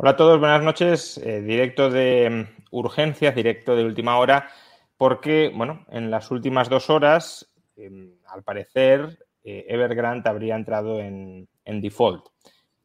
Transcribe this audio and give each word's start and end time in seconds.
Hola 0.00 0.10
a 0.10 0.16
todos, 0.16 0.38
buenas 0.38 0.62
noches. 0.62 1.18
Eh, 1.18 1.40
directo 1.40 1.90
de 1.90 2.30
mm, 2.30 2.62
urgencias, 2.70 3.34
directo 3.34 3.74
de 3.74 3.84
última 3.84 4.16
hora, 4.20 4.48
porque, 4.96 5.50
bueno, 5.52 5.84
en 5.90 6.08
las 6.08 6.30
últimas 6.30 6.68
dos 6.68 6.88
horas, 6.88 7.52
eh, 7.74 7.90
al 8.28 8.44
parecer, 8.44 9.26
eh, 9.42 9.66
Evergrande 9.68 10.30
habría 10.30 10.54
entrado 10.54 11.00
en, 11.00 11.48
en, 11.64 11.80
default. 11.80 12.26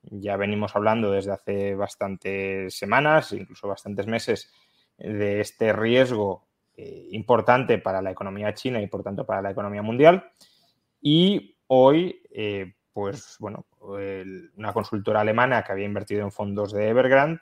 Ya 0.01 0.37
venimos 0.37 0.75
hablando 0.75 1.11
desde 1.11 1.33
hace 1.33 1.75
bastantes 1.75 2.75
semanas, 2.75 3.31
incluso 3.31 3.67
bastantes 3.67 4.07
meses, 4.07 4.51
de 4.97 5.39
este 5.39 5.71
riesgo 5.71 6.47
eh, 6.75 7.09
importante 7.11 7.77
para 7.77 8.01
la 8.01 8.09
economía 8.09 8.55
china 8.55 8.81
y, 8.81 8.87
por 8.87 9.03
tanto, 9.03 9.23
para 9.23 9.43
la 9.43 9.51
economía 9.51 9.83
mundial. 9.83 10.31
Y 10.99 11.57
hoy, 11.67 12.23
eh, 12.31 12.73
pues 12.93 13.37
bueno, 13.39 13.65
una 13.79 14.73
consultora 14.73 15.21
alemana 15.21 15.63
que 15.63 15.71
había 15.71 15.85
invertido 15.85 16.21
en 16.21 16.31
fondos 16.31 16.71
de 16.71 16.89
Evergrande 16.89 17.41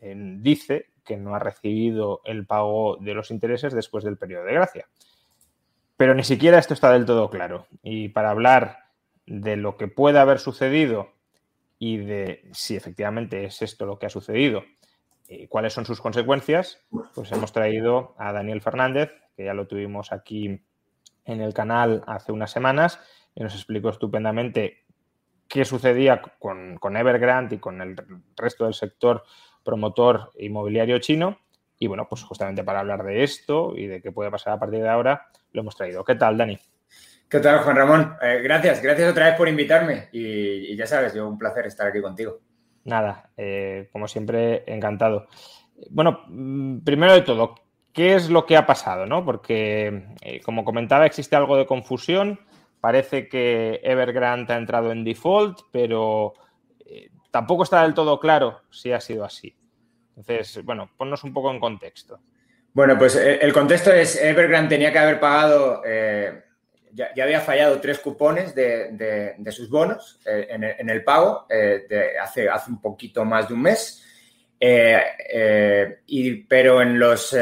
dice 0.00 0.90
que 1.04 1.16
no 1.16 1.34
ha 1.34 1.38
recibido 1.38 2.20
el 2.24 2.46
pago 2.46 2.96
de 3.00 3.14
los 3.14 3.30
intereses 3.30 3.72
después 3.72 4.04
del 4.04 4.18
periodo 4.18 4.44
de 4.44 4.54
gracia. 4.54 4.88
Pero 5.96 6.14
ni 6.14 6.22
siquiera 6.22 6.58
esto 6.58 6.74
está 6.74 6.92
del 6.92 7.06
todo 7.06 7.28
claro. 7.28 7.66
Y 7.82 8.10
para 8.10 8.30
hablar 8.30 8.90
de 9.26 9.56
lo 9.56 9.76
que 9.76 9.88
puede 9.88 10.18
haber 10.18 10.38
sucedido 10.38 11.12
y 11.78 11.98
de 11.98 12.48
si 12.52 12.76
efectivamente 12.76 13.44
es 13.44 13.62
esto 13.62 13.86
lo 13.86 13.98
que 13.98 14.06
ha 14.06 14.10
sucedido, 14.10 14.64
eh, 15.28 15.48
cuáles 15.48 15.72
son 15.72 15.86
sus 15.86 16.00
consecuencias, 16.00 16.78
pues 17.14 17.30
hemos 17.32 17.52
traído 17.52 18.14
a 18.18 18.32
Daniel 18.32 18.62
Fernández, 18.62 19.10
que 19.36 19.44
ya 19.44 19.54
lo 19.54 19.66
tuvimos 19.66 20.12
aquí 20.12 20.62
en 21.24 21.40
el 21.40 21.52
canal 21.52 22.02
hace 22.06 22.32
unas 22.32 22.50
semanas, 22.50 23.00
y 23.38 23.42
nos 23.44 23.54
explicó 23.54 23.90
estupendamente 23.90 24.84
qué 25.46 25.64
sucedía 25.64 26.20
con, 26.40 26.76
con 26.78 26.96
Evergrande 26.96 27.54
y 27.54 27.58
con 27.60 27.80
el 27.80 27.94
resto 28.36 28.64
del 28.64 28.74
sector 28.74 29.22
promotor 29.64 30.32
inmobiliario 30.38 30.98
chino. 30.98 31.38
Y 31.78 31.86
bueno, 31.86 32.08
pues 32.08 32.24
justamente 32.24 32.64
para 32.64 32.80
hablar 32.80 33.04
de 33.04 33.22
esto 33.22 33.74
y 33.76 33.86
de 33.86 34.02
qué 34.02 34.10
puede 34.10 34.32
pasar 34.32 34.54
a 34.54 34.58
partir 34.58 34.82
de 34.82 34.88
ahora, 34.88 35.28
lo 35.52 35.60
hemos 35.60 35.76
traído. 35.76 36.04
¿Qué 36.04 36.16
tal, 36.16 36.36
Dani? 36.36 36.58
¿Qué 37.28 37.38
tal, 37.38 37.60
Juan 37.60 37.76
Ramón? 37.76 38.16
Eh, 38.20 38.40
gracias, 38.42 38.82
gracias 38.82 39.08
otra 39.08 39.26
vez 39.26 39.36
por 39.36 39.48
invitarme. 39.48 40.08
Y, 40.10 40.72
y, 40.72 40.76
ya 40.76 40.88
sabes, 40.88 41.14
yo 41.14 41.28
un 41.28 41.38
placer 41.38 41.64
estar 41.66 41.86
aquí 41.86 42.00
contigo. 42.00 42.40
Nada, 42.82 43.30
eh, 43.36 43.88
como 43.92 44.08
siempre, 44.08 44.64
encantado. 44.66 45.28
Bueno, 45.90 46.24
primero 46.84 47.12
de 47.12 47.22
todo, 47.22 47.54
¿qué 47.92 48.16
es 48.16 48.30
lo 48.30 48.46
que 48.46 48.56
ha 48.56 48.66
pasado? 48.66 49.06
¿no? 49.06 49.24
Porque, 49.24 50.08
eh, 50.22 50.40
como 50.40 50.64
comentaba, 50.64 51.06
existe 51.06 51.36
algo 51.36 51.56
de 51.56 51.66
confusión. 51.66 52.40
Parece 52.80 53.28
que 53.28 53.80
Evergrande 53.82 54.52
ha 54.52 54.58
entrado 54.58 54.92
en 54.92 55.04
default, 55.04 55.60
pero 55.72 56.34
eh, 56.86 57.10
tampoco 57.30 57.64
está 57.64 57.82
del 57.82 57.94
todo 57.94 58.20
claro 58.20 58.60
si 58.70 58.92
ha 58.92 59.00
sido 59.00 59.24
así. 59.24 59.54
Entonces, 60.16 60.64
bueno, 60.64 60.90
ponnos 60.96 61.24
un 61.24 61.32
poco 61.32 61.50
en 61.50 61.60
contexto. 61.60 62.20
Bueno, 62.72 62.98
pues 62.98 63.16
el 63.16 63.52
contexto 63.52 63.92
es 63.92 64.20
Evergrande 64.22 64.76
tenía 64.76 64.92
que 64.92 64.98
haber 64.98 65.18
pagado, 65.18 65.82
eh, 65.84 66.44
ya, 66.92 67.10
había 67.22 67.40
fallado 67.40 67.80
tres 67.80 67.98
cupones 67.98 68.54
de, 68.54 69.34
de, 69.36 69.52
sus 69.52 69.68
bonos 69.68 70.20
eh, 70.26 70.46
en, 70.50 70.90
el, 70.90 71.04
pago 71.04 71.46
eh, 71.48 72.14
hace 72.20 72.48
un 72.68 72.80
poquito 72.80 73.24
más 73.24 73.48
de 73.48 73.54
un 73.54 73.62
mes. 73.62 74.04
Y, 74.60 76.34
pero 76.48 76.82
en 76.82 76.98
los 76.98 77.36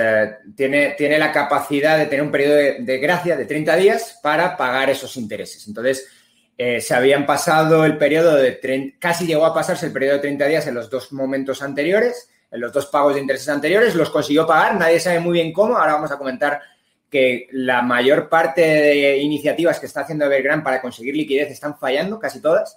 tiene, 0.54 0.94
tiene 0.98 1.18
la 1.18 1.32
capacidad 1.32 1.96
de 1.98 2.06
tener 2.06 2.22
un 2.22 2.30
periodo 2.30 2.56
de, 2.56 2.76
de 2.80 2.98
gracia 2.98 3.36
de 3.36 3.46
30 3.46 3.76
días 3.76 4.18
para 4.22 4.56
pagar 4.56 4.90
esos 4.90 5.16
intereses. 5.16 5.66
Entonces, 5.66 6.08
se 6.56 6.94
habían 6.94 7.26
pasado 7.26 7.84
el 7.84 7.98
periodo 7.98 8.36
de 8.36 8.52
30, 8.52 8.98
casi 8.98 9.26
llegó 9.26 9.46
a 9.46 9.54
pasarse 9.54 9.86
el 9.86 9.92
periodo 9.92 10.14
de 10.14 10.20
30 10.20 10.46
días 10.46 10.66
en 10.66 10.74
los 10.74 10.90
dos 10.90 11.12
momentos 11.12 11.62
anteriores 11.62 12.28
en 12.50 12.60
los 12.60 12.72
dos 12.72 12.86
pagos 12.86 13.14
de 13.14 13.20
intereses 13.20 13.48
anteriores, 13.48 13.94
los 13.94 14.10
consiguió 14.10 14.46
pagar, 14.46 14.76
nadie 14.76 15.00
sabe 15.00 15.20
muy 15.20 15.34
bien 15.34 15.52
cómo, 15.52 15.76
ahora 15.76 15.94
vamos 15.94 16.10
a 16.10 16.18
comentar 16.18 16.60
que 17.10 17.48
la 17.52 17.82
mayor 17.82 18.28
parte 18.28 18.62
de 18.62 19.18
iniciativas 19.18 19.78
que 19.78 19.86
está 19.86 20.00
haciendo 20.00 20.24
Evergrande 20.24 20.64
para 20.64 20.80
conseguir 20.80 21.14
liquidez 21.14 21.50
están 21.50 21.78
fallando, 21.78 22.18
casi 22.18 22.40
todas, 22.40 22.76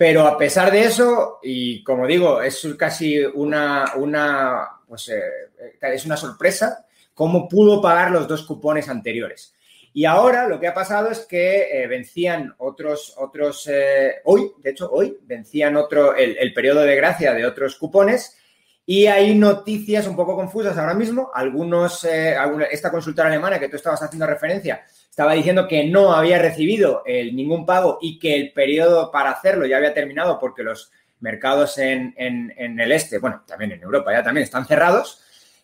pero 0.00 0.26
a 0.26 0.38
pesar 0.38 0.72
de 0.72 0.84
eso, 0.84 1.40
y 1.42 1.84
como 1.84 2.06
digo, 2.06 2.40
es 2.40 2.66
casi 2.78 3.18
una, 3.18 3.84
una, 3.96 4.66
pues, 4.88 5.10
eh, 5.10 5.76
es 5.78 6.06
una 6.06 6.16
sorpresa 6.16 6.86
cómo 7.12 7.46
pudo 7.46 7.82
pagar 7.82 8.10
los 8.10 8.26
dos 8.26 8.46
cupones 8.46 8.88
anteriores. 8.88 9.54
Y 9.92 10.06
ahora 10.06 10.48
lo 10.48 10.58
que 10.58 10.68
ha 10.68 10.72
pasado 10.72 11.10
es 11.10 11.26
que 11.26 11.82
eh, 11.82 11.86
vencían 11.86 12.54
otros, 12.56 13.12
otros 13.18 13.66
eh, 13.66 14.22
hoy, 14.24 14.52
de 14.62 14.70
hecho 14.70 14.90
hoy, 14.90 15.18
vencían 15.20 15.76
otro, 15.76 16.16
el, 16.16 16.54
periodo 16.54 16.80
de 16.80 16.96
gracia 16.96 17.34
de 17.34 17.44
otros 17.44 17.76
cupones 17.76 18.38
y 18.86 19.04
hay 19.04 19.34
noticias 19.34 20.06
un 20.06 20.16
poco 20.16 20.34
confusas 20.34 20.78
ahora 20.78 20.94
mismo. 20.94 21.30
Algunos, 21.34 22.04
eh, 22.04 22.34
esta 22.70 22.90
consultora 22.90 23.28
alemana 23.28 23.60
que 23.60 23.68
tú 23.68 23.76
estabas 23.76 24.02
haciendo 24.02 24.26
referencia 24.26 24.82
estaba 25.10 25.34
diciendo 25.34 25.68
que 25.68 25.84
no 25.84 26.14
había 26.14 26.38
recibido 26.38 27.02
el, 27.04 27.34
ningún 27.34 27.66
pago 27.66 27.98
y 28.00 28.18
que 28.18 28.36
el 28.36 28.52
periodo 28.52 29.10
para 29.10 29.32
hacerlo 29.32 29.66
ya 29.66 29.76
había 29.76 29.92
terminado 29.92 30.38
porque 30.38 30.62
los 30.62 30.92
mercados 31.18 31.76
en, 31.78 32.14
en, 32.16 32.54
en 32.56 32.80
el 32.80 32.92
este, 32.92 33.18
bueno, 33.18 33.42
también 33.46 33.72
en 33.72 33.82
Europa 33.82 34.12
ya 34.12 34.22
también 34.22 34.44
están 34.44 34.66
cerrados. 34.66 35.22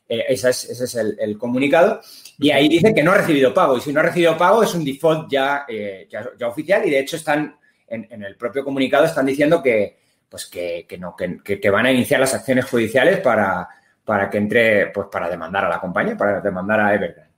Eh, 0.08 0.24
ese 0.28 0.50
es, 0.50 0.94
el, 0.94 1.38
comunicado. 1.38 2.00
Y 2.38 2.50
ahí 2.50 2.68
dice 2.68 2.94
que 2.94 3.02
no 3.02 3.12
ha 3.12 3.16
recibido 3.18 3.52
pago. 3.52 3.76
Y 3.76 3.80
si 3.80 3.92
no 3.92 4.00
ha 4.00 4.04
recibido 4.04 4.36
pago 4.36 4.62
es 4.62 4.74
un 4.74 4.84
default 4.84 5.30
ya, 5.30 5.64
eh, 5.68 6.06
ya, 6.10 6.48
oficial 6.48 6.86
y 6.86 6.90
de 6.90 7.00
hecho 7.00 7.16
están 7.16 7.56
en, 7.88 8.22
el 8.22 8.36
propio 8.36 8.64
comunicado 8.64 9.04
están 9.04 9.26
diciendo 9.26 9.62
que, 9.62 9.96
pues 10.28 10.46
que, 10.46 10.86
no, 10.98 11.14
que, 11.16 11.70
van 11.70 11.86
a 11.86 11.92
iniciar 11.92 12.20
las 12.20 12.34
acciones 12.34 12.64
judiciales 12.66 13.20
para, 13.20 13.68
para 14.04 14.28
que 14.28 14.38
entre, 14.38 14.86
pues 14.88 15.08
para 15.10 15.28
demandar 15.28 15.64
a 15.64 15.68
la 15.68 15.80
compañía, 15.80 16.16
para 16.16 16.40
demandar 16.40 16.80
a 16.80 16.94
Evergrande. 16.94 17.35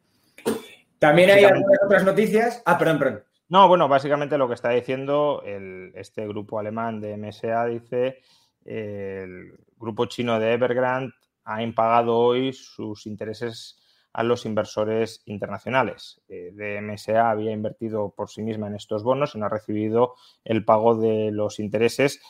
También 0.98 1.30
hay 1.30 1.44
algunas 1.44 1.78
otras 1.84 2.04
noticias. 2.04 2.62
Ah, 2.64 2.78
perdón, 2.78 2.98
perdón. 2.98 3.24
No, 3.48 3.66
bueno, 3.68 3.88
básicamente 3.88 4.36
lo 4.36 4.46
que 4.46 4.54
está 4.54 4.70
diciendo 4.70 5.42
este 5.94 6.26
grupo 6.28 6.58
alemán 6.58 7.00
de 7.00 7.16
MSA 7.16 7.64
dice 7.66 8.20
el 8.64 9.58
grupo 9.78 10.04
chino 10.06 10.38
de 10.38 10.52
Evergrande 10.52 11.14
ha 11.44 11.62
impagado 11.62 12.14
hoy 12.18 12.52
sus 12.52 13.06
intereses 13.06 13.78
a 14.12 14.22
los 14.22 14.44
inversores 14.44 15.22
internacionales. 15.24 16.20
Eh, 16.28 16.50
de 16.52 16.80
MSA 16.82 17.30
había 17.30 17.52
invertido 17.52 18.10
por 18.10 18.28
sí 18.28 18.42
misma 18.42 18.66
en 18.66 18.74
estos 18.74 19.02
bonos 19.02 19.34
y 19.34 19.38
no 19.38 19.46
ha 19.46 19.48
recibido 19.48 20.14
el 20.44 20.64
pago 20.64 20.96
de 20.96 21.30
los 21.30 21.58
intereses 21.58 22.20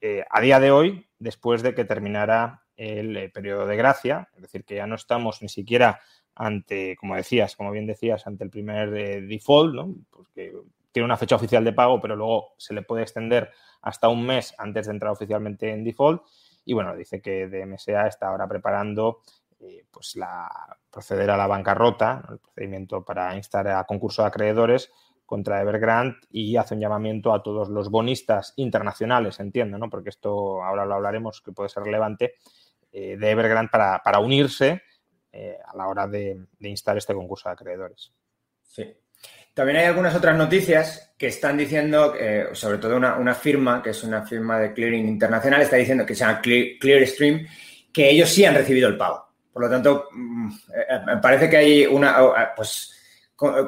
eh, 0.00 0.24
a 0.30 0.40
día 0.40 0.60
de 0.60 0.70
hoy, 0.70 1.08
después 1.18 1.62
de 1.62 1.74
que 1.74 1.84
terminara 1.84 2.62
el 2.76 3.16
eh, 3.16 3.30
periodo 3.30 3.66
de 3.66 3.76
gracia, 3.76 4.28
es 4.36 4.42
decir, 4.42 4.64
que 4.64 4.76
ya 4.76 4.86
no 4.86 4.94
estamos 4.94 5.42
ni 5.42 5.48
siquiera 5.48 6.00
ante, 6.38 6.96
como 6.96 7.16
decías, 7.16 7.56
como 7.56 7.70
bien 7.70 7.86
decías, 7.86 8.26
ante 8.26 8.44
el 8.44 8.50
primer 8.50 8.90
default, 9.26 9.74
¿no? 9.74 9.94
Porque 10.10 10.54
tiene 10.92 11.04
una 11.04 11.16
fecha 11.16 11.36
oficial 11.36 11.64
de 11.64 11.72
pago, 11.72 12.00
pero 12.00 12.16
luego 12.16 12.54
se 12.56 12.74
le 12.74 12.82
puede 12.82 13.02
extender 13.02 13.50
hasta 13.82 14.08
un 14.08 14.24
mes 14.24 14.54
antes 14.58 14.86
de 14.86 14.92
entrar 14.92 15.12
oficialmente 15.12 15.70
en 15.70 15.84
default. 15.84 16.22
Y 16.64 16.74
bueno, 16.74 16.96
dice 16.96 17.20
que 17.20 17.48
DMSA 17.48 18.06
está 18.06 18.28
ahora 18.28 18.48
preparando 18.48 19.20
eh, 19.60 19.84
pues 19.90 20.14
la, 20.16 20.48
proceder 20.90 21.30
a 21.30 21.36
la 21.36 21.46
bancarrota, 21.46 22.24
el 22.30 22.38
procedimiento 22.38 23.04
para 23.04 23.34
instar 23.34 23.66
a 23.68 23.84
concurso 23.84 24.22
de 24.22 24.28
acreedores 24.28 24.92
contra 25.26 25.60
Evergrande 25.60 26.16
y 26.30 26.56
hace 26.56 26.74
un 26.74 26.80
llamamiento 26.80 27.34
a 27.34 27.42
todos 27.42 27.68
los 27.68 27.90
bonistas 27.90 28.54
internacionales, 28.56 29.40
entiendo, 29.40 29.76
¿no? 29.76 29.90
porque 29.90 30.08
esto 30.10 30.62
ahora 30.62 30.86
lo 30.86 30.94
hablaremos 30.94 31.42
que 31.42 31.52
puede 31.52 31.68
ser 31.68 31.82
relevante, 31.82 32.36
eh, 32.92 33.16
de 33.18 33.30
Evergrande 33.30 33.70
para, 33.70 34.18
unirse 34.20 34.82
eh, 35.32 35.58
a 35.64 35.76
la 35.76 35.88
hora 35.88 36.06
de, 36.06 36.46
de 36.58 36.68
instar 36.68 36.96
este 36.96 37.14
concurso 37.14 37.48
de 37.48 37.52
acreedores. 37.52 38.12
Sí. 38.62 38.84
También 39.52 39.78
hay 39.78 39.86
algunas 39.86 40.14
otras 40.14 40.36
noticias 40.36 41.14
que 41.18 41.26
están 41.26 41.56
diciendo, 41.56 42.14
eh, 42.18 42.48
sobre 42.52 42.78
todo 42.78 42.96
una, 42.96 43.34
firma, 43.34 43.82
que 43.82 43.90
es 43.90 44.04
una 44.04 44.24
firma 44.24 44.58
de 44.60 44.72
clearing 44.72 45.08
internacional, 45.08 45.62
está 45.62 45.76
diciendo 45.76 46.06
que 46.06 46.14
se 46.14 46.24
llama 46.24 46.40
Clearstream, 46.40 47.46
que 47.92 48.08
ellos 48.08 48.28
sí 48.28 48.44
han 48.44 48.54
recibido 48.54 48.88
el 48.88 48.96
pago. 48.96 49.26
Por 49.52 49.64
lo 49.64 49.68
tanto, 49.68 50.08
mm, 50.12 50.48
eh, 50.76 51.18
parece 51.20 51.50
que 51.50 51.56
hay 51.56 51.86
una, 51.86 52.54
pues 52.54 52.94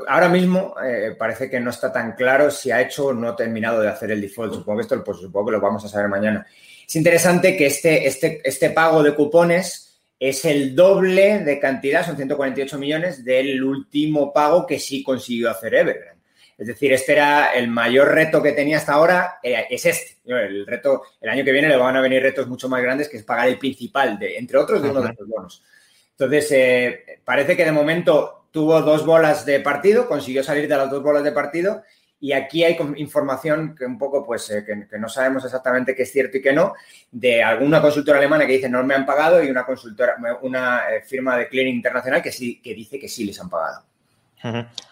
ahora 0.06 0.28
mismo 0.28 0.74
parece 1.18 1.50
que 1.50 1.60
no 1.60 1.70
está 1.70 1.92
tan 1.92 2.12
claro 2.12 2.50
si 2.50 2.70
ha 2.70 2.80
hecho 2.80 3.06
o 3.06 3.12
no 3.12 3.28
ha 3.28 3.36
terminado 3.36 3.80
de 3.80 3.88
hacer 3.88 4.12
el 4.12 4.20
default. 4.20 4.54
Supongo 4.54 4.78
que 4.78 4.82
esto, 4.82 5.04
pues 5.04 5.18
supongo 5.18 5.46
que 5.46 5.52
lo 5.52 5.60
vamos 5.60 5.84
a 5.84 5.88
saber 5.88 6.08
mañana. 6.08 6.46
Es 6.86 6.96
interesante 6.96 7.56
que 7.56 7.66
este, 7.66 8.06
este, 8.06 8.40
este 8.44 8.70
pago 8.70 9.02
de 9.02 9.14
cupones 9.14 9.89
es 10.20 10.44
el 10.44 10.76
doble 10.76 11.38
de 11.38 11.58
cantidad, 11.58 12.04
son 12.04 12.16
148 12.16 12.78
millones, 12.78 13.24
del 13.24 13.64
último 13.64 14.34
pago 14.34 14.66
que 14.66 14.78
sí 14.78 15.02
consiguió 15.02 15.50
hacer 15.50 15.74
Evergrande. 15.74 16.20
Es 16.58 16.66
decir, 16.66 16.92
este 16.92 17.12
era 17.12 17.54
el 17.54 17.68
mayor 17.68 18.12
reto 18.12 18.42
que 18.42 18.52
tenía 18.52 18.76
hasta 18.76 18.92
ahora, 18.92 19.38
eh, 19.42 19.64
es 19.70 19.86
este. 19.86 20.18
El 20.26 20.66
reto, 20.66 21.04
el 21.22 21.30
año 21.30 21.42
que 21.42 21.52
viene 21.52 21.70
le 21.70 21.76
van 21.78 21.96
a 21.96 22.02
venir 22.02 22.22
retos 22.22 22.46
mucho 22.48 22.68
más 22.68 22.82
grandes, 22.82 23.08
que 23.08 23.16
es 23.16 23.22
pagar 23.22 23.48
el 23.48 23.58
principal, 23.58 24.18
de, 24.18 24.36
entre 24.36 24.58
otros, 24.58 24.82
de 24.82 24.90
uno 24.90 25.00
de 25.00 25.14
los 25.18 25.26
bonos. 25.26 25.62
Entonces, 26.10 26.52
eh, 26.52 27.04
parece 27.24 27.56
que 27.56 27.64
de 27.64 27.72
momento 27.72 28.48
tuvo 28.50 28.82
dos 28.82 29.06
bolas 29.06 29.46
de 29.46 29.60
partido, 29.60 30.06
consiguió 30.06 30.44
salir 30.44 30.68
de 30.68 30.76
las 30.76 30.90
dos 30.90 31.02
bolas 31.02 31.24
de 31.24 31.32
partido 31.32 31.82
y 32.22 32.32
aquí 32.32 32.62
hay 32.64 32.76
información 32.96 33.74
que 33.74 33.86
un 33.86 33.96
poco, 33.96 34.24
pues, 34.24 34.50
eh, 34.50 34.64
que, 34.64 34.98
no 34.98 35.08
sabemos 35.08 35.42
exactamente 35.44 35.94
qué 35.94 36.02
es 36.02 36.12
cierto 36.12 36.36
y 36.36 36.42
qué 36.42 36.52
no, 36.52 36.74
de 37.10 37.42
alguna 37.42 37.80
consultora 37.80 38.18
alemana 38.18 38.46
que 38.46 38.52
dice 38.52 38.68
no 38.68 38.84
me 38.84 38.94
han 38.94 39.06
pagado 39.06 39.42
y 39.42 39.48
una 39.48 39.64
consultora, 39.64 40.16
una 40.42 40.90
eh, 40.90 41.00
firma 41.00 41.38
de 41.38 41.48
clearing 41.48 41.76
internacional 41.76 42.22
que 42.22 42.30
sí, 42.30 42.60
que 42.60 42.74
dice 42.74 42.98
que 42.98 43.08
sí 43.08 43.24
les 43.24 43.40
han 43.40 43.48
pagado. 43.48 43.84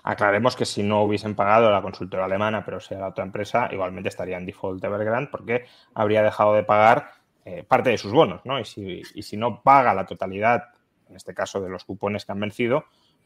Aclaremos 0.02 0.56
que 0.56 0.66
si 0.66 0.82
no 0.82 1.02
hubiesen 1.02 1.34
pagado 1.34 1.70
la 1.70 1.80
consultora 1.80 2.26
alemana, 2.26 2.64
pero 2.64 2.80
sea 2.80 2.98
la 2.98 3.08
otra 3.08 3.24
empresa, 3.24 3.68
igualmente 3.72 4.10
estaría 4.10 4.36
en 4.36 4.44
default 4.44 4.82
Evergrande 4.84 5.30
porque 5.30 5.64
habría 5.94 6.22
dejado 6.22 6.54
de 6.54 6.64
pagar 6.64 7.12
eh, 7.46 7.64
parte 7.66 7.88
de 7.88 7.96
sus 7.96 8.12
bonos, 8.12 8.42
¿no? 8.44 8.60
Y 8.60 8.66
si, 8.66 9.02
y 9.14 9.22
si 9.22 9.38
no 9.38 9.62
paga 9.62 9.94
la 9.94 10.04
totalidad, 10.04 10.64
en 11.08 11.16
este 11.16 11.32
caso 11.32 11.62
de 11.62 11.70
los 11.70 11.84
cupones 11.84 12.26
que 12.26 12.32
han 12.32 12.40
vencido, 12.40 12.84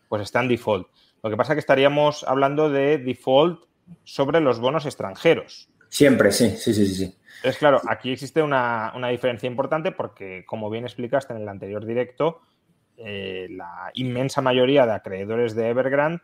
pues 0.09 0.23
está 0.23 0.41
en 0.41 0.49
default. 0.49 0.87
Lo 1.25 1.31
que 1.31 1.37
pasa 1.37 1.53
es 1.53 1.57
que 1.57 1.61
estaríamos 1.61 2.23
hablando 2.25 2.71
de 2.71 2.99
default 2.99 3.65
sobre 4.05 4.41
los 4.41 4.61
bonos 4.61 4.87
extranjeros. 4.87 5.69
Siempre, 5.89 6.33
sí, 6.33 6.57
sí, 6.57 6.73
sí, 6.73 6.87
sí. 6.87 7.19
Es 7.43 7.59
claro, 7.59 7.81
aquí 7.89 8.13
existe 8.13 8.43
una, 8.43 8.93
diferencia 9.11 9.47
importante 9.47 9.93
porque, 9.93 10.45
como 10.47 10.71
bien 10.71 10.85
explicaste 10.85 11.35
en 11.35 11.43
el 11.43 11.49
anterior 11.49 11.85
directo, 11.85 12.41
eh, 12.97 13.49
la 13.51 13.91
inmensa 13.95 14.41
mayoría 14.41 14.87
de 14.87 14.93
acreedores 14.93 15.55
de 15.55 15.69
Evergrande 15.69 16.23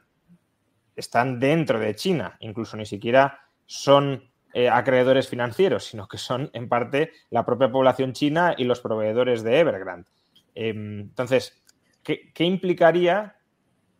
están 0.94 1.40
dentro 1.40 1.78
de 1.78 1.94
China, 1.94 2.36
incluso 2.40 2.76
ni 2.76 2.86
siquiera 2.86 3.40
son 3.66 4.30
eh, 4.54 4.68
acreedores 4.68 5.28
financieros, 5.28 5.84
sino 5.84 6.08
que 6.08 6.18
son 6.18 6.50
en 6.52 6.68
parte 6.68 7.12
la 7.30 7.44
propia 7.44 7.70
población 7.70 8.12
china 8.12 8.54
y 8.56 8.64
los 8.64 8.80
proveedores 8.80 9.42
de 9.42 9.58
Evergrande. 9.58 10.08
Em, 10.54 11.00
entonces, 11.00 11.62
¿qué, 12.02 12.32
¿qué, 12.32 12.44
implicaría 12.44 13.36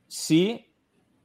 si 0.06 0.68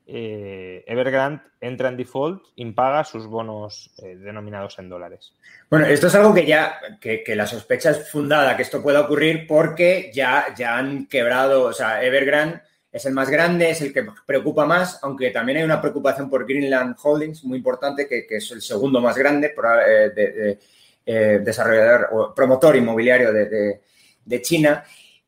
eh, 0.05 0.83
Evergrande 0.85 1.43
entra 1.61 1.89
en 1.89 1.97
default, 1.97 2.43
impaga 2.57 3.03
sus 3.03 3.25
bonos 3.25 3.91
eh, 3.97 4.15
denominados 4.15 4.77
en 4.79 4.89
dólares. 4.89 5.33
Bueno, 5.69 5.85
esto 5.85 6.07
es 6.07 6.15
algo 6.15 6.33
que 6.33 6.45
ya, 6.45 6.77
que, 6.99 7.23
la 7.35 7.47
sospecha 7.47 7.91
es 7.91 8.09
fundada 8.11 8.55
que 8.57 8.63
esto 8.63 8.83
pueda 8.83 9.01
ocurrir 9.01 9.47
porque 9.47 10.11
ya, 10.13 10.53
ya 10.57 10.77
han 10.77 11.07
quebrado, 11.07 11.63
o 11.63 11.73
sea, 11.73 12.03
Evergrande 12.03 12.61
es 12.91 13.05
el 13.05 13.13
más 13.13 13.29
grande, 13.29 13.69
es 13.69 13.81
el 13.81 13.93
que 13.93 14.05
preocupa 14.25 14.65
más, 14.65 14.99
aunque 15.01 15.31
también 15.31 15.59
hay 15.59 15.63
una 15.63 15.81
preocupación 15.81 16.29
por 16.29 16.45
Greenland 16.45 16.95
Holdings 17.01 17.43
muy 17.43 17.57
importante, 17.57 18.07
que, 18.07 18.25
es 18.29 18.51
el 18.51 18.61
segundo 18.61 19.01
más 19.01 19.17
grande 19.17 19.55
eh, 19.87 20.59
de, 21.05 21.39
desarrollador 21.39 22.09
o 22.11 22.35
promotor 22.35 22.75
inmobiliario 22.75 23.33
de 23.33 24.41
China. 24.41 24.83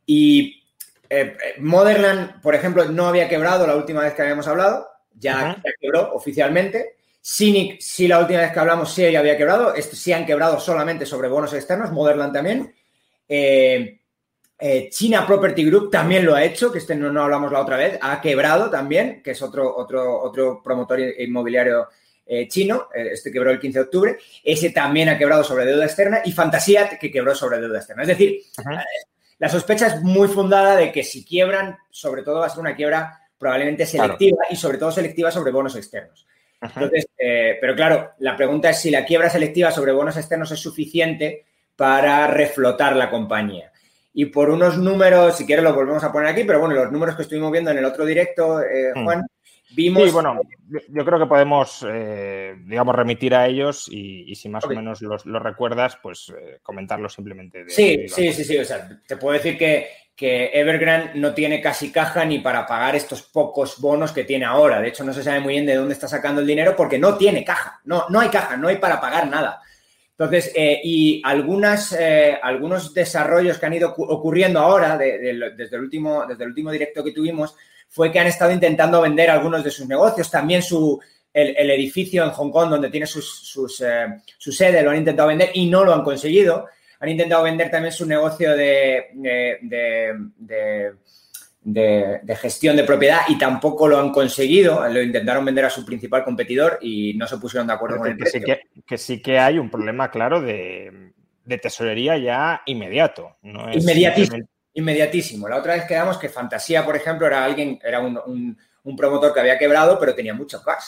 Y 0.05 0.64
eh, 1.09 1.37
eh, 1.57 2.29
por 2.41 2.55
ejemplo, 2.55 2.85
no 2.85 3.07
había 3.07 3.29
quebrado 3.29 3.67
la 3.67 3.75
última 3.75 4.01
vez 4.01 4.13
que 4.13 4.21
habíamos 4.21 4.47
hablado, 4.47 4.87
ya, 5.13 5.61
quebró 5.79 6.13
oficialmente. 6.13 6.95
Cynic, 7.21 7.79
sí, 7.79 8.07
la 8.07 8.19
última 8.19 8.41
vez 8.41 8.51
que 8.51 8.59
hablamos, 8.59 8.93
sí 8.93 9.15
había 9.15 9.37
quebrado. 9.37 9.73
Esto 9.73 9.95
sí 9.95 10.13
han 10.13 10.25
quebrado 10.25 10.59
solamente 10.59 11.05
sobre 11.05 11.27
bonos 11.27 11.53
externos, 11.53 11.91
Motherland 11.91 12.33
también. 12.33 12.73
Eh, 13.27 13.99
China 14.89 15.25
Property 15.25 15.65
Group 15.65 15.91
también 15.91 16.25
lo 16.25 16.35
ha 16.35 16.43
hecho, 16.43 16.71
que 16.71 16.77
este 16.77 16.95
no, 16.95 17.11
no, 17.11 17.23
hablamos 17.23 17.51
la 17.51 17.61
otra 17.61 17.77
vez, 17.77 17.97
ha 18.01 18.21
quebrado 18.21 18.69
también, 18.69 19.21
que 19.21 19.31
es 19.31 19.41
otro, 19.41 19.75
otro, 19.75 20.21
otro 20.21 20.61
promotor 20.63 20.99
inmobiliario 20.99 21.87
chino, 22.47 22.87
este 22.93 23.31
quebró 23.31 23.51
el 23.51 23.59
15 23.59 23.79
de 23.79 23.85
octubre, 23.85 24.17
ese 24.43 24.71
también 24.71 25.09
ha 25.09 25.17
quebrado 25.17 25.43
sobre 25.43 25.65
deuda 25.65 25.85
externa 25.85 26.21
y 26.25 26.31
Fantasia 26.31 26.97
que 26.97 27.11
quebró 27.11 27.35
sobre 27.35 27.59
deuda 27.59 27.77
externa. 27.77 28.01
Es 28.01 28.07
decir, 28.07 28.41
la 29.37 29.49
sospecha 29.49 29.87
es 29.87 30.01
muy 30.01 30.27
fundada 30.27 30.75
de 30.75 30.91
que 30.91 31.03
si 31.03 31.25
quiebran, 31.25 31.77
sobre 31.89 32.23
todo 32.23 32.39
va 32.39 32.47
a 32.47 32.49
ser 32.49 32.59
una 32.59 32.75
quiebra 32.75 33.19
probablemente 33.37 33.85
selectiva 33.85 34.45
y 34.49 34.55
sobre 34.55 34.77
todo 34.77 34.91
selectiva 34.91 35.31
sobre 35.31 35.51
bonos 35.51 35.75
externos. 35.75 36.25
Entonces, 36.61 37.07
eh, 37.17 37.57
pero 37.59 37.75
claro, 37.75 38.13
la 38.19 38.35
pregunta 38.35 38.69
es 38.69 38.79
si 38.79 38.89
la 38.89 39.05
quiebra 39.05 39.29
selectiva 39.29 39.71
sobre 39.71 39.91
bonos 39.91 40.17
externos 40.17 40.51
es 40.51 40.59
suficiente 40.59 41.45
para 41.75 42.27
reflotar 42.27 42.95
la 42.95 43.09
compañía. 43.09 43.71
Y 44.13 44.25
por 44.27 44.49
unos 44.49 44.77
números, 44.77 45.35
si 45.35 45.45
quieres 45.45 45.63
los 45.63 45.75
volvemos 45.75 46.03
a 46.03 46.11
poner 46.11 46.29
aquí, 46.29 46.45
pero 46.45 46.59
bueno, 46.59 46.73
los 46.75 46.91
números 46.91 47.15
que 47.15 47.23
estuvimos 47.23 47.51
viendo 47.51 47.71
en 47.71 47.77
el 47.77 47.85
otro 47.85 48.05
directo, 48.05 48.61
eh, 48.61 48.93
hmm. 48.95 49.03
Juan, 49.03 49.27
Vimos... 49.71 50.03
Sí, 50.03 50.11
bueno, 50.11 50.41
yo 50.89 51.05
creo 51.05 51.19
que 51.19 51.25
podemos, 51.25 51.85
eh, 51.89 52.55
digamos, 52.65 52.95
remitir 52.95 53.33
a 53.33 53.47
ellos 53.47 53.87
y, 53.89 54.33
si 54.35 54.47
más 54.47 54.63
o 54.65 54.69
menos 54.69 55.01
los, 55.01 55.23
recuerdas, 55.25 55.97
pues 56.01 56.31
eh, 56.37 56.59
comentarlo 56.61 57.09
simplemente. 57.09 57.65
sí, 57.67 58.07
sí, 58.07 58.31
sí, 58.31 58.43
sí. 58.43 58.57
O 58.57 58.65
sea, 58.65 58.87
te 59.07 59.17
puedo 59.17 59.33
decir 59.33 59.57
que, 59.57 59.87
que 60.15 60.51
Evergrande 60.53 61.19
no 61.19 61.33
tiene 61.33 61.61
casi 61.61 61.91
caja 61.91 62.25
ni 62.25 62.39
para 62.39 62.65
pagar 62.65 62.95
estos 62.95 63.23
pocos 63.23 63.81
bonos 63.81 64.11
que 64.11 64.23
tiene 64.23 64.45
ahora. 64.45 64.79
De 64.79 64.89
hecho, 64.89 65.03
no 65.03 65.13
se 65.13 65.23
sabe 65.23 65.39
muy 65.39 65.53
bien 65.53 65.65
de 65.65 65.75
dónde 65.75 65.93
está 65.93 66.07
sacando 66.07 66.41
el 66.41 66.47
dinero 66.47 66.75
porque 66.75 66.99
no 66.99 67.17
tiene 67.17 67.43
caja. 67.43 67.81
No, 67.85 68.05
no 68.09 68.19
hay 68.19 68.29
caja, 68.29 68.57
no 68.57 68.67
hay 68.67 68.77
para 68.77 69.01
pagar 69.01 69.27
nada. 69.27 69.61
Entonces, 70.11 70.51
eh, 70.55 70.79
y 70.83 71.21
algunas, 71.25 71.97
algunos 72.41 72.93
desarrollos 72.93 73.57
que 73.57 73.65
han 73.65 73.73
ido 73.73 73.93
ocurriendo 73.97 74.59
ahora, 74.59 74.97
desde, 74.97 75.31
el 75.31 75.81
último, 75.81 76.25
desde 76.25 76.43
el 76.43 76.51
último 76.51 76.71
directo 76.71 77.03
que 77.03 77.11
tuvimos, 77.11 77.55
fue 77.87 78.11
que 78.11 78.19
han 78.19 78.27
estado 78.27 78.51
intentando 78.51 79.01
vender 79.01 79.29
algunos 79.29 79.63
de 79.63 79.71
sus 79.71 79.87
negocios, 79.87 80.29
también 80.29 80.61
su, 80.61 80.99
el, 81.35 81.69
edificio 81.69 82.23
en 82.23 82.29
Hong 82.31 82.49
Kong 82.49 82.69
donde 82.69 82.89
tiene 82.89 83.05
sus, 83.05 83.81
eh, 83.85 84.07
su 84.37 84.51
sede 84.51 84.81
lo 84.81 84.91
han 84.91 84.97
intentado 84.97 85.27
vender 85.27 85.51
y 85.53 85.69
no 85.69 85.83
lo 85.83 85.93
han 85.93 86.03
conseguido. 86.03 86.67
Han 86.99 87.09
intentado 87.09 87.43
vender 87.43 87.69
también 87.69 87.91
su 87.91 88.05
negocio 88.05 88.55
de, 88.55 89.07
de, 91.61 92.35
gestión 92.37 92.77
de 92.77 92.83
propiedad 92.85 93.19
y 93.27 93.37
tampoco 93.37 93.87
lo 93.87 93.99
han 93.99 94.11
conseguido. 94.11 94.87
Lo 94.87 95.01
intentaron 95.01 95.43
vender 95.43 95.65
a 95.65 95.69
su 95.69 95.85
principal 95.85 96.23
competidor 96.23 96.79
y 96.81 97.15
no 97.15 97.27
se 97.27 97.37
pusieron 97.37 97.67
de 97.67 97.73
acuerdo 97.73 97.97
con 97.97 98.07
el 98.07 98.17
que 98.17 98.25
Sí 98.27 98.39
que, 98.39 98.61
que, 98.85 98.97
sí 98.97 99.21
que 99.21 99.37
hay 99.37 99.59
un 99.59 99.69
problema 99.69 100.09
claro 100.09 100.41
de, 100.41 101.11
de 101.43 101.57
tesorería 101.57 102.17
ya 102.17 102.61
inmediato. 102.65 103.35
No 103.41 103.71
Inmediatísimo. 103.73 104.47
Inmediatísimo. 104.75 105.49
La 105.49 105.57
otra 105.57 105.75
vez 105.75 105.85
quedamos 105.85 106.17
que 106.17 106.29
Fantasía, 106.29 106.85
por 106.85 106.95
ejemplo, 106.95 107.25
era 107.25 107.43
alguien, 107.43 107.79
era 107.83 107.99
un, 107.99 108.57
promotor 108.95 109.33
que 109.33 109.39
había 109.39 109.57
quebrado, 109.57 109.97
pero 109.99 110.13
tenía 110.13 110.33
mucho 110.33 110.61
cash 110.61 110.83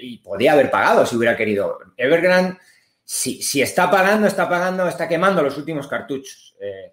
y 0.00 0.18
podía 0.18 0.52
haber 0.52 0.70
pagado 0.70 1.04
si 1.04 1.16
hubiera 1.16 1.36
querido. 1.36 1.78
Evergrande, 1.96 2.58
si, 3.04 3.42
si 3.42 3.60
está 3.60 3.90
pagando, 3.90 4.26
está 4.26 4.48
pagando, 4.48 4.86
está 4.86 5.08
quemando 5.08 5.42
los 5.42 5.56
últimos 5.56 5.88
cartuchos. 5.88 6.54
Eh, 6.60 6.92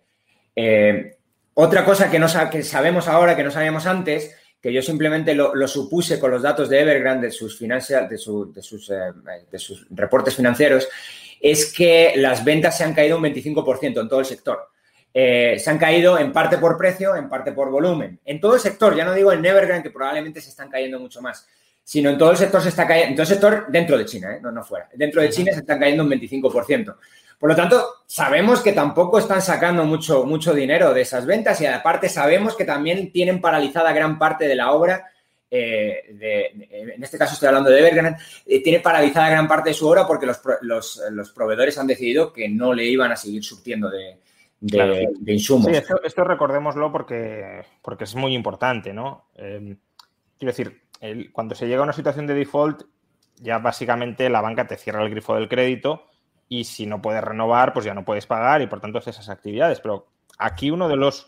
eh, 0.55 1.17
otra 1.53 1.85
cosa 1.85 2.09
que, 2.09 2.19
no, 2.19 2.27
que 2.49 2.63
sabemos 2.63 3.07
ahora, 3.07 3.35
que 3.35 3.43
no 3.43 3.51
sabíamos 3.51 3.85
antes, 3.85 4.35
que 4.61 4.73
yo 4.73 4.81
simplemente 4.81 5.35
lo, 5.35 5.67
supuse 5.67 6.19
con 6.19 6.31
los 6.31 6.41
datos 6.41 6.69
de 6.69 6.81
Evergrande, 6.81 7.27
de 7.27 7.31
sus, 7.33 7.59
de, 7.59 8.17
sus, 8.17 8.89
eh, 8.89 9.11
de 9.51 9.59
sus 9.59 9.87
reportes 9.89 10.35
financieros, 10.35 10.87
es 11.39 11.71
que 11.73 12.13
las 12.15 12.43
ventas 12.43 12.77
se 12.77 12.83
han 12.83 12.93
caído 12.93 13.17
un 13.17 13.23
25% 13.23 14.01
en 14.01 14.09
todo 14.09 14.19
el 14.19 14.25
sector. 14.25 14.69
Eh, 15.13 15.57
se 15.57 15.69
han 15.69 15.77
caído 15.77 16.19
en 16.19 16.31
parte 16.31 16.57
por 16.57 16.77
precio, 16.77 17.15
en 17.15 17.29
parte 17.29 17.51
por 17.51 17.69
volumen. 17.69 18.19
En 18.25 18.39
todo 18.39 18.55
el 18.55 18.59
sector, 18.59 18.95
ya 18.95 19.05
no 19.05 19.13
digo 19.13 19.31
en 19.31 19.45
Evergrande, 19.45 19.83
que 19.83 19.93
probablemente 19.93 20.41
se 20.41 20.49
están 20.49 20.69
cayendo 20.69 20.99
mucho 20.99 21.21
más, 21.21 21.47
sino 21.83 22.09
en 22.09 22.17
todo 22.17 22.31
el 22.31 22.37
sector 22.37 22.61
se 22.61 22.69
está 22.69 22.85
cayendo, 22.85 23.09
en 23.09 23.15
todo 23.15 23.23
el 23.23 23.27
sector 23.27 23.65
dentro 23.69 23.97
de 23.97 24.05
China, 24.05 24.35
¿eh? 24.35 24.39
no, 24.41 24.51
no 24.51 24.63
fuera. 24.63 24.87
Dentro 24.93 25.21
de 25.21 25.29
China 25.29 25.51
se 25.51 25.59
están 25.59 25.79
cayendo 25.79 26.03
un 26.03 26.11
25%. 26.11 26.95
Por 27.39 27.49
lo 27.49 27.55
tanto, 27.55 28.03
sabemos 28.05 28.59
que 28.59 28.73
tampoco 28.73 29.17
están 29.17 29.41
sacando 29.41 29.85
mucho, 29.85 30.25
mucho 30.25 30.53
dinero 30.53 30.93
de 30.93 31.01
esas 31.01 31.25
ventas 31.25 31.59
y 31.61 31.65
aparte 31.65 32.09
sabemos 32.09 32.53
que 32.53 32.65
también 32.65 33.13
tienen 33.13 33.39
paralizada 33.39 33.93
gran 33.93 34.19
parte 34.19 34.45
de 34.45 34.55
la 34.55 34.71
obra. 34.73 35.09
Eh, 35.49 36.03
en 36.69 37.01
este 37.01 37.17
caso 37.17 37.33
estoy 37.33 37.47
hablando 37.47 37.69
de 37.69 37.79
Evergrande, 37.79 38.19
eh, 38.45 38.61
tiene 38.61 38.81
paralizada 38.81 39.29
gran 39.29 39.47
parte 39.47 39.69
de 39.69 39.73
su 39.73 39.87
obra 39.87 40.05
porque 40.05 40.27
los, 40.27 41.31
proveedores 41.33 41.77
han 41.77 41.87
decidido 41.87 42.33
que 42.33 42.49
no 42.49 42.73
le 42.73 42.83
iban 42.83 43.13
a 43.13 43.15
seguir 43.15 43.43
surtiendo 43.43 43.89
de, 43.89 44.17
insumos. 44.61 45.67
Sí, 45.67 45.81
esto, 46.03 46.23
recordémoslo 46.23 46.91
porque, 46.91 47.63
porque 47.81 48.03
es 48.03 48.15
muy 48.15 48.33
importante, 48.33 48.93
¿no? 48.93 49.29
Eh, 49.35 49.77
quiero 50.37 50.51
decir, 50.51 50.81
cuando 51.31 51.55
se 51.55 51.67
llega 51.67 51.81
a 51.81 51.83
una 51.83 51.93
situación 51.93 52.27
de 52.27 52.33
default, 52.33 52.83
ya 53.37 53.59
básicamente 53.59 54.29
la 54.29 54.41
banca 54.41 54.67
te 54.67 54.77
cierra 54.77 55.03
el 55.03 55.09
grifo 55.09 55.35
del 55.35 55.47
crédito 55.47 56.05
y 56.49 56.63
si 56.63 56.85
no 56.85 57.01
puedes 57.01 57.23
renovar, 57.23 57.73
pues 57.73 57.85
ya 57.85 57.93
no 57.93 58.03
puedes 58.03 58.25
pagar 58.25 58.61
y 58.61 58.67
por 58.67 58.81
tanto 58.81 58.97
haces 58.97 59.15
esas 59.15 59.29
actividades. 59.29 59.79
Pero 59.79 60.07
aquí 60.37 60.71
uno 60.71 60.89
de 60.89 60.97
los, 60.97 61.27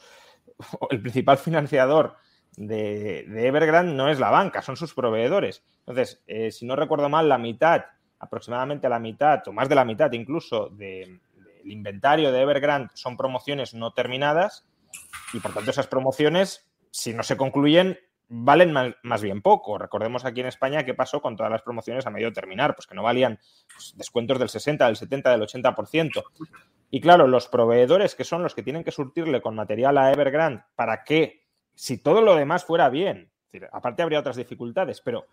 el 0.89 1.01
principal 1.01 1.37
financiador 1.37 2.15
de, 2.57 3.47
Evergrande 3.47 3.93
no 3.93 4.09
es 4.09 4.19
la 4.19 4.29
banca, 4.29 4.61
son 4.61 4.75
sus 4.75 4.93
proveedores. 4.93 5.63
Entonces, 5.79 6.23
eh, 6.27 6.51
si 6.51 6.65
no 6.65 6.75
recuerdo 6.75 7.07
mal, 7.07 7.29
la 7.29 7.37
mitad, 7.37 7.85
aproximadamente 8.19 8.89
la 8.89 8.99
mitad, 8.99 9.47
o 9.47 9.53
más 9.53 9.69
de 9.69 9.75
la 9.75 9.85
mitad 9.85 10.11
incluso, 10.11 10.69
del 11.61 11.71
inventario 11.71 12.31
de 12.31 12.41
Evergrande 12.41 12.91
son 12.95 13.17
promociones 13.17 13.73
no 13.73 13.93
terminadas 13.93 14.65
y 15.33 15.39
por 15.39 15.53
tanto 15.53 15.71
esas 15.71 15.87
promociones, 15.87 16.69
si 16.91 17.13
no 17.13 17.23
se 17.23 17.37
concluyen, 17.37 17.97
valen 18.33 18.73
más, 19.03 19.21
bien 19.21 19.41
poco. 19.41 19.77
Recordemos 19.77 20.23
aquí 20.23 20.39
en 20.39 20.47
España 20.47 20.85
qué 20.85 20.93
pasó 20.93 21.21
con 21.21 21.35
todas 21.35 21.51
las 21.51 21.61
promociones 21.61 22.07
a 22.07 22.09
medio 22.09 22.31
terminar, 22.31 22.75
pues 22.75 22.87
que 22.87 22.95
no 22.95 23.03
valían 23.03 23.39
pues, 23.73 23.93
descuentos 23.97 24.39
del 24.39 24.49
60, 24.49 24.85
del 24.85 24.95
70, 24.95 25.31
del 25.31 25.41
80%. 25.41 26.23
Y 26.89 27.01
claro, 27.01 27.27
los 27.27 27.47
proveedores 27.47 28.15
que 28.15 28.23
son 28.23 28.41
los 28.43 28.55
que 28.55 28.63
tienen 28.63 28.83
que 28.83 28.91
surtirle 28.91 29.41
con 29.41 29.55
material 29.55 29.97
a 29.97 30.11
Evergrande 30.11 30.63
para 30.75 31.03
que, 31.03 31.45
si 31.75 31.97
todo 31.97 32.21
lo 32.21 32.35
demás 32.35 32.63
fuera 32.63 32.89
bien, 32.89 33.31
aparte 33.71 34.01
habría 34.01 34.19
otras 34.19 34.37
dificultades, 34.37 35.01
pero 35.01 35.27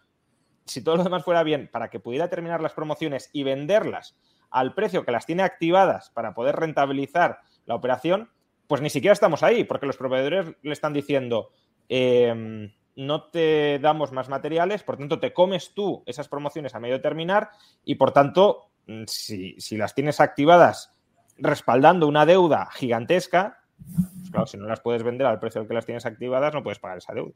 si 0.64 0.82
todo 0.82 0.96
lo 0.96 1.04
demás 1.04 1.24
fuera 1.24 1.44
bien, 1.44 1.68
para 1.72 1.90
que 1.90 2.00
pudiera 2.00 2.28
terminar 2.28 2.60
las 2.60 2.72
promociones 2.72 3.30
y 3.32 3.44
venderlas 3.44 4.16
al 4.50 4.74
precio 4.74 5.04
que 5.04 5.12
las 5.12 5.26
tiene 5.26 5.42
activadas 5.42 6.10
para 6.10 6.34
poder 6.34 6.56
rentabilizar 6.56 7.40
la 7.66 7.74
operación, 7.74 8.30
pues 8.66 8.80
ni 8.80 8.90
siquiera 8.90 9.12
estamos 9.12 9.42
ahí, 9.42 9.64
porque 9.64 9.86
los 9.86 9.96
proveedores 9.96 10.54
le 10.62 10.72
están 10.72 10.92
diciendo, 10.92 11.50
eh, 11.88 12.70
no 12.98 13.22
te 13.30 13.78
damos 13.78 14.10
más 14.10 14.28
materiales, 14.28 14.82
por 14.82 14.96
tanto 14.96 15.20
te 15.20 15.32
comes 15.32 15.72
tú 15.72 16.02
esas 16.04 16.28
promociones 16.28 16.74
a 16.74 16.80
medio 16.80 17.00
terminar 17.00 17.50
y 17.84 17.94
por 17.94 18.10
tanto, 18.10 18.70
mm, 18.86 19.04
si, 19.06 19.76
las 19.76 19.94
tienes 19.94 20.20
activadas 20.20 20.92
respaldando 21.36 22.08
una 22.08 22.26
deuda 22.26 22.68
gigantesca, 22.72 23.60
pues 23.76 24.30
claro, 24.32 24.46
si 24.48 24.56
no 24.56 24.66
las 24.66 24.80
puedes 24.80 25.04
vender 25.04 25.28
al 25.28 25.38
precio 25.38 25.60
al 25.60 25.68
que 25.68 25.74
las 25.74 25.86
tienes 25.86 26.06
activadas, 26.06 26.52
no 26.52 26.64
puedes 26.64 26.80
pagar 26.80 26.98
esa 26.98 27.14
deuda. 27.14 27.34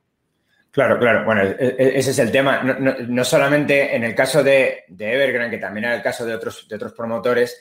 Claro, 0.73 0.99
claro. 0.99 1.25
Bueno, 1.25 1.43
e, 1.43 1.77
e, 1.79 1.99
ese 1.99 2.11
es 2.11 2.19
el 2.19 2.33
tema. 2.33 2.63
No, 2.63 3.25
solamente 3.25 3.95
en 3.95 4.03
el 4.03 4.15
caso 4.15 4.43
de, 4.43 4.85
Evergrande, 4.99 5.57
que 5.57 5.63
también 5.63 5.85
era 5.85 5.95
el 5.95 6.03
caso 6.03 6.27
de 6.27 6.35
otros, 6.35 6.67
promotores, 6.97 7.61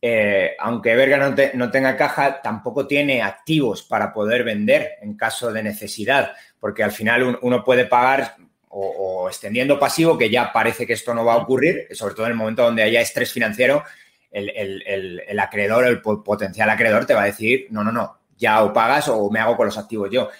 eh, 0.00 0.54
aunque 0.58 0.92
Evergrande 0.92 1.50
no, 1.54 1.70
tenga 1.70 1.96
caja, 1.96 2.40
tampoco 2.40 2.86
tiene 2.86 3.22
activos 3.22 3.82
para 3.82 4.12
poder 4.12 4.44
vender 4.44 4.92
en 5.02 5.16
caso 5.16 5.52
de 5.52 5.62
necesidad 5.62 6.32
porque 6.64 6.82
al 6.82 6.92
final 6.92 7.38
uno 7.42 7.62
puede 7.62 7.84
pagar 7.84 8.36
o, 8.70 9.28
extendiendo 9.28 9.78
pasivo, 9.78 10.16
que 10.16 10.30
ya 10.30 10.50
parece 10.50 10.86
que 10.86 10.94
esto 10.94 11.12
no 11.12 11.22
va 11.22 11.34
a 11.34 11.36
ocurrir, 11.36 11.88
sobre 11.90 12.14
todo 12.14 12.24
en 12.24 12.32
el 12.32 12.38
momento 12.38 12.62
donde 12.62 12.82
haya 12.82 13.02
estrés 13.02 13.30
financiero, 13.30 13.84
el, 14.30 15.38
acreedor, 15.38 15.86
el 15.86 16.00
potencial 16.00 16.70
acreedor 16.70 17.04
te 17.04 17.12
va 17.12 17.24
a 17.24 17.26
decir, 17.26 17.66
no, 17.68 17.84
no, 17.84 17.92
no, 17.92 18.18
ya 18.38 18.62
o 18.64 18.72
pagas 18.72 19.08
o 19.08 19.30
me 19.30 19.40
hago 19.40 19.58
con 19.58 19.66
los 19.66 19.76
activos 19.76 20.08
yo. 20.10 20.30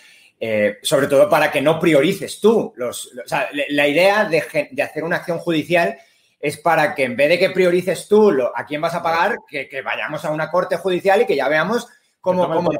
Eh, 0.40 0.78
sobre 0.82 1.06
todo 1.06 1.28
para 1.28 1.50
que 1.50 1.62
no 1.62 1.78
priorices 1.78 2.40
tú. 2.40 2.72
Los, 2.76 3.06
o 3.06 3.26
sea, 3.26 3.48
la 3.68 3.88
idea 3.88 4.24
de, 4.24 4.38
hacer 4.82 5.04
una 5.04 5.16
acción 5.16 5.38
judicial 5.38 5.96
es 6.38 6.58
para 6.58 6.94
que 6.94 7.04
en 7.04 7.16
vez 7.16 7.30
de 7.30 7.38
que 7.38 7.50
priorices 7.50 8.06
tú 8.08 8.30
lo, 8.30 8.56
a 8.56 8.66
quién 8.66 8.80
vas 8.80 8.94
a 8.94 9.02
pagar, 9.02 9.36
que, 9.48 9.82
vayamos 9.82 10.24
a 10.24 10.30
una 10.30 10.50
corte 10.50 10.76
judicial 10.76 11.22
y 11.22 11.26
que 11.26 11.36
ya 11.36 11.48
veamos 11.48 11.86
cómo... 12.20 12.46
cómo 12.48 12.70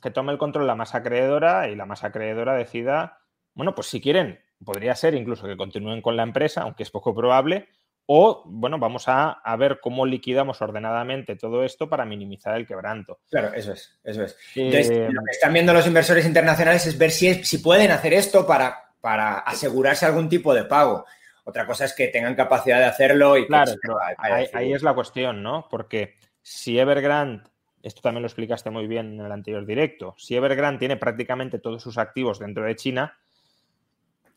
que 0.00 0.10
tome 0.10 0.32
el 0.32 0.38
control 0.38 0.66
la 0.66 0.74
masa 0.74 0.98
acreedora 0.98 1.68
y 1.68 1.74
la 1.74 1.86
masa 1.86 2.08
acreedora 2.08 2.54
decida, 2.54 3.18
bueno, 3.54 3.74
pues 3.74 3.88
si 3.88 4.00
quieren, 4.00 4.40
podría 4.64 4.94
ser 4.94 5.14
incluso 5.14 5.46
que 5.46 5.56
continúen 5.56 6.02
con 6.02 6.16
la 6.16 6.22
empresa, 6.22 6.62
aunque 6.62 6.82
es 6.82 6.90
poco 6.90 7.14
probable, 7.14 7.68
o, 8.10 8.42
bueno, 8.46 8.78
vamos 8.78 9.04
a, 9.06 9.38
ver 9.58 9.80
cómo 9.82 10.06
liquidamos 10.06 10.62
ordenadamente 10.62 11.36
todo 11.36 11.62
esto 11.62 11.90
para 11.90 12.06
minimizar 12.06 12.56
el 12.56 12.66
quebranto. 12.66 13.18
Claro, 13.28 13.52
eso 13.52 13.72
es, 13.72 14.00
eso 14.02 14.22
es. 14.22 14.34
Entonces, 14.54 14.90
eh, 14.90 15.08
lo 15.10 15.22
que 15.22 15.30
están 15.32 15.52
viendo 15.52 15.74
los 15.74 15.86
inversores 15.86 16.24
internacionales 16.24 16.86
es 16.86 16.96
ver 16.96 17.10
si, 17.10 17.44
si 17.44 17.58
pueden 17.58 17.90
hacer 17.90 18.14
esto 18.14 18.46
para, 18.46 18.92
para 19.02 19.40
asegurarse 19.40 20.06
algún 20.06 20.30
tipo 20.30 20.54
de 20.54 20.64
pago. 20.64 21.04
Otra 21.44 21.66
cosa 21.66 21.84
es 21.84 21.92
que 21.92 22.08
tengan 22.08 22.34
capacidad 22.34 22.78
de 22.78 22.86
hacerlo 22.86 23.36
y... 23.36 23.46
Claro, 23.46 23.72
ahí, 24.16 24.46
ahí, 24.54 24.72
es 24.72 24.82
la 24.82 24.94
cuestión, 24.94 25.42
¿no? 25.42 25.66
Porque 25.70 26.14
si 26.40 26.78
Evergrande 26.78 27.42
esto 27.82 28.00
también 28.00 28.22
lo 28.22 28.28
explicaste 28.28 28.70
muy 28.70 28.86
bien 28.86 29.20
en 29.20 29.26
el 29.26 29.32
anterior 29.32 29.66
directo, 29.66 30.14
si 30.16 30.34
Evergrande 30.34 30.78
tiene 30.78 30.96
prácticamente 30.96 31.58
todos 31.58 31.82
sus 31.82 31.98
activos 31.98 32.38
dentro 32.38 32.64
de 32.64 32.74
China, 32.74 33.18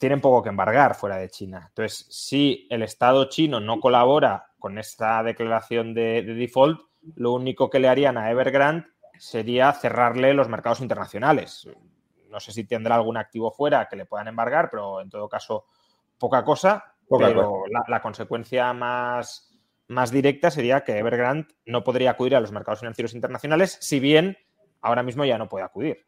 tienen 0.01 0.20
poco 0.20 0.41
que 0.41 0.50
embargar 0.50 0.96
fuera 0.96 1.17
de 1.17 1.29
China. 1.29 1.65
Entonces, 1.67 2.08
si 2.10 2.65
el 2.72 2.81
Estado 2.81 3.25
chino 3.25 3.60
no 3.60 3.79
colabora 3.79 4.51
con 4.58 4.79
esta 4.79 5.22
declaración 5.22 5.93
de, 5.93 6.24
default, 6.24 6.81
lo 7.17 7.34
único 7.34 7.70
que 7.70 7.79
le 7.79 7.88
harían 7.88 8.17
a 8.17 8.31
Evergrande 8.31 8.88
sería 9.20 9.72
cerrarle 9.74 10.34
los 10.34 10.50
mercados 10.50 10.81
internacionales. 10.81 11.70
No 12.31 12.39
sé 12.39 12.51
si 12.51 12.63
tendrá 12.63 12.96
algún 12.96 13.15
activo 13.15 13.51
fuera 13.51 13.88
que 13.88 13.96
le 13.96 14.08
puedan 14.08 14.27
embargar, 14.27 14.72
pero 14.72 15.01
en 15.01 15.10
todo 15.12 15.29
caso, 15.29 15.65
poca 16.17 16.43
cosa. 16.43 16.96
pero 17.08 17.62
la 17.88 18.01
consecuencia 18.01 18.74
más 18.74 19.51
más 19.88 20.10
directa 20.10 20.50
sería 20.50 20.84
que 20.84 20.98
Evergrande 20.98 21.53
no 21.67 21.84
podría 21.84 22.12
acudir 22.12 22.36
a 22.36 22.39
los 22.39 22.51
mercados 22.51 22.79
financieros 22.79 23.13
internacionales, 23.13 23.77
si 23.81 24.00
bien 24.00 24.36
ahora 24.81 25.03
mismo 25.03 25.25
ya 25.25 25.38
no 25.38 25.48
puede 25.48 25.65
acudir. 25.65 26.08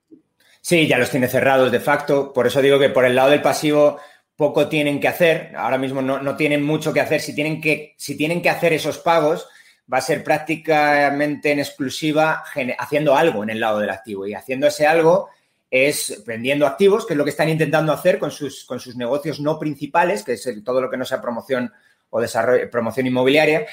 Sí, 0.66 0.88
ya 0.88 0.98
los 0.98 1.10
tiene 1.10 1.28
cerrados 1.28 1.74
de 1.74 1.82
facto. 1.82 2.32
Por 2.32 2.48
eso 2.48 2.62
digo 2.62 2.80
que 2.80 2.90
por 2.90 3.04
el 3.04 3.16
lado 3.16 3.32
del 3.32 3.42
pasivo 3.42 4.00
poco 4.38 4.70
tienen 4.70 4.98
que 5.02 5.10
hacer. 5.10 5.54
Ahora 5.58 5.78
mismo 5.78 6.02
no, 6.02 6.38
tienen 6.38 6.64
mucho 6.64 6.94
que 6.94 7.02
hacer. 7.02 7.20
Si 7.20 7.36
tienen 7.36 7.60
que, 7.60 7.96
si 7.98 8.16
tienen 8.16 8.42
que 8.42 8.50
hacer 8.50 8.72
esos 8.72 8.98
pagos, 8.98 9.46
va 9.94 9.98
a 9.98 10.02
ser 10.02 10.24
prácticamente 10.24 11.52
en 11.52 11.60
exclusiva 11.60 12.46
haciendo 12.80 13.14
algo 13.14 13.44
en 13.44 13.50
el 13.50 13.60
lado 13.60 13.80
del 13.80 13.90
activo. 13.90 14.26
Y 14.26 14.36
haciendo 14.36 14.68
ese 14.68 14.88
algo 14.88 15.28
es 15.70 16.24
vendiendo 16.26 16.66
activos, 16.66 17.06
que 17.06 17.14
es 17.14 17.18
lo 17.18 17.26
que 17.26 17.32
están 17.32 17.50
intentando 17.50 17.92
hacer 17.92 18.18
con 18.18 18.32
sus, 18.32 18.64
con 18.64 18.80
sus 18.80 18.96
negocios 18.96 19.42
no 19.42 19.60
principales, 19.60 20.24
que 20.24 20.34
es 20.34 20.50
todo 20.64 20.80
lo 20.80 20.90
que 20.90 20.96
no 20.96 21.04
sea 21.04 21.22
promoción 21.22 21.74
o 22.14 22.22
desarrollo, 22.22 22.70
promoción 22.70 23.08
inmobiliaria, 23.08 23.66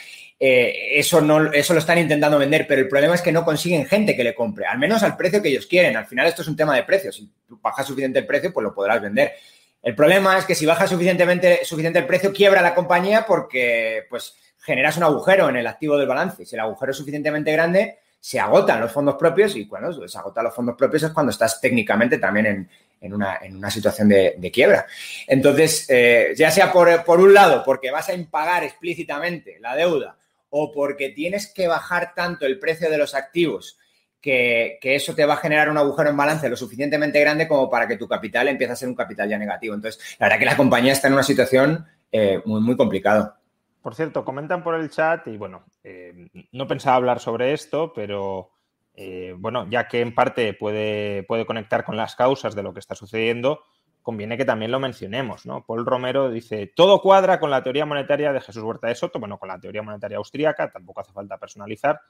eh, 0.42 0.98
eso, 0.98 1.20
no, 1.20 1.52
eso 1.52 1.74
lo 1.74 1.80
están 1.80 1.98
intentando 1.98 2.38
vender, 2.38 2.66
pero 2.66 2.80
el 2.80 2.88
problema 2.88 3.14
es 3.14 3.20
que 3.20 3.30
no 3.30 3.44
consiguen 3.44 3.84
gente 3.84 4.16
que 4.16 4.24
le 4.24 4.34
compre, 4.34 4.64
al 4.64 4.78
menos 4.78 5.02
al 5.02 5.14
precio 5.14 5.42
que 5.42 5.50
ellos 5.50 5.66
quieren. 5.66 5.94
Al 5.96 6.06
final 6.06 6.26
esto 6.26 6.40
es 6.40 6.48
un 6.48 6.56
tema 6.56 6.74
de 6.74 6.84
precios. 6.84 7.16
Si 7.16 7.30
bajas 7.60 7.86
suficiente 7.86 8.18
el 8.18 8.26
precio, 8.26 8.50
pues 8.50 8.64
lo 8.64 8.74
podrás 8.74 9.02
vender. 9.02 9.34
El 9.82 9.94
problema 9.94 10.38
es 10.38 10.46
que 10.46 10.54
si 10.54 10.64
bajas 10.64 10.88
suficientemente, 10.88 11.62
suficiente 11.66 11.98
el 11.98 12.06
precio, 12.06 12.32
quiebra 12.32 12.62
la 12.62 12.74
compañía 12.74 13.26
porque 13.26 14.06
pues, 14.08 14.34
generas 14.60 14.96
un 14.96 15.02
agujero 15.02 15.50
en 15.50 15.56
el 15.56 15.66
activo 15.66 15.98
del 15.98 16.08
balance. 16.08 16.46
Si 16.46 16.56
el 16.56 16.60
agujero 16.60 16.92
es 16.92 16.96
suficientemente 16.96 17.52
grande, 17.52 17.98
se 18.18 18.40
agotan 18.40 18.80
los 18.80 18.90
fondos 18.90 19.16
propios 19.16 19.54
y 19.56 19.66
cuando 19.66 20.08
se 20.08 20.18
agotan 20.18 20.44
los 20.44 20.54
fondos 20.54 20.76
propios 20.76 21.02
es 21.02 21.10
cuando 21.10 21.32
estás 21.32 21.60
técnicamente 21.60 22.16
también 22.16 22.46
en, 22.46 22.70
en 23.00 23.14
una, 23.14 23.70
situación 23.70 24.08
de, 24.08 24.50
quiebra. 24.52 24.86
Entonces, 25.26 25.86
eh, 25.88 26.34
ya 26.36 26.50
sea 26.50 26.72
por, 26.72 27.20
un 27.20 27.34
lado, 27.34 27.62
porque 27.64 27.90
vas 27.90 28.08
a 28.08 28.14
impagar 28.14 28.62
explícitamente 28.64 29.58
la 29.60 29.74
deuda, 29.74 30.16
o 30.50 30.70
porque 30.70 31.10
tienes 31.10 31.52
que 31.52 31.68
bajar 31.68 32.14
tanto 32.14 32.46
el 32.46 32.58
precio 32.58 32.90
de 32.90 32.98
los 32.98 33.14
activos 33.14 33.78
que, 34.20 34.78
eso 34.82 35.14
te 35.14 35.24
va 35.24 35.34
a 35.34 35.38
generar 35.38 35.70
un 35.70 35.78
agujero 35.78 36.10
en 36.10 36.16
balance 36.16 36.48
lo 36.48 36.56
suficientemente 36.56 37.20
grande 37.20 37.48
como 37.48 37.70
para 37.70 37.88
que 37.88 37.96
tu 37.96 38.06
capital 38.06 38.48
empiece 38.48 38.72
a 38.72 38.76
ser 38.76 38.88
un 38.88 38.94
capital 38.94 39.28
ya 39.28 39.38
negativo. 39.38 39.74
Entonces, 39.74 40.16
la 40.18 40.26
verdad 40.26 40.38
que 40.38 40.44
la 40.44 40.56
compañía 40.56 40.92
está 40.92 41.08
en 41.08 41.14
una 41.14 41.22
situación 41.22 41.86
eh, 42.12 42.42
muy, 42.44 42.60
muy 42.60 42.76
complicada. 42.76 43.38
Por 43.80 43.94
cierto, 43.94 44.24
comentan 44.26 44.62
por 44.62 44.74
el 44.74 44.90
chat 44.90 45.26
y 45.28 45.38
bueno, 45.38 45.64
eh, 45.82 46.28
no 46.52 46.68
pensaba 46.68 46.96
hablar 46.96 47.18
sobre 47.18 47.54
esto, 47.54 47.94
pero 47.94 48.50
eh, 48.94 49.34
bueno, 49.36 49.68
ya 49.70 49.88
que 49.88 50.00
en 50.00 50.14
parte 50.14 50.52
puede, 50.54 51.22
puede 51.24 51.46
conectar 51.46 51.84
con 51.84 51.96
las 51.96 52.16
causas 52.16 52.54
de 52.54 52.62
lo 52.62 52.74
que 52.74 52.80
está 52.80 52.94
sucediendo, 52.94 53.62
conviene 54.02 54.36
que 54.36 54.44
también 54.44 54.70
lo 54.70 54.80
mencionemos, 54.80 55.46
¿no? 55.46 55.64
Paul 55.64 55.86
Romero 55.86 56.30
dice, 56.30 56.72
todo 56.74 57.00
cuadra 57.00 57.38
con 57.38 57.50
la 57.50 57.62
teoría 57.62 57.86
monetaria 57.86 58.32
de 58.32 58.40
Jesús 58.40 58.62
Huerta 58.62 58.88
de 58.88 58.94
Soto, 58.94 59.18
bueno, 59.18 59.38
con 59.38 59.48
la 59.48 59.60
teoría 59.60 59.82
monetaria 59.82 60.18
austríaca, 60.18 60.70
tampoco 60.70 61.00
hace 61.00 61.12
falta 61.12 61.38
personalizar. 61.38 62.00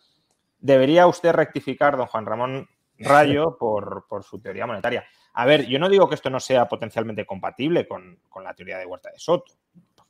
Debería 0.59 1.07
usted 1.07 1.33
rectificar, 1.33 1.97
don 1.97 2.07
Juan 2.07 2.27
Ramón 2.27 2.69
Rayo, 2.99 3.57
por, 3.59 4.05
su 4.23 4.41
teoría 4.41 4.67
monetaria. 4.67 5.05
A 5.35 5.47
ver, 5.47 5.67
yo 5.67 5.79
no 5.79 5.89
digo 5.89 6.09
que 6.09 6.15
esto 6.15 6.31
no 6.31 6.41
sea 6.41 6.69
potencialmente 6.69 7.27
compatible 7.27 7.87
con, 7.87 8.21
con 8.29 8.45
la 8.45 8.55
teoría 8.55 8.79
de 8.79 8.87
Huerta 8.87 9.11
de 9.11 9.19
Soto, 9.19 9.53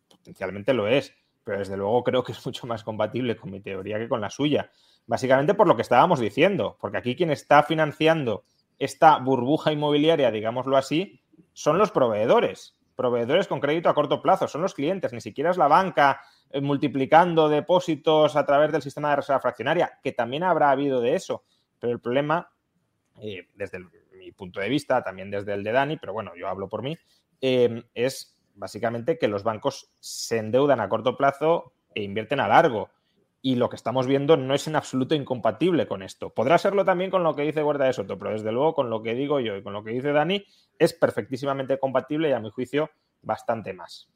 potencialmente 0.08 0.74
lo 0.74 0.86
es, 0.86 1.14
pero 1.44 1.58
desde 1.58 1.76
luego 1.76 2.04
creo 2.04 2.22
que 2.22 2.32
es 2.32 2.46
mucho 2.46 2.66
más 2.66 2.84
compatible 2.84 3.36
con 3.36 3.50
mi 3.50 3.60
teoría 3.60 3.98
que 3.98 4.08
con 4.08 4.20
la 4.20 4.30
suya. 4.30 4.70
Básicamente 5.10 5.54
por 5.54 5.66
lo 5.66 5.74
que 5.74 5.82
estábamos 5.82 6.20
diciendo, 6.20 6.76
porque 6.80 6.98
aquí 6.98 7.16
quien 7.16 7.32
está 7.32 7.64
financiando 7.64 8.44
esta 8.78 9.18
burbuja 9.18 9.72
inmobiliaria, 9.72 10.30
digámoslo 10.30 10.76
así, 10.76 11.20
son 11.52 11.78
los 11.78 11.90
proveedores, 11.90 12.78
proveedores 12.94 13.48
con 13.48 13.58
crédito 13.58 13.88
a 13.88 13.94
corto 13.94 14.22
plazo, 14.22 14.46
son 14.46 14.62
los 14.62 14.72
clientes, 14.72 15.12
ni 15.12 15.20
siquiera 15.20 15.50
es 15.50 15.56
la 15.56 15.66
banca 15.66 16.20
eh, 16.50 16.60
multiplicando 16.60 17.48
depósitos 17.48 18.36
a 18.36 18.46
través 18.46 18.70
del 18.70 18.82
sistema 18.82 19.10
de 19.10 19.16
reserva 19.16 19.40
fraccionaria, 19.40 19.98
que 20.00 20.12
también 20.12 20.44
habrá 20.44 20.70
habido 20.70 21.00
de 21.00 21.16
eso, 21.16 21.42
pero 21.80 21.92
el 21.92 21.98
problema, 21.98 22.48
eh, 23.20 23.48
desde 23.56 23.80
mi 24.16 24.30
punto 24.30 24.60
de 24.60 24.68
vista, 24.68 25.02
también 25.02 25.28
desde 25.28 25.54
el 25.54 25.64
de 25.64 25.72
Dani, 25.72 25.96
pero 25.96 26.12
bueno, 26.12 26.36
yo 26.36 26.46
hablo 26.46 26.68
por 26.68 26.84
mí, 26.84 26.96
eh, 27.40 27.82
es 27.94 28.38
básicamente 28.54 29.18
que 29.18 29.26
los 29.26 29.42
bancos 29.42 29.90
se 29.98 30.38
endeudan 30.38 30.78
a 30.78 30.88
corto 30.88 31.16
plazo 31.16 31.72
e 31.96 32.04
invierten 32.04 32.38
a 32.38 32.46
largo. 32.46 32.90
Y 33.42 33.54
lo 33.54 33.70
que 33.70 33.76
estamos 33.76 34.06
viendo 34.06 34.36
no 34.36 34.54
es 34.54 34.66
en 34.66 34.76
absoluto 34.76 35.14
incompatible 35.14 35.86
con 35.86 36.02
esto. 36.02 36.30
Podrá 36.30 36.58
serlo 36.58 36.84
también 36.84 37.10
con 37.10 37.22
lo 37.22 37.34
que 37.34 37.42
dice 37.42 37.62
Guarda 37.62 37.86
de 37.86 37.92
Soto, 37.94 38.18
pero 38.18 38.32
desde 38.32 38.52
luego 38.52 38.74
con 38.74 38.90
lo 38.90 39.02
que 39.02 39.14
digo 39.14 39.40
yo 39.40 39.56
y 39.56 39.62
con 39.62 39.72
lo 39.72 39.82
que 39.82 39.92
dice 39.92 40.12
Dani 40.12 40.44
es 40.78 40.92
perfectísimamente 40.92 41.78
compatible 41.78 42.28
y 42.28 42.32
a 42.32 42.40
mi 42.40 42.50
juicio 42.50 42.90
bastante 43.22 43.72
más. 43.72 44.08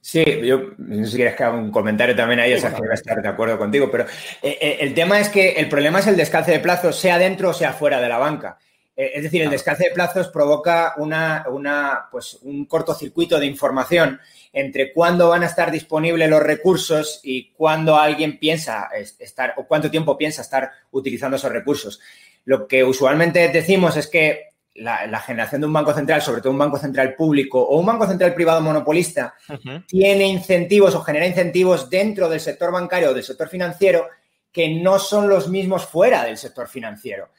Sí, 0.00 0.24
yo 0.42 0.72
no 0.78 1.04
sé 1.04 1.10
si 1.10 1.16
quieres 1.16 1.34
que 1.34 1.44
haga 1.44 1.56
un 1.56 1.70
comentario 1.70 2.16
también 2.16 2.40
ahí, 2.40 2.54
o 2.54 2.58
sea, 2.58 2.70
que 2.70 2.80
voy 2.80 2.90
a 2.90 2.94
estar 2.94 3.20
de 3.20 3.28
acuerdo 3.28 3.58
contigo, 3.58 3.90
pero 3.90 4.04
eh, 4.42 4.58
eh, 4.60 4.76
el 4.80 4.94
tema 4.94 5.20
es 5.20 5.28
que 5.28 5.52
el 5.52 5.68
problema 5.68 5.98
es 5.98 6.06
el 6.06 6.16
descalce 6.16 6.52
de 6.52 6.60
plazos, 6.60 6.96
sea 6.96 7.18
dentro 7.18 7.50
o 7.50 7.54
sea 7.54 7.72
fuera 7.72 8.00
de 8.00 8.08
la 8.08 8.18
banca. 8.18 8.58
Eh, 8.96 9.12
es 9.14 9.22
decir, 9.24 9.42
el 9.42 9.50
descalce 9.50 9.84
de 9.84 9.94
plazos 9.94 10.28
provoca 10.28 10.94
una, 10.98 11.44
una, 11.50 12.08
pues, 12.10 12.38
un 12.42 12.66
cortocircuito 12.66 13.38
de 13.38 13.46
información 13.46 14.20
entre 14.52 14.92
cuándo 14.92 15.28
van 15.28 15.42
a 15.42 15.46
estar 15.46 15.70
disponibles 15.70 16.30
los 16.30 16.42
recursos 16.42 17.20
y 17.22 17.50
cuándo 17.52 17.96
alguien 17.96 18.38
piensa 18.38 18.88
estar 19.18 19.54
o 19.56 19.66
cuánto 19.66 19.90
tiempo 19.90 20.16
piensa 20.16 20.42
estar 20.42 20.70
utilizando 20.92 21.36
esos 21.36 21.50
recursos. 21.50 22.00
Lo 22.44 22.68
que 22.68 22.84
usualmente 22.84 23.48
decimos 23.48 23.96
es 23.96 24.06
que 24.06 24.54
la, 24.74 25.20
generación 25.20 25.60
de 25.60 25.66
un 25.66 25.72
banco 25.72 25.92
central, 25.92 26.20
sobre 26.20 26.40
todo 26.40 26.52
un 26.52 26.58
banco 26.58 26.78
central 26.78 27.14
público 27.14 27.60
o 27.60 27.78
un 27.78 27.86
banco 27.86 28.06
central 28.06 28.34
privado 28.34 28.60
monopolista, 28.60 29.34
tiene 29.86 30.26
incentivos 30.26 30.94
o 30.94 31.02
genera 31.02 31.26
incentivos 31.26 31.88
dentro 31.88 32.28
del 32.28 32.40
sector 32.40 32.72
bancario 32.72 33.10
o 33.10 33.14
del 33.14 33.22
sector 33.22 33.48
financiero 33.48 34.08
que 34.52 34.68
no 34.68 34.98
son 34.98 35.28
los 35.28 35.48
mismos 35.48 35.86
fuera 35.86 36.24
del 36.24 36.36
sector 36.36 36.68
financiero. 36.68 37.30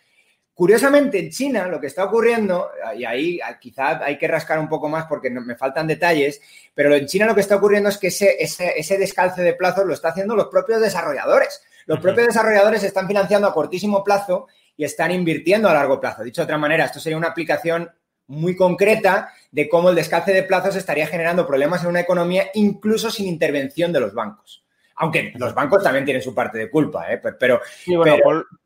Curiosamente, 0.55 1.19
en 1.19 1.31
China 1.31 1.67
lo 1.67 1.81
que 1.81 1.88
está 1.88 2.05
ocurriendo, 2.05 2.71
y 2.97 3.03
ahí 3.03 3.39
quizá 3.59 4.01
hay 4.01 4.17
que 4.17 4.25
rascar 4.25 4.57
un 4.57 4.70
poco 4.70 4.87
más 4.87 5.05
porque 5.05 5.29
me 5.29 5.57
faltan 5.57 5.85
detalles, 5.85 6.41
pero 6.74 6.96
en 6.96 7.05
China 7.07 7.25
lo 7.25 7.35
que 7.35 7.41
está 7.41 7.57
ocurriendo 7.57 7.89
es 7.89 7.98
que 7.98 8.07
ese, 8.07 8.37
ese, 8.39 8.98
descalce 8.98 9.41
de 9.41 9.53
plazos 9.53 9.85
lo 9.85 9.94
están 9.94 10.11
haciendo 10.11 10.33
los 10.33 10.48
propios 10.48 10.79
desarrolladores. 10.79 11.61
Los 11.85 12.00
propios 12.00 12.27
desarrolladores 12.27 12.83
están 12.83 13.05
financiando 13.05 13.50
a 13.50 13.53
cortísimo 13.53 14.01
plazo 14.01 14.48
y 14.77 14.85
están 14.85 15.11
invirtiendo 15.11 15.68
a 15.68 15.74
largo 15.74 16.00
plazo. 16.00 16.24
Dicho 16.24 16.41
de 16.41 16.46
otra 16.46 16.57
manera, 16.57 16.85
esto 16.85 17.01
sería 17.01 17.18
una 17.18 17.27
aplicación 17.27 17.91
muy 18.27 18.55
concreta 18.55 19.33
de 19.51 19.68
cómo 19.68 19.89
el 19.89 19.96
descalce 19.96 20.33
de 20.33 20.44
plazos 20.44 20.77
estaría 20.77 21.05
generando 21.05 21.46
problemas 21.46 21.83
en 21.83 21.89
una 21.89 22.00
economía 22.00 22.48
incluso 22.53 23.11
sin 23.11 23.27
intervención 23.27 23.91
de 23.91 24.00
los 24.00 24.13
bancos. 24.13 24.63
Aunque 24.96 25.33
los 25.35 25.53
bancos 25.53 25.83
también 25.83 26.05
tienen 26.05 26.24
su 26.24 26.33
parte 26.33 26.57
de 26.57 26.70
culpa, 26.70 27.11
¿eh? 27.11 27.22
pero, 27.37 27.59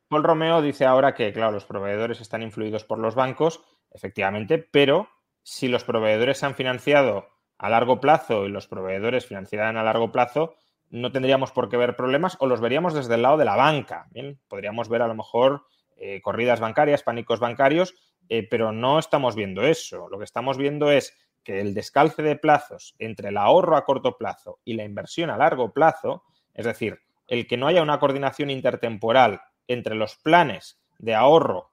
Paul 0.10 0.24
Romeo 0.24 0.64
dice 0.64 0.86
ahora 0.86 1.14
que, 1.14 1.32
claro, 1.32 1.52
los 1.52 1.66
proveedores 1.66 2.20
están 2.20 2.42
influidos 2.42 2.84
por 2.84 2.98
los 2.98 3.14
bancos, 3.14 3.62
efectivamente, 3.92 4.58
pero 4.58 5.08
si 5.44 5.68
los 5.68 5.84
proveedores 5.84 6.40
se 6.40 6.48
han 6.48 6.56
financiado 6.56 7.30
a 7.60 7.70
largo 7.70 8.02
plazo 8.02 8.48
y 8.48 8.50
los 8.50 8.68
proveedores 8.68 9.28
financiaran 9.28 9.78
a 9.78 9.84
largo 9.84 10.12
plazo, 10.12 10.56
no 10.90 11.12
tendríamos 11.12 11.52
por 11.52 11.70
qué 11.70 11.78
ver 11.78 11.96
problemas 11.96 12.38
o 12.40 12.48
los 12.48 12.60
veríamos 12.60 12.96
desde 12.96 13.14
el 13.14 13.22
lado 13.22 13.38
de 13.38 13.46
la 13.46 13.56
banca. 13.56 14.08
Podríamos 14.48 14.90
ver 14.90 15.04
a 15.04 15.08
lo 15.08 15.14
mejor 15.14 15.66
eh, 15.96 16.22
corridas 16.22 16.60
bancarias, 16.60 17.04
pánicos 17.04 17.40
bancarios, 17.40 17.94
eh, 18.30 18.48
pero 18.50 18.72
no 18.72 18.98
estamos 18.98 19.36
viendo 19.36 19.62
eso. 19.62 20.10
Lo 20.10 20.18
que 20.18 20.26
estamos 20.26 20.58
viendo 20.58 20.90
es 20.90 21.16
que 21.44 21.62
el 21.62 21.76
descalce 21.76 22.24
de 22.24 22.36
plazos 22.36 22.96
entre 22.98 23.30
el 23.30 23.38
ahorro 23.38 23.78
a 23.78 23.86
corto 23.86 24.18
plazo 24.18 24.60
y 24.66 24.74
la 24.74 24.86
inversión 24.86 25.30
a 25.30 25.38
largo 25.38 25.72
plazo, 25.72 26.24
es 26.56 26.66
decir, 26.66 27.00
el 27.28 27.46
que 27.46 27.58
no 27.58 27.68
haya 27.68 27.84
una 27.84 28.00
coordinación 28.00 28.50
intertemporal 28.50 29.42
entre 29.70 29.96
los 29.96 30.18
planes 30.18 30.82
de 30.98 31.16
ahorro 31.16 31.72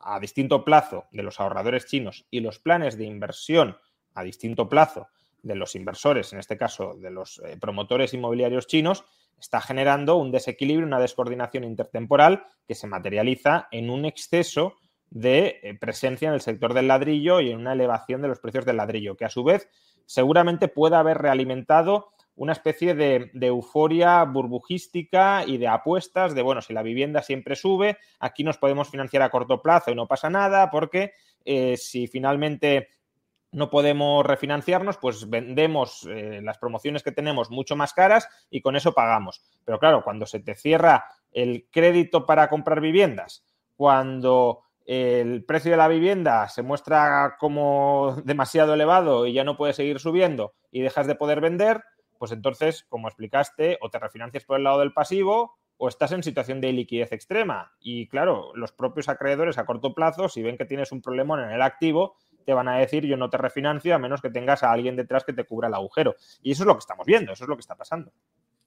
a 0.00 0.18
distinto 0.18 0.64
plazo 0.64 1.06
de 1.12 1.22
los 1.22 1.38
ahorradores 1.38 1.86
chinos 1.86 2.26
y 2.30 2.40
los 2.40 2.58
planes 2.58 2.98
de 2.98 3.04
inversión 3.04 3.76
a 4.14 4.24
distinto 4.24 4.68
plazo 4.68 5.06
de 5.42 5.54
los 5.54 5.74
inversores, 5.74 6.32
en 6.32 6.38
este 6.38 6.56
caso 6.56 6.94
de 6.94 7.10
los 7.10 7.40
eh, 7.44 7.56
promotores 7.60 8.14
inmobiliarios 8.14 8.66
chinos, 8.66 9.04
está 9.38 9.60
generando 9.60 10.16
un 10.16 10.30
desequilibrio, 10.30 10.86
una 10.86 10.98
descoordinación 10.98 11.64
intertemporal 11.64 12.46
que 12.66 12.74
se 12.74 12.86
materializa 12.86 13.68
en 13.70 13.90
un 13.90 14.06
exceso 14.06 14.74
de 15.10 15.60
eh, 15.62 15.74
presencia 15.78 16.28
en 16.28 16.34
el 16.34 16.40
sector 16.40 16.72
del 16.72 16.88
ladrillo 16.88 17.40
y 17.40 17.50
en 17.50 17.58
una 17.58 17.74
elevación 17.74 18.22
de 18.22 18.28
los 18.28 18.40
precios 18.40 18.64
del 18.64 18.78
ladrillo, 18.78 19.16
que 19.16 19.26
a 19.26 19.30
su 19.30 19.44
vez 19.44 19.68
seguramente 20.06 20.68
puede 20.68 20.96
haber 20.96 21.18
realimentado 21.18 22.13
una 22.36 22.52
especie 22.52 22.94
de, 22.94 23.30
euforia 23.40 24.24
burbujística 24.24 25.44
y 25.46 25.58
de 25.58 25.68
apuestas 25.68 26.34
de, 26.34 26.42
bueno, 26.42 26.62
si 26.62 26.72
la 26.72 26.82
vivienda 26.82 27.22
siempre 27.22 27.56
sube, 27.56 27.98
aquí 28.18 28.42
nos 28.42 28.58
podemos 28.58 28.88
financiar 28.88 29.22
a 29.22 29.30
corto 29.30 29.62
plazo 29.62 29.90
y 29.90 29.94
no 29.94 30.08
pasa 30.08 30.30
nada, 30.30 30.70
porque 30.70 31.12
eh, 31.44 31.76
si 31.76 32.06
finalmente 32.06 32.88
no 33.52 33.70
podemos 33.70 34.26
refinanciarnos, 34.26 34.98
pues 34.98 35.30
vendemos 35.30 36.06
eh, 36.10 36.40
las 36.42 36.58
promociones 36.58 37.04
que 37.04 37.12
tenemos 37.12 37.50
mucho 37.50 37.76
más 37.76 37.94
caras 37.94 38.28
y 38.50 38.60
con 38.60 38.74
eso 38.74 38.92
pagamos. 38.92 39.44
Pero 39.64 39.78
claro, 39.78 40.02
cuando 40.02 40.26
se 40.26 40.40
te 40.40 40.56
cierra 40.56 41.04
el 41.30 41.68
crédito 41.70 42.26
para 42.26 42.48
comprar 42.48 42.80
viviendas, 42.80 43.46
cuando 43.76 44.62
el 44.84 45.44
precio 45.44 45.70
de 45.70 45.76
la 45.76 45.88
vivienda 45.88 46.48
se 46.48 46.62
muestra 46.62 47.36
como 47.38 48.16
demasiado 48.24 48.74
elevado 48.74 49.26
y 49.26 49.32
ya 49.32 49.44
no 49.44 49.56
puede 49.56 49.72
seguir 49.72 50.00
subiendo 50.00 50.54
y 50.70 50.80
dejas 50.80 51.06
de 51.06 51.14
poder 51.14 51.40
vender, 51.40 51.82
pues 52.24 52.32
entonces, 52.32 52.86
como 52.88 53.06
explicaste, 53.06 53.76
o 53.82 53.90
te 53.90 53.98
refinancias 53.98 54.46
por 54.46 54.56
el 54.56 54.64
lado 54.64 54.80
del 54.80 54.94
pasivo 54.94 55.58
o 55.76 55.88
estás 55.88 56.10
en 56.12 56.22
situación 56.22 56.58
de 56.62 56.72
liquidez 56.72 57.12
extrema. 57.12 57.74
Y 57.80 58.08
claro, 58.08 58.52
los 58.54 58.72
propios 58.72 59.10
acreedores 59.10 59.58
a 59.58 59.66
corto 59.66 59.92
plazo, 59.92 60.30
si 60.30 60.42
ven 60.42 60.56
que 60.56 60.64
tienes 60.64 60.90
un 60.90 61.02
problema 61.02 61.44
en 61.44 61.50
el 61.50 61.60
activo, 61.60 62.16
te 62.46 62.54
van 62.54 62.68
a 62.68 62.78
decir 62.78 63.04
yo 63.04 63.18
no 63.18 63.28
te 63.28 63.36
refinancio 63.36 63.94
a 63.94 63.98
menos 63.98 64.22
que 64.22 64.30
tengas 64.30 64.62
a 64.62 64.72
alguien 64.72 64.96
detrás 64.96 65.22
que 65.22 65.34
te 65.34 65.44
cubra 65.44 65.68
el 65.68 65.74
agujero. 65.74 66.16
Y 66.40 66.52
eso 66.52 66.62
es 66.62 66.66
lo 66.66 66.72
que 66.72 66.78
estamos 66.78 67.04
viendo, 67.04 67.34
eso 67.34 67.44
es 67.44 67.48
lo 67.48 67.56
que 67.56 67.60
está 67.60 67.74
pasando. 67.74 68.10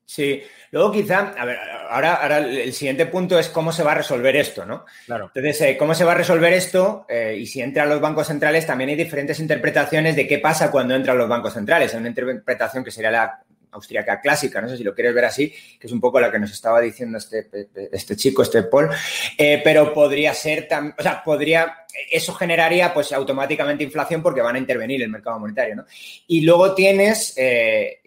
Sí, 0.07 0.41
luego 0.71 0.93
quizá, 0.93 1.33
a 1.37 1.43
ver, 1.43 1.57
ahora, 1.89 2.13
ahora 2.13 2.37
el 2.37 2.71
siguiente 2.71 3.07
punto 3.07 3.37
es 3.37 3.49
cómo 3.49 3.73
se 3.73 3.83
va 3.83 3.91
a 3.91 3.95
resolver 3.95 4.37
esto, 4.37 4.65
¿no? 4.65 4.85
Claro. 5.05 5.25
Entonces, 5.35 5.59
eh, 5.61 5.77
¿cómo 5.77 5.93
se 5.93 6.05
va 6.05 6.13
a 6.13 6.15
resolver 6.15 6.53
esto? 6.53 7.05
Eh, 7.09 7.35
y 7.39 7.45
si 7.45 7.61
entran 7.61 7.89
los 7.89 7.99
bancos 7.99 8.27
centrales, 8.27 8.65
también 8.65 8.89
hay 8.89 8.95
diferentes 8.95 9.37
interpretaciones 9.41 10.15
de 10.15 10.25
qué 10.25 10.39
pasa 10.39 10.71
cuando 10.71 10.95
entran 10.95 11.17
los 11.17 11.27
bancos 11.27 11.53
centrales. 11.53 11.93
Hay 11.93 11.99
una 11.99 12.07
interpretación 12.07 12.85
que 12.85 12.91
sería 12.91 13.11
la 13.11 13.43
austríaca 13.71 14.21
clásica, 14.21 14.61
no 14.61 14.69
sé 14.69 14.77
si 14.77 14.83
lo 14.83 14.93
quieres 14.93 15.13
ver 15.13 15.25
así, 15.25 15.53
que 15.79 15.87
es 15.87 15.93
un 15.93 15.99
poco 15.99 16.19
la 16.19 16.31
que 16.31 16.39
nos 16.39 16.51
estaba 16.51 16.81
diciendo 16.81 17.17
este, 17.17 17.47
este 17.91 18.15
chico, 18.15 18.41
este 18.41 18.63
Paul, 18.63 18.89
eh, 19.37 19.61
pero 19.63 19.93
podría 19.93 20.33
ser, 20.33 20.67
también, 20.67 20.95
o 20.97 21.03
sea, 21.03 21.23
podría, 21.23 21.85
eso 22.11 22.33
generaría 22.33 22.93
pues 22.93 23.11
automáticamente 23.13 23.83
inflación 23.83 24.21
porque 24.21 24.41
van 24.41 24.55
a 24.55 24.59
intervenir 24.59 25.01
el 25.01 25.09
mercado 25.09 25.39
monetario, 25.39 25.75
¿no? 25.75 25.85
Y 26.27 26.41
luego 26.41 26.73
tienes 26.73 27.33
eh, 27.37 28.01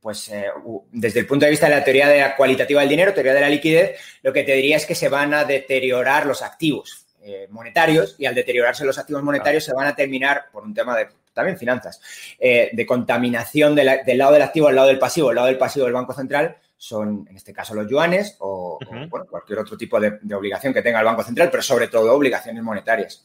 pues 0.00 0.28
eh, 0.30 0.46
desde 0.92 1.20
el 1.20 1.26
punto 1.26 1.44
de 1.44 1.50
vista 1.50 1.68
de 1.68 1.76
la 1.76 1.84
teoría 1.84 2.08
de 2.08 2.20
la 2.20 2.34
cualitativa 2.34 2.80
del 2.80 2.88
dinero, 2.88 3.12
teoría 3.12 3.34
de 3.34 3.40
la 3.40 3.50
liquidez, 3.50 3.98
lo 4.22 4.32
que 4.32 4.42
te 4.42 4.54
diría 4.54 4.76
es 4.76 4.86
que 4.86 4.94
se 4.94 5.08
van 5.08 5.34
a 5.34 5.44
deteriorar 5.44 6.26
los 6.26 6.42
activos 6.42 7.06
monetarios 7.50 8.16
y 8.18 8.24
al 8.24 8.34
deteriorarse 8.34 8.84
los 8.84 8.98
activos 8.98 9.22
monetarios 9.22 9.62
se 9.62 9.74
van 9.74 9.86
a 9.86 9.94
terminar 9.94 10.46
por 10.50 10.64
un 10.64 10.72
tema 10.72 10.96
de 10.96 11.06
también 11.32 11.58
finanzas, 11.58 12.00
de 12.38 12.86
contaminación 12.86 13.74
del 13.74 14.18
lado 14.18 14.32
del 14.32 14.42
activo 14.42 14.68
al 14.68 14.76
lado 14.76 14.88
del 14.88 14.98
pasivo, 14.98 15.30
el 15.30 15.36
lado 15.36 15.48
del 15.48 15.58
pasivo 15.58 15.84
del 15.86 15.94
Banco 15.94 16.12
Central, 16.12 16.56
son, 16.80 17.26
en 17.28 17.36
este 17.36 17.52
caso, 17.52 17.74
los 17.74 17.86
yuanes 17.90 18.36
o, 18.40 18.78
cualquier 19.28 19.58
otro 19.58 19.76
tipo 19.76 20.00
de, 20.00 20.18
obligación 20.34 20.72
que 20.72 20.80
tenga 20.80 20.98
el 20.98 21.04
Banco 21.04 21.22
Central, 21.22 21.50
pero 21.50 21.62
sobre 21.62 21.88
todo 21.88 22.14
obligaciones 22.14 22.62
monetarias. 22.62 23.22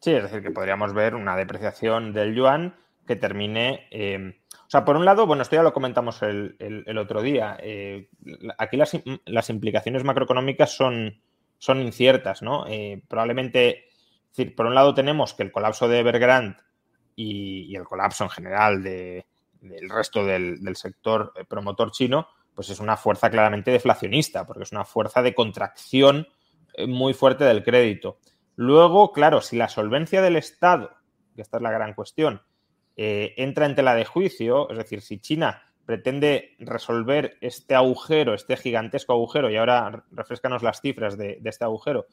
Sí, 0.00 0.14
es 0.14 0.22
decir, 0.22 0.42
que 0.42 0.50
podríamos 0.50 0.94
ver 0.94 1.14
una 1.14 1.36
depreciación 1.36 2.14
del 2.14 2.34
yuan 2.34 2.74
que 3.06 3.16
termine. 3.16 3.86
Eh, 3.90 4.40
o 4.50 4.70
sea, 4.70 4.82
por 4.82 4.96
un 4.96 5.04
lado, 5.04 5.26
bueno, 5.26 5.42
esto 5.42 5.56
ya 5.56 5.62
lo 5.62 5.74
comentamos 5.74 6.22
el, 6.22 6.96
otro 6.98 7.20
día. 7.20 7.58
Eh, 7.60 8.08
aquí 8.56 8.78
las, 8.78 9.50
implicaciones 9.50 10.02
macroeconómicas 10.02 10.74
son, 10.74 11.20
son 11.58 11.82
inciertas, 11.82 12.40
¿no? 12.40 12.66
Eh, 12.66 13.02
probablemente, 13.08 13.88
es 14.30 14.36
decir, 14.36 14.56
por 14.56 14.64
un 14.64 14.74
lado 14.74 14.94
tenemos 14.94 15.34
que 15.34 15.42
el 15.42 15.52
colapso 15.52 15.86
de 15.86 15.98
Evergrande 15.98 16.56
y 17.14 17.74
el 17.76 17.84
colapso 17.84 18.24
en 18.24 18.30
general 18.30 18.82
de, 18.82 19.26
el 19.62 19.88
resto 19.88 20.24
del, 20.24 20.76
sector 20.76 21.32
eh, 21.36 21.44
promotor 21.44 21.90
chino, 21.92 22.28
pues 22.54 22.70
es 22.70 22.80
una 22.80 22.96
fuerza 22.96 23.30
claramente 23.30 23.70
deflacionista, 23.70 24.46
porque 24.46 24.64
es 24.64 24.72
una 24.72 24.84
fuerza 24.84 25.22
de 25.22 25.34
contracción 25.34 26.28
eh, 26.74 26.86
muy 26.86 27.14
fuerte 27.14 27.44
del 27.44 27.62
crédito. 27.62 28.18
Luego, 28.56 29.12
claro, 29.12 29.40
si 29.40 29.56
la 29.56 29.68
solvencia 29.68 30.20
del 30.20 30.36
Estado, 30.36 30.90
que 31.34 31.42
esta 31.42 31.56
es 31.56 31.62
la 31.62 31.70
gran 31.70 31.94
cuestión, 31.94 32.42
eh, 32.96 33.34
entra 33.38 33.66
en 33.66 33.74
tela 33.74 33.94
de 33.94 34.04
juicio, 34.04 34.68
es 34.70 34.76
decir, 34.76 35.00
si 35.00 35.18
China 35.18 35.62
pretende 35.86 36.54
resolver 36.58 37.38
este 37.40 37.74
agujero, 37.74 38.34
este 38.34 38.56
gigantesco 38.56 39.14
agujero, 39.14 39.50
y 39.50 39.56
ahora 39.56 40.04
refrescanos 40.10 40.62
las 40.62 40.80
cifras 40.80 41.16
de, 41.16 41.40
este 41.44 41.64
agujero, 41.64 42.06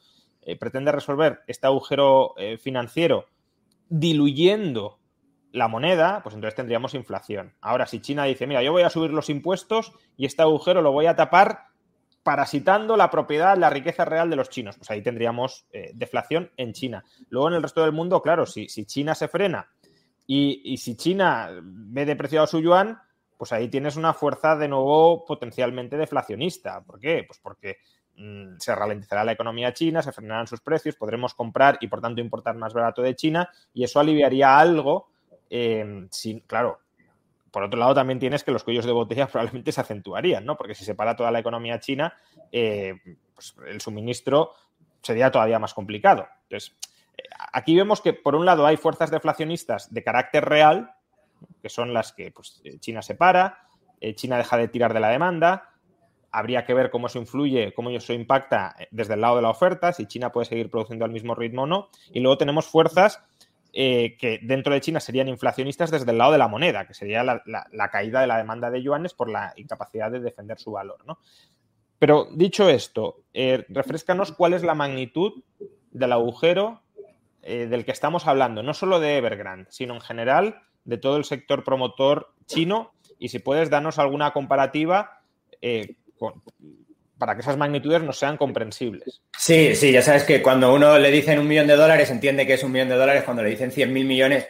pretende 0.58 0.90
resolver 0.90 1.42
este 1.46 1.66
agujero 1.66 2.34
financiero 2.58 3.26
diluyendo 3.90 4.98
la 5.52 5.68
moneda, 5.68 6.22
pues 6.22 6.34
entonces 6.34 6.54
tendríamos 6.54 6.94
inflación. 6.94 7.54
Ahora, 7.60 7.86
si 7.86 8.00
China 8.00 8.24
dice, 8.24 8.46
mira, 8.46 8.62
yo 8.62 8.72
voy 8.72 8.82
a 8.82 8.90
subir 8.90 9.10
los 9.10 9.28
impuestos 9.28 9.92
y 10.16 10.24
este 10.24 10.42
agujero 10.42 10.80
lo 10.80 10.92
voy 10.92 11.06
a 11.06 11.16
tapar 11.16 11.66
parasitando 12.22 12.96
la 12.96 13.10
propiedad, 13.10 13.56
la 13.56 13.70
riqueza 13.70 14.04
real 14.04 14.30
de 14.30 14.36
los 14.36 14.50
chinos, 14.50 14.76
pues 14.76 14.90
ahí 14.90 15.02
tendríamos 15.02 15.66
eh, 15.72 15.90
deflación 15.94 16.50
en 16.56 16.72
China. 16.72 17.04
Luego 17.28 17.48
en 17.48 17.54
el 17.54 17.62
resto 17.62 17.82
del 17.82 17.92
mundo, 17.92 18.22
claro, 18.22 18.46
si, 18.46 18.68
si 18.68 18.84
China 18.84 19.14
se 19.14 19.28
frena 19.28 19.70
y, 20.32 20.76
si 20.76 20.96
China 20.96 21.50
ve 21.60 22.04
depreciado 22.04 22.46
su 22.46 22.60
yuan, 22.60 23.00
pues 23.36 23.52
ahí 23.52 23.68
tienes 23.68 23.96
una 23.96 24.14
fuerza 24.14 24.54
de 24.54 24.68
nuevo 24.68 25.24
potencialmente 25.24 25.96
deflacionista. 25.96 26.84
¿Por 26.84 27.00
qué? 27.00 27.24
Pues 27.26 27.40
porque 27.40 27.78
se 28.58 28.74
ralentizará 28.74 29.24
la 29.24 29.32
economía 29.32 29.72
china, 29.72 30.02
se 30.02 30.12
frenarán 30.12 30.46
sus 30.46 30.60
precios, 30.60 30.96
podremos 30.96 31.34
comprar 31.34 31.78
y 31.80 31.88
por 31.88 32.00
tanto 32.00 32.20
importar 32.20 32.54
más 32.56 32.74
barato 32.74 33.02
de 33.02 33.14
China 33.16 33.48
y 33.72 33.84
eso 33.84 33.98
aliviaría 33.98 34.58
algo 34.58 35.10
eh, 35.50 36.08
claro, 36.46 36.78
por 37.50 37.64
otro 37.64 37.78
lado 37.78 37.92
también 37.92 38.20
tienes 38.20 38.44
que 38.44 38.52
los 38.52 38.62
cuellos 38.62 38.86
de 38.86 38.92
botella 38.92 39.26
probablemente 39.32 39.72
se 39.72 39.80
acentuarían, 39.80 40.44
¿no? 40.44 40.56
Porque 40.56 40.74
si 40.74 40.84
se 40.84 40.94
para 40.94 41.16
toda 41.16 41.32
la 41.32 41.40
economía 41.40 41.80
china, 41.80 42.16
eh, 42.52 42.94
pues 43.34 43.54
el 43.66 43.80
suministro 43.80 44.52
sería 45.02 45.30
todavía 45.30 45.58
más 45.58 45.74
complicado. 45.74 46.28
Entonces, 46.44 46.76
eh, 47.18 47.22
aquí 47.52 47.74
vemos 47.76 48.00
que 48.00 48.12
por 48.12 48.36
un 48.36 48.46
lado 48.46 48.64
hay 48.64 48.76
fuerzas 48.76 49.10
deflacionistas 49.10 49.92
de 49.92 50.04
carácter 50.04 50.44
real, 50.44 50.94
que 51.60 51.68
son 51.68 51.92
las 51.92 52.12
que 52.12 52.30
pues, 52.30 52.62
China 52.78 53.02
se 53.02 53.16
para, 53.16 53.66
China 54.14 54.38
deja 54.38 54.56
de 54.56 54.68
tirar 54.68 54.94
de 54.94 55.00
la 55.00 55.08
demanda, 55.08 55.74
habría 56.32 56.64
que 56.64 56.74
ver 56.74 56.90
cómo 56.90 57.08
eso 57.08 57.18
influye, 57.18 57.72
cómo 57.74 57.90
eso 57.90 58.12
impacta 58.12 58.76
desde 58.90 59.14
el 59.14 59.20
lado 59.20 59.36
de 59.36 59.42
la 59.42 59.50
oferta, 59.50 59.92
si 59.92 60.06
China 60.06 60.30
puede 60.32 60.46
seguir 60.46 60.70
produciendo 60.70 61.04
al 61.04 61.10
mismo 61.10 61.34
ritmo 61.34 61.62
o 61.62 61.66
no. 61.66 61.88
Y 62.12 62.20
luego 62.20 62.38
tenemos 62.38 62.66
fuerzas 62.66 63.22
eh, 63.72 64.16
que 64.18 64.40
dentro 64.42 64.74
de 64.74 64.80
China 64.80 64.98
serían 64.98 65.28
inflacionistas 65.28 65.92
desde 65.92 66.10
el 66.10 66.18
lado 66.18 66.32
de 66.32 66.38
la 66.38 66.48
moneda, 66.48 66.86
que 66.86 66.94
sería 66.94 67.22
la, 67.22 67.90
caída 67.90 68.20
de 68.20 68.26
la 68.26 68.36
demanda 68.36 68.70
de 68.70 68.82
yuanes 68.82 69.14
por 69.14 69.30
la 69.30 69.52
incapacidad 69.56 70.10
de 70.10 70.20
defender 70.20 70.58
su 70.58 70.72
valor. 70.72 70.98
¿no? 71.06 71.18
Pero 71.98 72.28
dicho 72.32 72.68
esto, 72.68 73.22
eh, 73.32 73.64
cuál 74.36 74.54
es 74.54 74.64
la 74.64 74.74
magnitud 74.74 75.44
del 75.92 76.12
agujero 76.12 76.82
eh, 77.42 77.66
del 77.66 77.84
que 77.84 77.92
estamos 77.92 78.26
hablando, 78.26 78.62
no 78.62 78.74
solo 78.74 78.98
de 78.98 79.18
Evergrande, 79.18 79.70
sino 79.70 79.94
en 79.94 80.00
general 80.00 80.62
de 80.84 80.98
todo 80.98 81.16
el 81.16 81.24
sector 81.24 81.62
promotor 81.62 82.34
chino 82.46 82.92
y 83.18 83.28
si 83.28 83.38
puedes 83.38 83.70
darnos 83.70 83.98
alguna 83.98 84.32
comparativa 84.32 85.22
con, 86.20 86.42
para 87.20 87.34
que 87.34 87.42
esas 87.42 87.56
magnitudes 87.56 88.02
no 88.02 88.12
sean 88.12 88.36
comprensibles. 88.36 89.20
Sí, 89.36 89.74
sí, 89.74 89.92
ya 89.92 90.02
sabes 90.02 90.24
que 90.24 90.42
cuando 90.42 90.74
uno 90.74 90.98
le 90.98 91.10
dicen 91.10 91.38
un 91.38 91.46
millón 91.46 91.66
de 91.66 91.76
dólares 91.76 92.10
entiende 92.10 92.46
que 92.46 92.54
es 92.54 92.64
un 92.64 92.72
millón 92.72 92.88
de 92.88 92.96
dólares, 92.96 93.24
cuando 93.24 93.42
le 93.42 93.50
dicen 93.50 93.70
100 93.70 93.92
mil 93.92 94.06
millones, 94.06 94.46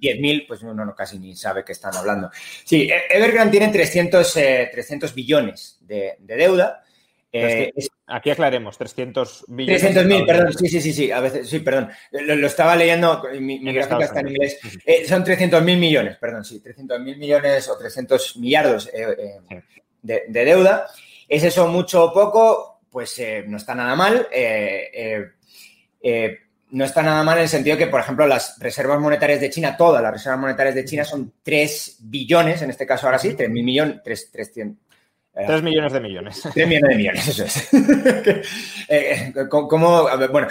10 0.00 0.20
mil, 0.20 0.46
pues 0.46 0.62
uno 0.62 0.84
no, 0.84 0.94
casi 0.94 1.18
ni 1.18 1.34
sabe 1.34 1.64
qué 1.64 1.72
están 1.72 1.94
hablando. 1.96 2.30
Sí, 2.64 2.88
e-, 2.88 3.16
Evergrande 3.16 3.58
tiene 3.58 3.72
300, 3.72 4.32
300 4.32 5.10
eh, 5.10 5.14
billones 5.14 5.78
de, 5.80 6.16
deuda. 6.20 6.84
Eh, 7.32 7.72
aquí 8.06 8.30
aclaremos, 8.30 8.78
300 8.78 9.46
billones. 9.48 9.80
300 9.80 10.06
mil, 10.06 10.26
perdón, 10.26 10.52
sí, 10.52 10.68
sí, 10.68 10.80
sí, 10.80 10.92
sí, 10.92 11.10
a 11.10 11.18
veces, 11.18 11.48
sí, 11.48 11.58
perdón. 11.58 11.90
Lo, 12.12 12.46
estaba 12.46 12.76
leyendo, 12.76 13.24
mi, 13.40 13.58
gráfica 13.72 14.04
está 14.04 14.20
en 14.20 14.28
inglés. 14.28 14.60
Eh, 14.86 15.06
son 15.08 15.24
300 15.24 15.62
mil 15.64 15.78
millones, 15.78 16.18
perdón, 16.18 16.44
sí, 16.44 16.60
300 16.60 17.00
mil 17.00 17.16
millones 17.16 17.68
o 17.68 17.76
300 17.76 18.36
millardos 18.36 18.88
de, 18.92 20.22
de, 20.28 20.44
deuda. 20.44 20.86
¿Es 21.32 21.42
eso 21.44 21.66
mucho 21.66 22.04
o 22.04 22.12
poco? 22.12 22.80
Pues 22.90 23.18
eh, 23.18 23.42
no 23.48 23.56
está 23.56 23.74
nada 23.74 23.96
mal. 23.96 24.28
Eh, 24.30 25.30
eh, 26.02 26.38
no 26.72 26.84
está 26.84 27.02
nada 27.02 27.22
mal 27.22 27.38
en 27.38 27.44
el 27.44 27.48
sentido 27.48 27.78
que, 27.78 27.86
por 27.86 28.00
ejemplo, 28.00 28.26
las 28.26 28.58
reservas 28.58 29.00
monetarias 29.00 29.40
de 29.40 29.48
China, 29.48 29.74
todas 29.74 30.02
las 30.02 30.12
reservas 30.12 30.40
monetarias 30.40 30.74
de 30.74 30.84
China 30.84 31.06
son 31.06 31.32
3 31.42 32.00
billones, 32.00 32.60
en 32.60 32.68
este 32.68 32.84
caso 32.84 33.06
ahora 33.06 33.18
sí, 33.18 33.32
3 33.32 33.48
mil 33.48 33.64
millones, 33.64 34.02
3, 34.04 34.30
3 34.30 35.62
millones 35.62 35.92
de 35.94 36.00
millones. 36.00 36.42
3 36.52 36.68
millones 36.68 36.90
de 36.90 36.96
millones, 36.96 37.28
eso 37.28 37.44
es. 37.44 37.70
¿Cómo? 39.48 40.06
bueno, 40.30 40.48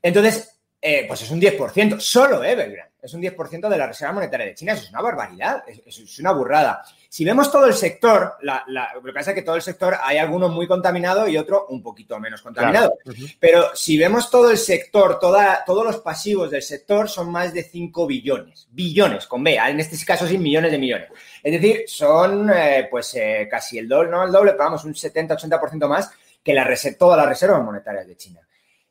entonces, 0.00 0.58
pues 1.06 1.20
es 1.20 1.30
un 1.30 1.38
10%, 1.38 2.00
solo 2.00 2.42
Evergrande, 2.42 2.91
es 3.02 3.12
un 3.14 3.20
10% 3.20 3.68
de 3.68 3.76
la 3.76 3.88
reserva 3.88 4.14
monetaria 4.14 4.46
de 4.46 4.54
China, 4.54 4.74
eso 4.74 4.84
es 4.84 4.90
una 4.90 5.02
barbaridad, 5.02 5.64
es 5.66 6.18
una 6.20 6.30
burrada. 6.30 6.84
Si 7.08 7.24
vemos 7.24 7.50
todo 7.50 7.66
el 7.66 7.74
sector, 7.74 8.36
lo 8.40 9.02
que 9.04 9.12
pasa 9.12 9.32
es 9.32 9.34
que 9.34 9.42
todo 9.42 9.56
el 9.56 9.62
sector 9.62 9.96
hay 10.02 10.18
algunos 10.18 10.50
muy 10.50 10.68
contaminados 10.68 11.28
y 11.28 11.36
otro 11.36 11.66
un 11.68 11.82
poquito 11.82 12.18
menos 12.20 12.40
contaminado. 12.40 12.94
Pero 13.40 13.74
si 13.74 13.98
vemos 13.98 14.30
todo 14.30 14.50
el 14.50 14.56
sector, 14.56 15.18
toda, 15.18 15.64
todos 15.66 15.84
los 15.84 15.98
pasivos 15.98 16.50
del 16.50 16.62
sector 16.62 17.08
son 17.08 17.30
más 17.30 17.52
de 17.52 17.64
5 17.64 18.06
billones. 18.06 18.68
Billones, 18.70 19.26
con 19.26 19.42
B, 19.42 19.56
en 19.56 19.80
este 19.80 20.02
caso 20.06 20.26
sí, 20.26 20.38
millones 20.38 20.70
de 20.70 20.78
millones. 20.78 21.08
Es 21.42 21.52
decir, 21.52 21.82
son 21.86 22.50
eh, 22.54 22.86
pues 22.88 23.14
eh, 23.16 23.48
casi 23.50 23.78
el 23.78 23.88
doble, 23.88 24.10
no 24.10 24.24
el 24.24 24.32
doble, 24.32 24.52
pero 24.52 24.64
vamos, 24.64 24.84
un 24.84 24.94
70-80% 24.94 25.88
más 25.88 26.10
que 26.42 26.54
la 26.54 26.66
todas 26.98 27.18
las 27.18 27.28
reservas 27.28 27.62
monetarias 27.62 28.06
de 28.06 28.16
China. 28.16 28.40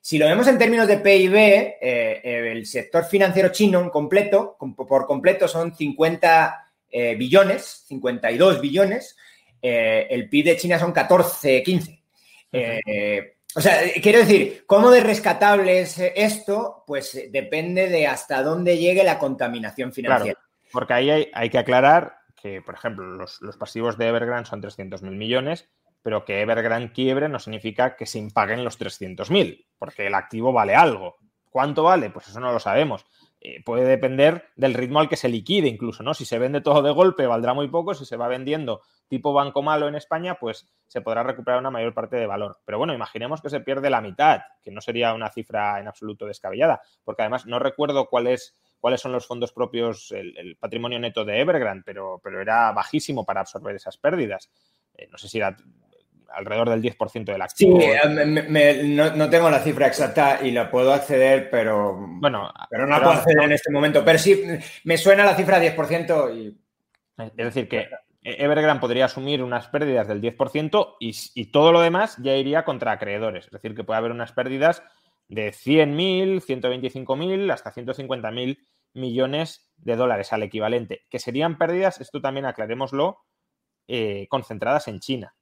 Si 0.01 0.17
lo 0.17 0.25
vemos 0.25 0.47
en 0.47 0.57
términos 0.57 0.87
de 0.87 0.97
PIB, 0.97 1.35
eh, 1.35 2.51
el 2.51 2.65
sector 2.65 3.05
financiero 3.05 3.49
chino 3.49 3.79
en 3.79 3.89
completo, 3.89 4.57
por 4.57 5.05
completo 5.05 5.47
son 5.47 5.75
50 5.75 6.71
eh, 6.91 7.15
billones, 7.15 7.85
52 7.87 8.59
billones. 8.59 9.15
Eh, 9.61 10.07
el 10.09 10.27
PIB 10.27 10.45
de 10.45 10.57
China 10.57 10.77
son 10.77 10.91
14, 10.91 11.63
15. 11.63 12.03
Eh, 12.51 13.37
o 13.55 13.61
sea, 13.61 13.79
quiero 14.01 14.19
decir, 14.19 14.65
¿cómo 14.65 14.91
de 14.91 15.01
rescatable 15.01 15.81
es 15.81 15.97
esto? 15.99 16.83
Pues 16.85 17.17
depende 17.31 17.87
de 17.87 18.07
hasta 18.07 18.43
dónde 18.43 18.77
llegue 18.77 19.03
la 19.03 19.19
contaminación 19.19 19.93
financiera. 19.93 20.39
porque 20.71 20.93
ahí 20.93 21.29
hay, 21.33 21.49
que 21.49 21.57
aclarar 21.57 22.17
que, 22.41 22.61
por 22.61 22.75
ejemplo, 22.75 23.05
los, 23.05 23.39
pasivos 23.57 23.97
de 23.97 24.07
Evergrande 24.07 24.49
son 24.49 24.61
300.000 24.61 25.01
millones, 25.11 25.69
pero 26.01 26.25
que 26.25 26.41
Evergrande 26.41 26.91
quiebre 26.91 27.29
no 27.29 27.39
significa 27.39 27.95
que 27.95 28.05
se 28.05 28.19
impaguen 28.19 28.63
los 28.63 28.79
300.000, 28.79 29.65
porque 29.77 30.07
el 30.07 30.15
activo 30.15 30.51
vale 30.51 30.75
algo. 30.75 31.17
¿Cuánto 31.49 31.83
vale? 31.83 32.09
Pues 32.09 32.29
eso 32.29 32.39
no 32.39 32.51
lo 32.51 32.59
sabemos. 32.59 33.05
Eh, 33.43 33.63
puede 33.63 33.85
depender 33.85 34.49
del 34.55 34.75
ritmo 34.75 34.99
al 34.99 35.09
que 35.09 35.17
se 35.17 35.27
liquide 35.27 35.67
incluso, 35.67 36.03
¿no? 36.03 36.13
Si 36.13 36.25
se 36.25 36.37
vende 36.37 36.61
todo 36.61 36.83
de 36.83 36.91
golpe 36.91 37.25
valdrá 37.25 37.55
muy 37.55 37.67
poco, 37.67 37.95
si 37.95 38.05
se 38.05 38.15
va 38.15 38.27
vendiendo 38.27 38.81
tipo 39.07 39.33
banco 39.33 39.63
malo 39.63 39.87
en 39.87 39.95
España, 39.95 40.37
pues 40.39 40.71
se 40.85 41.01
podrá 41.01 41.23
recuperar 41.23 41.59
una 41.59 41.71
mayor 41.71 41.93
parte 41.93 42.17
de 42.17 42.27
valor. 42.27 42.59
Pero 42.63 42.77
bueno, 42.77 42.93
imaginemos 42.93 43.41
que 43.41 43.49
se 43.49 43.59
pierde 43.59 43.89
la 43.89 43.99
mitad, 43.99 44.41
que 44.61 44.69
no 44.69 44.79
sería 44.79 45.15
una 45.15 45.31
cifra 45.31 45.79
en 45.79 45.87
absoluto 45.87 46.27
descabellada, 46.27 46.81
porque 47.03 47.23
además 47.23 47.47
no 47.47 47.57
recuerdo 47.57 48.09
cuáles 48.09 48.53
son 48.97 49.11
los 49.11 49.25
fondos 49.25 49.51
propios, 49.51 50.11
el, 50.11 50.55
patrimonio 50.59 50.99
neto 50.99 51.25
de 51.25 51.41
Evergrande, 51.41 51.83
pero, 51.83 52.21
pero 52.23 52.41
era 52.41 52.71
bajísimo 52.73 53.25
para 53.25 53.41
absorber 53.41 53.75
esas 53.75 53.97
pérdidas. 53.97 54.51
Eh, 54.93 55.07
no 55.11 55.17
sé 55.17 55.27
si 55.27 55.39
era 55.39 55.57
alrededor 56.33 56.69
del 56.69 56.81
10% 56.81 57.25
del 57.25 57.41
activo. 57.41 57.79
Sí, 57.79 57.87
eh, 57.87 58.83
no, 59.15 59.29
tengo 59.29 59.49
la 59.49 59.59
cifra 59.59 59.87
exacta 59.87 60.39
y 60.41 60.51
la 60.51 60.69
puedo 60.69 60.93
acceder, 60.93 61.49
pero, 61.49 61.95
bueno, 61.97 62.51
pero 62.69 62.85
no 62.85 62.97
la 62.97 63.03
puedo 63.03 63.17
acceder 63.17 63.43
en 63.43 63.51
este 63.51 63.71
momento. 63.71 64.03
Pero 64.03 64.19
sí, 64.19 64.43
me 64.83 64.97
suena 64.97 65.25
la 65.25 65.35
cifra 65.35 65.61
10% 65.61 66.35
y... 66.35 66.57
Es 67.37 67.45
decir, 67.45 67.67
que 67.67 67.87
Evergrande 68.23 68.81
podría 68.81 69.05
asumir 69.05 69.43
unas 69.43 69.67
pérdidas 69.67 70.07
del 70.07 70.21
10% 70.21 70.95
y, 70.99 71.11
y 71.35 71.51
todo 71.51 71.71
lo 71.71 71.81
demás 71.81 72.17
ya 72.17 72.35
iría 72.35 72.65
contra 72.65 72.93
acreedores. 72.93 73.45
Es 73.45 73.51
decir, 73.51 73.75
que 73.75 73.83
puede 73.83 73.99
haber 73.99 74.11
unas 74.11 74.31
pérdidas 74.31 74.81
de 75.27 75.51
100.000, 75.51 76.41
125.000 76.41 77.53
hasta 77.53 77.73
150.000 77.73 78.57
millones 78.93 79.71
de 79.77 79.95
dólares 79.95 80.33
al 80.33 80.43
equivalente, 80.43 81.05
que 81.09 81.19
serían 81.19 81.57
pérdidas, 81.57 82.01
esto 82.01 82.21
también 82.21 82.45
aclarémoslo, 82.45 83.19
eh, 83.87 84.27
concentradas 84.29 84.87
en 84.87 84.99
China. 84.99 85.35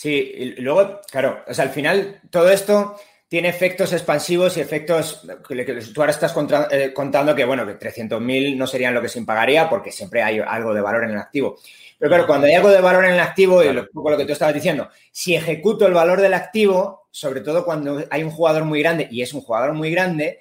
Sí, 0.00 0.32
y 0.34 0.44
luego, 0.62 1.02
claro, 1.10 1.44
o 1.46 1.52
sea, 1.52 1.64
al 1.64 1.72
final 1.72 2.22
todo 2.30 2.48
esto 2.48 2.96
tiene 3.28 3.50
efectos 3.50 3.92
expansivos 3.92 4.56
y 4.56 4.62
efectos 4.62 5.28
que, 5.46 5.64
tú 5.92 6.00
ahora 6.00 6.12
estás 6.12 6.34
eh, 6.70 6.94
contando 6.94 7.34
que, 7.34 7.44
bueno, 7.44 7.66
que 7.66 7.78
300.000 7.78 8.56
no 8.56 8.66
serían 8.66 8.94
lo 8.94 9.02
que 9.02 9.10
se 9.10 9.18
impagaría 9.18 9.68
porque 9.68 9.92
siempre 9.92 10.22
hay 10.22 10.38
algo 10.38 10.72
de 10.72 10.80
valor 10.80 11.04
en 11.04 11.10
el 11.10 11.18
activo. 11.18 11.58
Pero 11.98 12.08
claro, 12.08 12.26
cuando 12.26 12.46
hay 12.46 12.54
algo 12.54 12.70
de 12.70 12.80
valor 12.80 13.04
en 13.04 13.12
el 13.12 13.20
activo, 13.20 13.62
y 13.62 13.70
lo, 13.74 13.88
lo 13.92 14.16
que 14.16 14.24
tú 14.24 14.32
estabas 14.32 14.54
diciendo, 14.54 14.88
si 15.12 15.34
ejecuto 15.34 15.86
el 15.86 15.92
valor 15.92 16.22
del 16.22 16.32
activo, 16.32 17.06
sobre 17.10 17.42
todo 17.42 17.66
cuando 17.66 18.02
hay 18.10 18.22
un 18.22 18.30
jugador 18.30 18.64
muy 18.64 18.80
grande, 18.80 19.06
y 19.10 19.20
es 19.20 19.34
un 19.34 19.42
jugador 19.42 19.74
muy 19.74 19.90
grande, 19.90 20.40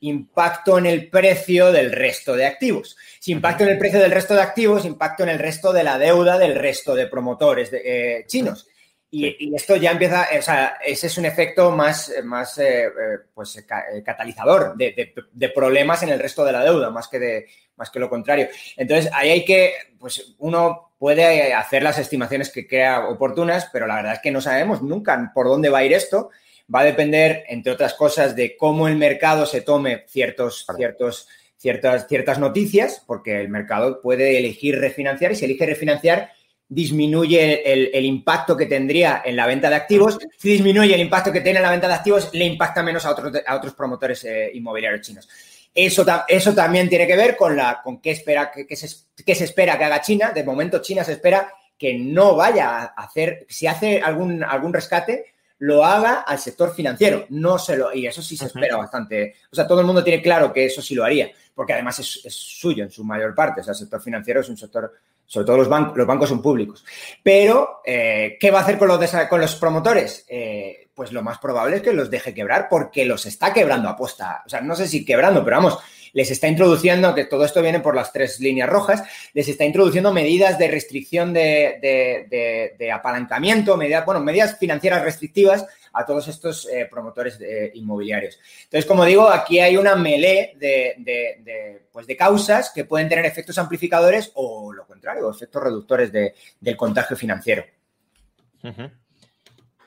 impacto 0.00 0.76
en 0.76 0.84
el 0.84 1.08
precio 1.08 1.72
del 1.72 1.92
resto 1.92 2.36
de 2.36 2.44
activos. 2.44 2.98
Si 3.20 3.32
impacto 3.32 3.64
en 3.64 3.70
el 3.70 3.78
precio 3.78 4.00
del 4.00 4.12
resto 4.12 4.34
de 4.34 4.42
activos, 4.42 4.84
impacto 4.84 5.22
en 5.22 5.30
el 5.30 5.38
resto 5.38 5.72
de 5.72 5.82
la 5.82 5.96
deuda 5.96 6.36
del 6.36 6.56
resto 6.56 6.94
de 6.94 7.06
promotores 7.06 7.70
eh, 7.72 8.24
chinos. 8.26 8.68
Y, 9.10 9.54
esto 9.54 9.76
ya 9.76 9.92
empieza, 9.92 10.28
o 10.38 10.42
sea, 10.42 10.76
ese 10.84 11.06
es 11.06 11.16
un 11.16 11.24
efecto 11.24 11.70
más, 11.70 12.12
más 12.24 12.58
eh, 12.58 12.84
eh, 12.86 12.90
pues, 13.32 13.64
catalizador 14.04 14.76
de, 14.76 15.48
problemas 15.54 16.02
en 16.02 16.10
el 16.10 16.18
resto 16.18 16.44
de 16.44 16.52
la 16.52 16.62
deuda, 16.62 16.90
más 16.90 17.08
que, 17.08 17.18
de, 17.18 17.46
más 17.76 17.88
que 17.90 18.00
lo 18.00 18.10
contrario. 18.10 18.48
Entonces, 18.76 19.10
ahí 19.14 19.30
hay 19.30 19.44
que, 19.46 19.72
pues 19.98 20.34
uno 20.38 20.92
puede 20.98 21.54
hacer 21.54 21.82
las 21.82 21.98
estimaciones 21.98 22.50
que 22.50 22.66
crea 22.66 23.08
oportunas, 23.08 23.70
pero 23.72 23.86
la 23.86 23.96
verdad 23.96 24.14
es 24.14 24.20
que 24.20 24.30
no 24.30 24.42
sabemos 24.42 24.82
nunca 24.82 25.30
por 25.34 25.46
dónde 25.46 25.70
va 25.70 25.78
a 25.78 25.84
ir 25.84 25.94
esto. 25.94 26.30
Va 26.72 26.80
a 26.80 26.84
depender, 26.84 27.44
entre 27.48 27.72
otras 27.72 27.94
cosas, 27.94 28.36
de 28.36 28.58
cómo 28.58 28.88
el 28.88 28.96
mercado 28.96 29.46
se 29.46 29.62
tome 29.62 30.04
ciertos, 30.06 30.66
ciertos, 30.76 31.28
ciertas, 31.56 32.06
ciertas 32.08 32.38
noticias, 32.38 33.02
porque 33.06 33.40
el 33.40 33.48
mercado 33.48 34.02
puede 34.02 34.38
elegir 34.38 34.78
refinanciar 34.78 35.32
y 35.32 35.36
si 35.36 35.46
elige 35.46 35.64
refinanciar, 35.64 36.30
disminuye 36.68 37.62
el, 37.72 38.04
impacto 38.04 38.56
que 38.56 38.66
tendría 38.66 39.22
en 39.24 39.36
la 39.36 39.46
venta 39.46 39.70
de 39.70 39.76
activos. 39.76 40.18
Si 40.36 40.50
disminuye 40.50 40.94
el 40.94 41.00
impacto 41.00 41.32
que 41.32 41.40
tiene 41.40 41.58
en 41.58 41.62
la 41.62 41.70
venta 41.70 41.88
de 41.88 41.94
activos, 41.94 42.28
le 42.32 42.44
impacta 42.44 42.82
menos 42.82 43.06
a 43.06 43.10
otros, 43.10 43.32
a 43.46 43.56
otros 43.56 43.74
promotores 43.74 44.24
eh, 44.24 44.50
inmobiliarios 44.52 45.06
chinos. 45.06 45.28
Eso, 45.74 46.04
eso 46.26 46.54
también 46.54 46.88
tiene 46.88 47.06
que 47.06 47.16
ver 47.16 47.36
con, 47.36 47.56
la, 47.56 47.80
con 47.82 48.00
qué, 48.00 48.10
espera, 48.10 48.50
qué, 48.50 48.76
se, 48.76 48.88
se 48.88 49.44
espera 49.44 49.78
que 49.78 49.84
haga 49.84 50.00
China. 50.00 50.32
De 50.32 50.44
momento, 50.44 50.80
China 50.80 51.04
se 51.04 51.12
espera 51.12 51.52
que 51.78 51.96
no 51.96 52.34
vaya 52.36 52.80
a 52.80 52.84
hacer, 52.84 53.46
si 53.48 53.66
hace 53.66 54.00
algún, 54.00 54.42
algún 54.42 54.72
rescate, 54.72 55.34
lo 55.58 55.84
haga 55.84 56.20
al 56.20 56.38
sector 56.38 56.74
financiero. 56.74 57.26
No 57.30 57.58
se 57.58 57.76
lo, 57.76 57.94
y 57.94 58.06
eso 58.06 58.20
sí 58.20 58.36
se 58.36 58.46
espera 58.46 58.76
bastante. 58.76 59.36
O 59.50 59.54
sea, 59.54 59.66
todo 59.66 59.80
el 59.80 59.86
mundo 59.86 60.04
tiene 60.04 60.20
claro 60.22 60.52
que 60.52 60.66
eso 60.66 60.82
sí 60.82 60.94
lo 60.94 61.04
haría, 61.04 61.30
porque 61.54 61.72
además 61.72 61.98
es, 62.00 62.20
es 62.24 62.34
suyo 62.34 62.84
en 62.84 62.90
su 62.90 63.04
mayor 63.04 63.34
parte. 63.34 63.60
O 63.60 63.64
sea, 63.64 63.72
el 63.72 63.78
sector 63.78 64.02
financiero 64.02 64.40
es 64.40 64.48
un 64.48 64.56
sector 64.56 64.92
sobre 65.28 65.46
todo 65.46 65.58
los, 65.58 65.68
bancos, 65.68 65.96
los 65.96 66.06
bancos 66.06 66.30
son 66.30 66.40
públicos. 66.40 66.84
Pero, 67.22 67.82
eh, 67.84 68.38
¿qué 68.40 68.50
va 68.50 68.60
a 68.60 68.62
hacer 68.62 68.78
con 68.78 68.88
los, 68.88 68.98
con 69.28 69.40
los 69.40 69.54
promotores? 69.56 70.24
Eh, 70.26 70.88
pues 70.94 71.12
lo 71.12 71.22
más 71.22 71.38
probable 71.38 71.76
es 71.76 71.82
que 71.82 71.92
los 71.92 72.10
deje 72.10 72.32
quebrar 72.32 72.66
porque 72.68 73.04
los 73.04 73.26
está 73.26 73.52
quebrando 73.52 73.90
apuesta. 73.90 74.42
O 74.46 74.48
sea, 74.48 74.62
no 74.62 74.74
sé 74.74 74.88
si 74.88 75.04
quebrando, 75.04 75.44
pero 75.44 75.58
vamos, 75.58 75.78
les 76.14 76.30
está 76.30 76.48
introduciendo, 76.48 77.14
que 77.14 77.26
todo 77.26 77.44
esto 77.44 77.60
viene 77.60 77.80
por 77.80 77.94
las 77.94 78.10
tres 78.10 78.40
líneas 78.40 78.70
rojas, 78.70 79.02
les 79.34 79.46
está 79.48 79.66
introduciendo 79.66 80.14
medidas 80.14 80.58
de 80.58 80.68
restricción 80.68 81.34
de, 81.34 82.74
de 82.78 82.90
apalancamiento, 82.90 83.76
medidas, 83.76 84.06
bueno, 84.06 84.20
medidas 84.20 84.58
financieras 84.58 85.04
restrictivas 85.04 85.66
a 85.92 86.04
todos 86.04 86.28
estos 86.28 86.66
eh, 86.66 86.86
promotores 86.90 87.38
inmobiliarios. 87.74 88.38
Entonces, 88.64 88.86
como 88.86 89.04
digo, 89.04 89.28
aquí 89.28 89.60
hay 89.60 89.76
una 89.76 89.96
melee 89.96 90.54
de, 90.56 91.82
pues 91.92 92.06
de 92.06 92.16
causas 92.16 92.70
que 92.74 92.84
pueden 92.84 93.08
tener 93.08 93.24
efectos 93.24 93.58
amplificadores 93.58 94.30
o 94.34 94.72
lo 94.72 94.86
contrario, 94.86 95.30
efectos 95.30 95.62
reductores 95.62 96.12
del 96.12 96.76
contagio 96.76 97.16
financiero. 97.16 97.64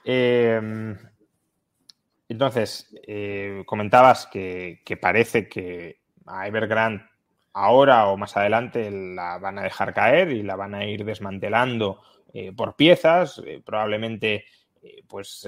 Em, 0.04 0.98
entonces, 2.30 2.90
eh, 3.06 3.64
comentabas 3.66 4.28
que, 4.28 4.82
parece 5.00 5.48
que 5.48 6.00
a 6.26 6.48
Evergrande 6.48 7.04
ahora 7.54 8.08
o 8.08 8.18
más 8.18 8.38
adelante 8.38 8.90
la 8.90 9.38
van 9.38 9.60
a 9.60 9.64
dejar 9.64 9.94
caer 9.94 10.32
y 10.32 10.42
la 10.42 10.56
van 10.56 10.74
a 10.74 10.86
ir 10.86 11.04
desmantelando 11.04 12.02
eh, 12.34 12.54
por 12.56 12.78
piezas, 12.78 13.42
probablemente 13.66 14.46
pues 15.08 15.48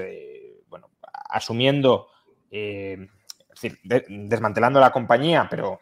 bueno, 0.67 0.89
asumiendo, 1.29 2.07
eh, 2.51 3.07
es 3.53 3.61
decir, 3.61 3.79
desmantelando 4.07 4.79
la 4.79 4.91
compañía, 4.91 5.47
pero 5.49 5.79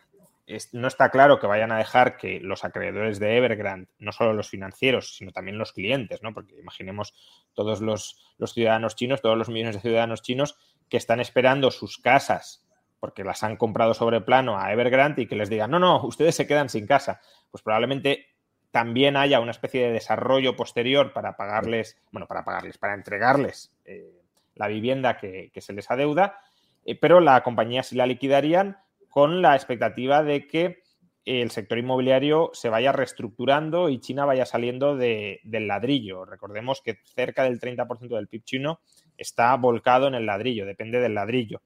no 0.74 0.88
está 0.88 1.10
claro 1.10 1.40
que 1.40 1.48
vayan 1.48 1.72
a 1.72 1.78
dejar 1.78 2.18
que 2.18 2.40
los 2.40 2.66
acreedores 2.66 3.20
de 3.20 3.38
Evergrande, 3.38 3.90
no 4.00 4.12
solo 4.12 4.34
los 4.34 4.50
financieros, 4.50 5.16
sino 5.16 5.32
también 5.32 5.58
los 5.58 5.72
clientes, 5.72 6.22
¿no? 6.22 6.34
Porque 6.34 6.60
imaginemos 6.60 7.14
todos 7.54 7.82
los, 7.82 8.18
ciudadanos 8.54 8.96
chinos, 8.96 9.22
todos 9.22 9.38
los 9.38 9.50
millones 9.50 9.76
de 9.76 9.82
ciudadanos 9.82 10.22
chinos 10.22 10.58
que 10.90 10.98
están 10.98 11.20
esperando 11.20 11.72
sus 11.72 11.98
casas 11.98 12.66
porque 13.00 13.24
las 13.24 13.42
han 13.42 13.58
comprado 13.58 13.96
sobre 13.96 14.22
plano 14.22 14.60
a 14.60 14.72
Evergrande 14.72 15.24
y 15.24 15.26
que 15.26 15.36
les 15.36 15.50
digan, 15.50 15.72
no, 15.72 15.80
no, 15.80 16.06
ustedes 16.06 16.36
se 16.36 16.46
quedan 16.46 16.70
sin 16.70 16.86
casa. 16.86 17.20
Pues 17.50 17.64
probablemente 17.64 18.31
también 18.72 19.18
haya 19.18 19.40
una 19.40 19.52
especie 19.52 19.84
de 19.84 19.92
desarrollo 19.92 20.56
posterior 20.56 21.14
para 21.14 21.36
pagarles, 21.36 21.98
bueno, 22.12 22.28
para 22.28 22.44
pagarles, 22.44 22.78
para 22.78 22.94
entregarles 22.94 23.72
eh, 23.86 24.22
la 24.56 24.68
vivienda 24.68 25.18
que, 25.18 25.52
se 25.56 25.74
les 25.74 25.92
adeuda, 25.92 26.40
eh, 26.86 26.96
pero 26.96 27.20
la 27.20 27.44
compañía 27.44 27.84
sí 27.84 27.96
la 27.96 28.06
liquidarían 28.06 28.78
con 29.10 29.42
la 29.42 29.56
expectativa 29.56 30.24
de 30.24 30.48
que 30.48 30.82
el 31.26 31.52
sector 31.52 31.78
inmobiliario 31.78 32.50
se 32.54 32.70
vaya 32.70 32.92
reestructurando 32.92 33.90
y 33.90 34.00
China 34.00 34.26
vaya 34.26 34.46
saliendo 34.46 34.96
del 34.96 35.68
ladrillo. 35.68 36.26
Recordemos 36.26 36.82
que 36.82 37.00
cerca 37.04 37.44
del 37.44 37.60
30% 37.60 38.16
del 38.16 38.28
PIB 38.28 38.44
chino 38.44 38.80
está 39.18 39.56
volcado 39.56 40.08
en 40.08 40.16
el 40.16 40.26
ladrillo, 40.26 40.66
depende 40.66 41.00
del 41.00 41.14
ladrillo. 41.14 41.62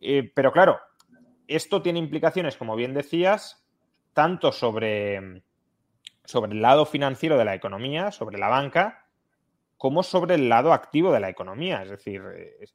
Eh, 0.00 0.30
pero 0.34 0.52
claro, 0.52 0.78
esto 1.48 1.82
tiene 1.82 1.98
implicaciones, 1.98 2.56
como 2.56 2.76
bien 2.76 2.94
decías, 2.94 3.66
tanto 4.12 4.52
sobre, 4.52 5.42
sobre 6.24 6.52
el 6.52 6.62
lado 6.62 6.86
financiero 6.86 7.36
de 7.36 7.44
la 7.44 7.54
economía, 7.54 8.12
sobre 8.12 8.38
la 8.38 8.48
banca, 8.48 9.06
como 9.76 10.02
sobre 10.02 10.34
el 10.34 10.48
lado 10.48 10.72
activo 10.72 11.12
de 11.12 11.20
la 11.20 11.30
economía. 11.30 11.82
Es 11.82 11.90
decir, 11.90 12.22
eh, 12.36 12.66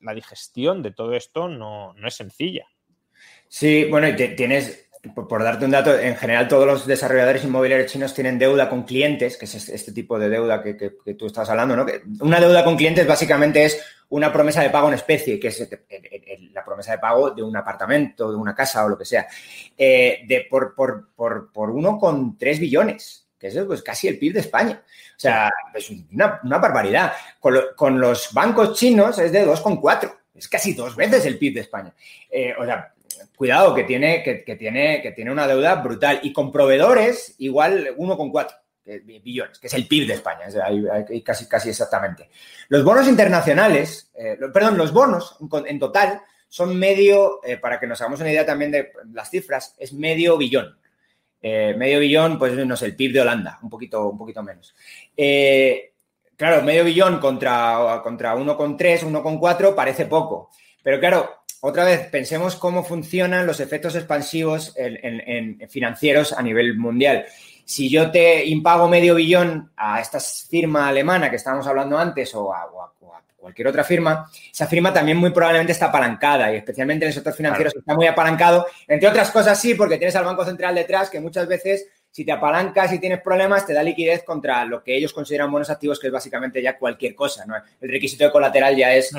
la 0.00 0.12
digestión 0.12 0.82
de 0.82 0.90
todo 0.90 1.14
esto 1.14 1.48
no, 1.48 1.94
es 2.04 2.14
sencilla. 2.14 2.66
Sí, 3.46 3.84
bueno, 3.84 4.08
y 4.08 4.16
tienes, 4.34 4.88
por, 5.14 5.42
darte 5.42 5.64
un 5.64 5.70
dato, 5.70 5.96
en 5.96 6.16
general 6.16 6.48
todos 6.48 6.66
los 6.66 6.86
desarrolladores 6.86 7.44
inmobiliarios 7.44 7.92
chinos 7.92 8.12
tienen 8.12 8.40
deuda 8.40 8.68
con 8.68 8.82
clientes, 8.82 9.36
que 9.36 9.44
es 9.44 9.68
este 9.68 9.92
tipo 9.92 10.18
de 10.18 10.28
deuda 10.28 10.62
que, 10.62 11.14
tú 11.14 11.26
estás 11.26 11.48
hablando, 11.48 11.76
¿no? 11.76 11.86
una 12.20 12.40
deuda 12.40 12.64
con 12.64 12.76
clientes 12.76 13.06
básicamente 13.06 13.64
es 13.64 13.80
una 14.12 14.30
promesa 14.30 14.60
de 14.60 14.68
pago 14.68 14.88
en 14.88 14.94
especie, 14.94 15.40
que 15.40 15.48
es 15.48 15.68
la 16.52 16.62
promesa 16.62 16.92
de 16.92 16.98
pago 16.98 17.30
de 17.30 17.42
un 17.42 17.56
apartamento, 17.56 18.30
de 18.30 18.36
una 18.36 18.54
casa 18.54 18.84
o 18.84 18.88
lo 18.90 18.98
que 18.98 19.06
sea, 19.06 19.26
eh, 19.76 20.20
de, 20.26 20.46
por, 20.50 20.74
por, 20.74 21.08
por, 21.14 21.50
por 21.50 21.72
1,3 21.72 22.58
billones 22.58 23.26
que 23.38 23.48
es 23.48 23.58
pues, 23.66 23.82
casi 23.82 24.06
el 24.06 24.18
PIB 24.18 24.34
de 24.34 24.40
España. 24.40 24.80
O 24.84 25.18
sea, 25.18 25.50
es 25.74 25.90
una, 25.90 26.40
barbaridad. 26.44 27.12
Con, 27.40 27.98
los 27.98 28.32
bancos 28.32 28.78
chinos 28.78 29.18
es 29.18 29.32
de 29.32 29.44
2,4. 29.44 30.14
Es 30.32 30.46
casi 30.46 30.74
dos 30.74 30.94
veces 30.94 31.26
el 31.26 31.38
PIB 31.38 31.54
de 31.54 31.60
España. 31.62 31.92
Eh, 32.30 32.54
o 32.56 32.64
sea, 32.64 32.94
cuidado, 33.34 33.74
que 33.74 33.82
tiene, 33.82 34.22
que, 34.22 34.54
tiene, 34.54 35.02
que 35.02 35.10
tiene 35.10 35.32
una 35.32 35.48
deuda 35.48 35.74
brutal. 35.76 36.20
Y 36.22 36.32
con 36.32 36.52
proveedores, 36.52 37.34
igual 37.38 37.96
1,4 37.96 38.61
billones, 38.84 39.58
que 39.58 39.66
es 39.66 39.74
el 39.74 39.86
PIB 39.86 40.06
de 40.06 40.14
España, 40.14 40.46
casi, 41.24 41.46
casi 41.46 41.70
exactamente. 41.70 42.30
Los 42.68 42.84
bonos 42.84 43.08
internacionales, 43.08 44.10
eh, 44.14 44.38
perdón, 44.52 44.76
los 44.76 44.92
bonos 44.92 45.36
en 45.66 45.78
total 45.78 46.20
son 46.48 46.78
medio, 46.78 47.40
eh, 47.44 47.56
para 47.56 47.78
que 47.78 47.86
nos 47.86 48.00
hagamos 48.00 48.20
una 48.20 48.30
idea 48.30 48.44
también 48.44 48.70
de 48.70 48.92
las 49.12 49.30
cifras, 49.30 49.74
es 49.78 49.92
medio 49.92 50.36
billón. 50.36 50.76
Eh, 51.40 51.74
medio 51.76 51.98
billón, 51.98 52.38
pues 52.38 52.54
no 52.54 52.76
sé, 52.76 52.86
el 52.86 52.96
PIB 52.96 53.12
de 53.14 53.20
Holanda, 53.20 53.58
un 53.62 53.70
poquito, 53.70 54.08
un 54.08 54.18
poquito 54.18 54.42
menos. 54.42 54.74
Claro, 56.36 56.62
medio 56.62 56.84
billón 56.84 57.20
contra, 57.20 58.00
contra 58.02 58.34
1,3, 58.34 59.04
1,4 59.04 59.74
parece 59.74 60.06
poco. 60.06 60.50
Pero 60.82 60.98
claro, 60.98 61.42
otra 61.60 61.84
vez, 61.84 62.08
pensemos 62.08 62.56
cómo 62.56 62.82
funcionan 62.82 63.46
los 63.46 63.60
efectos 63.60 63.94
expansivos 63.94 64.74
en, 64.76 65.60
financieros 65.70 66.32
a 66.32 66.42
nivel 66.42 66.76
mundial. 66.76 67.24
Si 67.64 67.88
yo 67.88 68.10
te 68.10 68.44
impago 68.46 68.88
medio 68.88 69.14
billón 69.14 69.70
a 69.76 70.00
esta 70.00 70.18
firma 70.20 70.88
alemana 70.88 71.30
que 71.30 71.36
estábamos 71.36 71.66
hablando 71.66 71.98
antes 71.98 72.34
o 72.34 72.52
a, 72.52 72.68
cualquier 73.36 73.66
otra 73.66 73.82
firma, 73.82 74.30
esa 74.52 74.68
firma 74.68 74.92
también 74.92 75.18
muy 75.18 75.30
probablemente 75.30 75.72
está 75.72 75.86
apalancada 75.86 76.52
y 76.52 76.58
especialmente 76.58 77.04
en 77.04 77.08
el 77.08 77.14
sector 77.14 77.34
financiero 77.34 77.70
está 77.76 77.94
muy 77.94 78.06
apalancado. 78.06 78.66
Entre 78.86 79.08
otras 79.08 79.32
cosas, 79.32 79.60
sí, 79.60 79.74
porque 79.74 79.98
tienes 79.98 80.14
al 80.14 80.24
Banco 80.24 80.44
Central 80.44 80.76
detrás 80.76 81.10
que 81.10 81.18
muchas 81.18 81.48
veces 81.48 81.88
si 82.12 82.26
te 82.26 82.30
apalancas 82.30 82.92
y 82.92 82.98
tienes 82.98 83.22
problemas, 83.22 83.66
te 83.66 83.72
da 83.72 83.82
liquidez 83.82 84.22
contra 84.22 84.64
lo 84.66 84.84
que 84.84 84.94
ellos 84.94 85.14
consideran 85.14 85.50
buenos 85.50 85.70
activos, 85.70 85.98
que 85.98 86.08
es 86.08 86.12
básicamente 86.12 86.62
ya 86.62 86.78
cualquier 86.78 87.14
cosa. 87.14 87.46
¿no? 87.46 87.54
El 87.80 87.90
requisito 87.90 88.24
de 88.24 88.30
colateral 88.30 88.76
ya 88.76 88.94
es, 88.94 89.12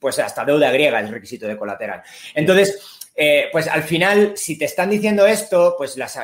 pues 0.00 0.18
hasta 0.18 0.44
deuda 0.44 0.72
griega 0.72 0.98
el 0.98 1.08
requisito 1.08 1.46
de 1.46 1.56
colateral. 1.56 2.02
Entonces, 2.34 3.03
eh, 3.14 3.48
pues 3.52 3.68
al 3.68 3.82
final, 3.82 4.32
si 4.36 4.58
te 4.58 4.64
están 4.64 4.90
diciendo 4.90 5.26
esto, 5.26 5.74
pues 5.78 5.96
las, 5.96 6.18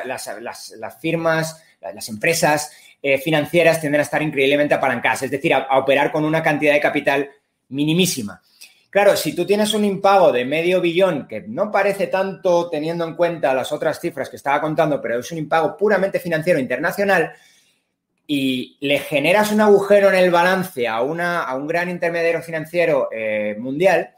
firmas 0.99 1.63
las 1.79 2.09
empresas 2.09 2.71
eh, 3.01 3.17
financieras 3.17 3.79
tienden 3.79 4.01
a 4.01 4.03
estar 4.03 4.21
increíblemente 4.21 4.75
apalancadas, 4.75 5.23
es 5.23 5.31
decir, 5.31 5.53
a, 5.53 5.79
operar 5.79 6.11
con 6.11 6.25
una 6.25 6.43
cantidad 6.43 6.73
de 6.73 6.79
capital 6.79 7.29
minimísima. 7.69 8.41
Claro, 8.89 9.15
si 9.15 9.33
tú 9.33 9.45
tienes 9.45 9.73
un 9.73 9.85
impago 9.85 10.33
de 10.33 10.43
medio 10.43 10.81
billón, 10.81 11.25
que 11.27 11.41
no 11.47 11.71
parece 11.71 12.07
tanto 12.07 12.69
teniendo 12.69 13.05
en 13.07 13.15
cuenta 13.15 13.53
las 13.53 13.71
otras 13.71 13.99
cifras 14.01 14.29
que 14.29 14.35
estaba 14.35 14.59
contando, 14.59 15.01
pero 15.01 15.17
es 15.17 15.31
un 15.31 15.37
impago 15.37 15.77
puramente 15.77 16.19
financiero 16.19 16.59
internacional, 16.59 17.33
y 18.27 18.77
le 18.81 18.99
generas 18.99 19.51
un 19.51 19.61
agujero 19.61 20.09
en 20.09 20.15
el 20.15 20.31
balance 20.31 20.87
a, 20.87 21.01
una, 21.01 21.43
a 21.43 21.55
un 21.55 21.67
gran 21.67 21.89
intermediario 21.89 22.41
financiero 22.41 23.09
eh, 23.11 23.55
mundial, 23.59 24.11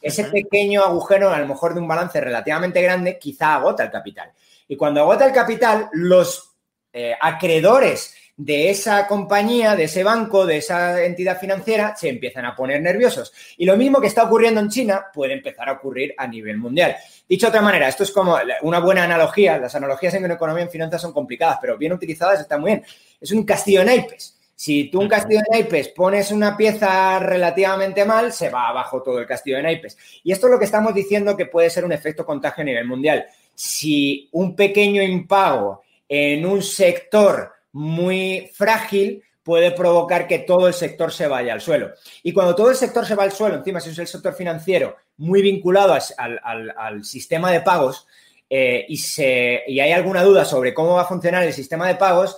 ese 0.00 0.24
pequeño 0.24 0.82
agujero, 0.82 1.30
a 1.30 1.38
lo 1.38 1.46
mejor 1.46 1.74
de 1.74 1.80
un 1.80 1.88
balance 1.88 2.20
relativamente 2.20 2.82
grande, 2.82 3.18
quizá 3.18 3.54
agota 3.54 3.84
el 3.84 3.90
capital. 3.90 4.32
Y 4.68 4.76
cuando 4.76 5.00
agota 5.00 5.26
el 5.26 5.32
capital, 5.32 5.88
los 5.92 6.52
eh, 6.92 7.14
acreedores 7.20 8.14
de 8.36 8.70
esa 8.70 9.06
compañía, 9.08 9.74
de 9.74 9.84
ese 9.84 10.04
banco, 10.04 10.46
de 10.46 10.58
esa 10.58 11.02
entidad 11.04 11.40
financiera, 11.40 11.96
se 11.96 12.08
empiezan 12.08 12.44
a 12.44 12.54
poner 12.54 12.80
nerviosos. 12.80 13.32
Y 13.56 13.64
lo 13.64 13.76
mismo 13.76 14.00
que 14.00 14.06
está 14.06 14.22
ocurriendo 14.22 14.60
en 14.60 14.68
China 14.68 15.06
puede 15.12 15.32
empezar 15.32 15.68
a 15.68 15.72
ocurrir 15.72 16.14
a 16.16 16.26
nivel 16.28 16.56
mundial. 16.56 16.94
Dicho 17.28 17.46
de 17.46 17.50
otra 17.50 17.62
manera, 17.62 17.88
esto 17.88 18.04
es 18.04 18.12
como 18.12 18.38
una 18.62 18.78
buena 18.78 19.02
analogía. 19.02 19.58
Las 19.58 19.74
analogías 19.74 20.14
en 20.14 20.30
economía 20.30 20.62
y 20.62 20.66
en 20.66 20.70
finanzas 20.70 21.02
son 21.02 21.12
complicadas, 21.12 21.58
pero 21.60 21.76
bien 21.76 21.92
utilizadas 21.92 22.40
están 22.40 22.60
muy 22.60 22.70
bien. 22.72 22.84
Es 23.20 23.32
un 23.32 23.44
castillo 23.44 23.80
de 23.80 23.86
naipes. 23.86 24.37
Si 24.60 24.90
tú 24.90 25.00
un 25.00 25.08
castillo 25.08 25.38
de 25.38 25.56
naipes 25.56 25.86
pones 25.90 26.32
una 26.32 26.56
pieza 26.56 27.20
relativamente 27.20 28.04
mal, 28.04 28.32
se 28.32 28.50
va 28.50 28.66
abajo 28.66 29.00
todo 29.04 29.20
el 29.20 29.26
castillo 29.26 29.56
de 29.58 29.62
naipes. 29.62 29.96
Y 30.24 30.32
esto 30.32 30.48
es 30.48 30.52
lo 30.52 30.58
que 30.58 30.64
estamos 30.64 30.92
diciendo 30.92 31.36
que 31.36 31.46
puede 31.46 31.70
ser 31.70 31.84
un 31.84 31.92
efecto 31.92 32.26
contagio 32.26 32.62
a 32.62 32.64
nivel 32.64 32.84
mundial. 32.84 33.24
Si 33.54 34.28
un 34.32 34.56
pequeño 34.56 35.00
impago 35.00 35.82
en 36.08 36.44
un 36.44 36.60
sector 36.60 37.52
muy 37.70 38.50
frágil 38.52 39.22
puede 39.44 39.70
provocar 39.70 40.26
que 40.26 40.40
todo 40.40 40.66
el 40.66 40.74
sector 40.74 41.12
se 41.12 41.28
vaya 41.28 41.52
al 41.52 41.60
suelo. 41.60 41.92
Y 42.24 42.32
cuando 42.32 42.56
todo 42.56 42.70
el 42.70 42.76
sector 42.76 43.06
se 43.06 43.14
va 43.14 43.22
al 43.22 43.32
suelo, 43.32 43.58
encima 43.58 43.78
si 43.78 43.90
es 43.90 43.98
el 44.00 44.08
sector 44.08 44.34
financiero 44.34 44.96
muy 45.18 45.40
vinculado 45.40 45.96
al, 46.16 47.04
sistema 47.04 47.52
de 47.52 47.60
pagos 47.60 48.08
eh, 48.50 48.84
y, 48.88 48.96
se, 48.96 49.62
y 49.68 49.78
hay 49.78 49.92
alguna 49.92 50.24
duda 50.24 50.44
sobre 50.44 50.74
cómo 50.74 50.94
va 50.94 51.02
a 51.02 51.08
funcionar 51.08 51.44
el 51.44 51.52
sistema 51.52 51.86
de 51.86 51.94
pagos, 51.94 52.36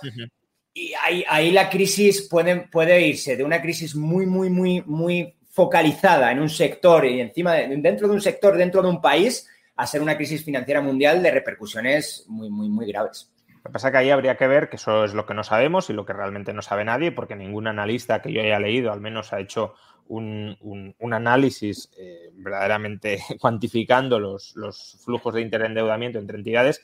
y 0.73 0.93
ahí, 1.01 1.23
ahí, 1.27 1.51
la 1.51 1.69
crisis 1.69 2.27
puede, 2.29 2.67
puede 2.67 3.05
irse 3.05 3.35
de 3.35 3.43
una 3.43 3.61
crisis 3.61 3.95
muy, 3.95 4.25
muy, 4.25 4.49
muy, 4.49 4.81
muy 4.85 5.35
focalizada 5.49 6.31
en 6.31 6.39
un 6.39 6.49
sector 6.49 7.05
y 7.05 7.19
encima 7.19 7.55
dentro 7.55 8.07
de 8.07 8.13
un 8.13 8.21
sector, 8.21 8.57
dentro 8.57 8.81
de 8.81 8.89
un 8.89 9.01
país, 9.01 9.49
a 9.75 9.85
ser 9.85 10.01
una 10.01 10.15
crisis 10.15 10.43
financiera 10.45 10.81
mundial 10.81 11.21
de 11.21 11.31
repercusiones 11.31 12.25
muy, 12.27 12.49
muy, 12.49 12.69
muy 12.69 12.87
graves. 12.87 13.31
Lo 13.63 13.69
que 13.69 13.73
pasa 13.73 13.87
es 13.89 13.91
que 13.91 13.97
ahí 13.97 14.09
habría 14.09 14.37
que 14.37 14.47
ver 14.47 14.69
que 14.69 14.77
eso 14.77 15.03
es 15.03 15.13
lo 15.13 15.25
que 15.25 15.33
no 15.33 15.43
sabemos 15.43 15.89
y 15.89 15.93
lo 15.93 16.05
que 16.05 16.13
realmente 16.13 16.53
no 16.53 16.61
sabe 16.61 16.85
nadie, 16.85 17.11
porque 17.11 17.35
ningún 17.35 17.67
analista 17.67 18.21
que 18.21 18.31
yo 18.31 18.41
haya 18.41 18.59
leído 18.59 18.91
al 18.91 19.01
menos 19.01 19.33
ha 19.33 19.39
hecho 19.39 19.75
un, 20.07 20.95
análisis 21.11 21.89
eh, 21.97 22.31
verdaderamente 22.33 23.19
cuantificando 23.39 24.19
los, 24.19 24.55
los, 24.55 24.99
flujos 25.03 25.33
de 25.33 25.41
interendeudamiento 25.41 26.17
entre 26.19 26.37
entidades. 26.37 26.81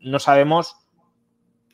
No 0.00 0.18
sabemos 0.18 0.76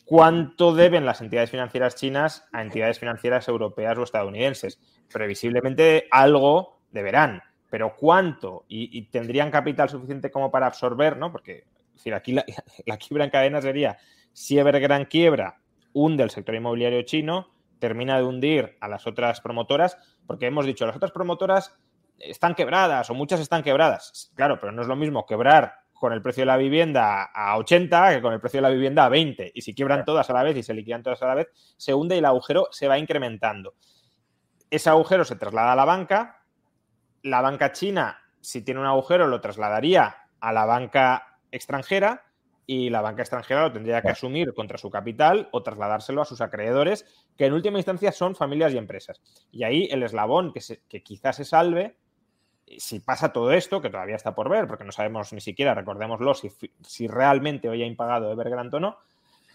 cuánto 0.04 0.74
deben 0.74 1.06
las 1.06 1.20
entidades 1.20 1.50
financieras 1.50 1.96
chinas 1.96 2.46
a 2.52 2.62
entidades 2.62 2.98
financieras 2.98 3.48
europeas 3.48 3.98
o 3.98 4.02
estadounidenses. 4.02 4.78
Previsiblemente 5.12 6.08
algo 6.10 6.80
deberán, 6.90 7.42
pero 7.70 7.96
cuánto 7.96 8.64
y, 8.68 9.02
tendrían 9.06 9.50
capital 9.50 9.88
suficiente 9.88 10.30
como 10.30 10.50
para 10.50 10.66
absorber, 10.66 11.16
¿no? 11.16 11.32
Porque 11.32 11.64
decir, 11.92 12.14
aquí 12.14 12.32
la, 12.32 12.44
la 12.86 12.96
quiebra 12.96 13.24
en 13.24 13.30
cadena 13.30 13.60
sería 13.60 13.98
si 14.32 14.58
Evergrande 14.58 15.08
quiebra, 15.08 15.60
hunde 15.92 16.24
el 16.24 16.30
sector 16.30 16.54
inmobiliario 16.54 17.02
chino, 17.02 17.54
termina 17.78 18.16
de 18.16 18.24
hundir 18.24 18.76
a 18.80 18.88
las 18.88 19.06
otras 19.06 19.40
promotoras, 19.40 19.96
porque 20.26 20.46
hemos 20.46 20.66
dicho, 20.66 20.86
las 20.86 20.96
otras 20.96 21.12
promotoras 21.12 21.78
están 22.18 22.54
quebradas 22.54 23.10
o 23.10 23.14
muchas 23.14 23.40
están 23.40 23.62
quebradas. 23.62 24.32
Claro, 24.34 24.58
pero 24.58 24.72
no 24.72 24.82
es 24.82 24.88
lo 24.88 24.96
mismo 24.96 25.26
quebrar 25.26 25.83
con 26.04 26.12
el 26.12 26.20
precio 26.20 26.42
de 26.42 26.48
la 26.48 26.58
vivienda 26.58 27.30
a 27.32 27.56
80 27.56 28.16
que 28.16 28.20
con 28.20 28.34
el 28.34 28.38
precio 28.38 28.58
de 28.58 28.68
la 28.68 28.68
vivienda 28.68 29.06
a 29.06 29.08
20. 29.08 29.52
Y 29.54 29.62
si 29.62 29.74
quiebran 29.74 30.04
todas 30.04 30.28
a 30.28 30.34
la 30.34 30.42
vez 30.42 30.54
y 30.54 30.62
se 30.62 30.74
liquidan 30.74 31.02
todas 31.02 31.22
a 31.22 31.28
la 31.28 31.34
vez, 31.34 31.48
se 31.78 31.94
hunde 31.94 32.14
y 32.14 32.18
el 32.18 32.26
agujero 32.26 32.68
se 32.72 32.88
va 32.88 32.98
incrementando. 32.98 33.72
Ese 34.68 34.90
agujero 34.90 35.24
se 35.24 35.36
traslada 35.36 35.72
a 35.72 35.76
la 35.76 35.86
banca. 35.86 36.42
La 37.22 37.40
banca 37.40 37.72
china, 37.72 38.18
si 38.42 38.60
tiene 38.60 38.80
un 38.80 38.86
agujero, 38.86 39.28
lo 39.28 39.40
trasladaría 39.40 40.14
a 40.40 40.52
la 40.52 40.66
banca 40.66 41.38
extranjera 41.50 42.26
y 42.66 42.90
la 42.90 43.00
banca 43.00 43.22
extranjera 43.22 43.62
lo 43.62 43.72
tendría 43.72 44.02
que 44.02 44.10
asumir 44.10 44.52
contra 44.52 44.76
su 44.76 44.90
capital 44.90 45.48
o 45.52 45.62
trasladárselo 45.62 46.20
a 46.20 46.26
sus 46.26 46.42
acreedores, 46.42 47.06
que 47.34 47.46
en 47.46 47.54
última 47.54 47.78
instancia 47.78 48.12
son 48.12 48.36
familias 48.36 48.74
y 48.74 48.76
empresas. 48.76 49.22
Y 49.50 49.64
ahí 49.64 49.88
el 49.90 50.02
eslabón 50.02 50.52
que, 50.52 50.60
que 50.86 51.02
quizás 51.02 51.36
se 51.36 51.46
salve, 51.46 51.96
si 52.78 53.00
pasa 53.00 53.32
todo 53.32 53.52
esto, 53.52 53.80
que 53.80 53.90
todavía 53.90 54.16
está 54.16 54.34
por 54.34 54.48
ver, 54.48 54.66
porque 54.66 54.84
no 54.84 54.92
sabemos 54.92 55.32
ni 55.32 55.40
siquiera, 55.40 55.74
recordémoslo, 55.74 56.34
si, 56.34 56.50
si 56.82 57.06
realmente 57.06 57.68
hoy 57.68 57.82
ha 57.82 57.86
impagado 57.86 58.30
Evergrande 58.30 58.76
o 58.76 58.80
no, 58.80 58.98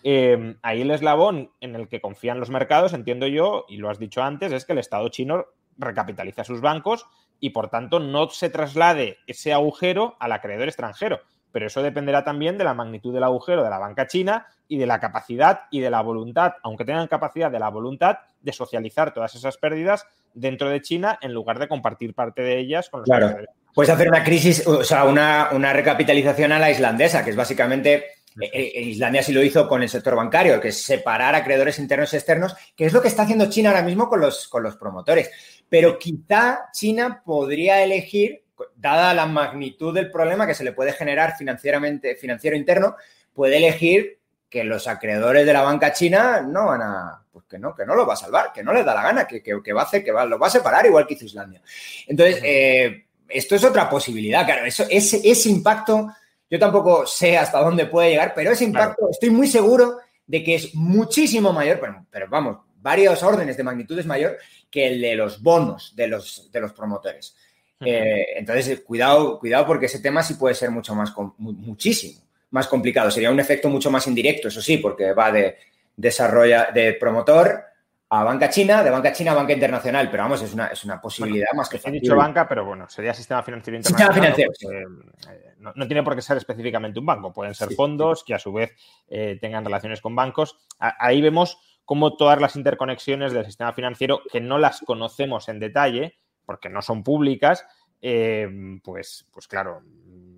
em, 0.04 0.58
ahí 0.62 0.82
el 0.82 0.92
eslabón 0.92 1.52
en 1.62 1.76
el 1.76 1.88
que 1.88 2.02
confían 2.02 2.40
los 2.40 2.50
mercados, 2.50 2.94
entiendo 2.94 3.28
yo, 3.28 3.66
y 3.68 3.78
lo 3.78 3.90
has 3.90 4.00
dicho 4.00 4.24
antes, 4.24 4.52
es 4.52 4.66
que 4.66 4.74
el 4.74 4.80
Estado 4.80 5.08
chino 5.10 5.46
recapitaliza 5.78 6.44
sus 6.44 6.62
bancos 6.62 7.06
y 7.40 7.52
por 7.52 7.70
tanto 7.70 8.00
no 8.00 8.30
se 8.30 8.50
traslade 8.50 9.18
ese 9.28 9.54
agujero 9.54 10.18
al 10.20 10.34
acreedor 10.34 10.68
extranjero 10.68 11.22
pero 11.52 11.68
eso 11.68 11.82
dependerá 11.82 12.24
también 12.24 12.58
de 12.58 12.64
la 12.64 12.74
magnitud 12.74 13.14
del 13.14 13.24
agujero 13.24 13.64
de 13.64 13.70
la 13.70 13.80
banca 13.80 14.08
china 14.08 14.48
y 14.68 14.78
de 14.78 14.86
la 14.86 15.00
capacidad 15.00 15.62
y 15.72 15.80
de 15.80 15.90
la 15.90 16.02
voluntad, 16.02 16.54
aunque 16.64 16.86
tengan 16.86 17.08
capacidad 17.08 17.52
de 17.52 17.60
la 17.60 17.70
voluntad 17.70 18.18
de 18.42 18.54
socializar 18.54 19.14
todas 19.14 19.34
esas 19.36 19.58
pérdidas 19.58 20.06
dentro 20.34 20.70
de 20.70 20.82
China 20.82 21.18
en 21.22 21.34
lugar 21.34 21.60
de 21.60 21.68
compartir 21.68 22.14
parte 22.14 22.42
de 22.42 22.60
ellas 22.60 22.90
con 22.90 23.02
los 23.02 23.08
Claro. 23.08 23.36
Puedes 23.74 23.92
hacer 23.92 24.10
una 24.10 24.24
crisis, 24.24 24.66
o 24.68 24.84
sea, 24.84 25.06
una, 25.06 25.74
recapitalización 25.74 26.52
a 26.52 26.60
la 26.60 26.72
islandesa, 26.72 27.24
que 27.24 27.32
es 27.32 27.36
básicamente 27.36 28.06
eh, 28.42 28.50
eh, 28.54 28.82
Islandia 28.82 29.24
sí 29.24 29.32
lo 29.32 29.44
hizo 29.44 29.68
con 29.68 29.84
el 29.84 29.90
sector 29.90 30.16
bancario, 30.16 30.60
que 30.60 30.70
es 30.70 30.82
separar 30.82 31.36
acreedores 31.36 31.80
internos 31.80 32.14
y 32.14 32.18
externos, 32.18 32.56
que 32.76 32.86
es 32.86 32.94
lo 32.94 33.02
que 33.02 33.08
está 33.08 33.24
haciendo 33.24 33.50
China 33.50 33.70
ahora 33.70 33.84
mismo 33.84 34.10
con 34.10 34.22
los, 34.22 34.48
con 34.48 34.64
los 34.64 34.76
promotores. 34.76 35.30
Pero 35.70 36.00
quizá 36.00 36.70
China 36.74 37.22
podría 37.24 37.84
elegir 37.84 38.44
dada 38.76 39.14
la 39.14 39.26
magnitud 39.26 39.94
del 39.94 40.12
problema 40.12 40.48
que 40.48 40.54
se 40.54 40.64
le 40.64 40.74
puede 40.74 40.94
generar 40.94 41.36
financieramente, 41.38 42.16
financiero 42.16 42.56
interno, 42.56 42.96
puede 43.34 43.58
elegir 43.58 44.20
que 44.50 44.64
los 44.64 44.88
acreedores 44.88 45.46
de 45.46 45.54
la 45.54 45.62
banca 45.62 45.94
china 45.94 46.42
no 46.42 46.68
van 46.68 46.82
a, 46.82 47.24
pues 47.32 47.46
que 47.46 47.60
no, 47.60 47.76
que 47.76 47.86
no 47.86 47.96
lo 47.96 48.06
va 48.06 48.14
a 48.14 48.18
salvar, 48.18 48.52
que 48.52 48.64
no 48.64 48.74
les 48.74 48.84
da 48.84 48.96
la 48.96 49.04
gana, 49.04 49.28
que, 49.28 49.74
va 49.74 49.82
a 49.82 49.86
hacer, 49.86 50.04
que 50.04 50.12
va, 50.12 50.26
lo 50.26 50.40
va 50.40 50.48
a 50.48 50.52
separar 50.52 50.86
igual 50.86 51.06
que 51.06 51.14
hizo 51.14 51.26
Islandia. 51.26 51.62
Entonces, 52.08 52.42
eh, 52.44 53.06
esto 53.28 53.56
es 53.56 53.64
otra 53.64 53.90
posibilidad, 53.90 54.46
claro, 54.46 54.66
eso, 54.66 54.86
ese, 54.90 55.22
ese 55.24 55.50
impacto, 55.50 56.12
yo 56.50 56.58
tampoco 56.58 57.06
sé 57.06 57.38
hasta 57.38 57.60
dónde 57.60 57.86
puede 57.86 58.10
llegar, 58.10 58.34
pero 58.36 58.52
ese 58.52 58.64
impacto 58.64 59.10
estoy 59.12 59.30
muy 59.30 59.48
seguro 59.48 60.00
de 60.26 60.44
que 60.44 60.56
es 60.56 60.74
muchísimo 60.74 61.54
mayor, 61.54 61.80
pero, 61.80 62.06
pero 62.10 62.28
vamos, 62.28 62.58
varios 62.82 63.22
órdenes 63.22 63.56
de 63.58 63.64
magnitudes 63.64 64.06
mayor 64.06 64.38
que 64.70 64.88
el 64.88 65.02
de 65.02 65.16
los 65.16 65.42
bonos 65.42 65.96
de 65.96 66.08
los, 66.08 66.52
de 66.52 66.60
los 66.60 66.74
promotores. 66.74 67.36
Eh, 67.80 68.26
entonces, 68.36 68.82
cuidado, 68.82 69.40
cuidado 69.40 69.66
porque 69.66 69.86
ese 69.86 70.00
tema 70.00 70.22
sí 70.22 70.34
puede 70.34 70.56
ser 70.56 70.72
mucho 70.72 70.94
más, 70.96 71.14
muchísimo 71.38 72.22
más 72.52 72.68
complicado. 72.68 73.12
Sería 73.12 73.32
un 73.32 73.40
efecto 73.40 73.70
mucho 73.70 73.92
más 73.92 74.08
indirecto, 74.08 74.48
eso 74.48 74.62
sí, 74.62 74.78
porque 74.78 75.14
va 75.14 75.32
de 75.32 75.58
desarrollo 75.96 76.66
de 76.74 76.94
promotor 76.94 77.64
a 78.12 78.24
banca 78.24 78.50
china, 78.50 78.84
de 78.84 78.90
banca 78.90 79.14
china 79.14 79.34
a 79.34 79.36
banca 79.36 79.54
internacional, 79.54 80.10
pero 80.10 80.24
vamos, 80.24 80.42
es 80.42 80.54
una, 80.54 80.68
es 80.68 80.84
una 80.84 81.00
posibilidad 81.00 81.50
más 81.56 81.70
que 81.70 81.80
He 81.84 81.92
dicho 81.92 82.16
banca, 82.16 82.48
pero 82.48 82.66
bueno, 82.66 82.90
sería 82.90 83.14
sistema 83.14 83.44
financiero 83.44 83.78
internacional. 83.78 84.34
Sistema 84.34 84.50
financiero. 84.50 85.32
Eh, 85.32 85.56
no, 85.60 85.88
tiene 85.88 86.02
por 86.02 86.16
qué 86.16 86.22
ser 86.24 86.38
específicamente 86.38 87.00
un 87.00 87.06
banco, 87.06 87.32
pueden 87.32 87.54
ser 87.54 87.72
fondos 87.76 88.24
que 88.24 88.34
a 88.34 88.40
su 88.40 88.52
vez 88.52 88.72
eh, 89.10 89.38
tengan 89.40 89.64
relaciones 89.64 90.02
con 90.02 90.16
bancos. 90.16 90.58
ahí 90.80 91.22
vemos 91.22 91.60
cómo 91.86 92.16
todas 92.16 92.42
las 92.42 92.56
interconexiones 92.56 93.32
del 93.32 93.46
sistema 93.46 93.74
financiero, 93.74 94.22
que 94.32 94.42
no 94.42 94.58
las 94.58 94.80
conocemos 94.80 95.48
en 95.50 95.60
detalle, 95.60 96.16
porque 96.50 96.68
no 96.68 96.82
son 96.82 97.04
públicas, 97.04 97.64
eh, 98.02 98.50
pues, 98.84 99.28
pues 99.32 99.48
claro, 99.48 99.84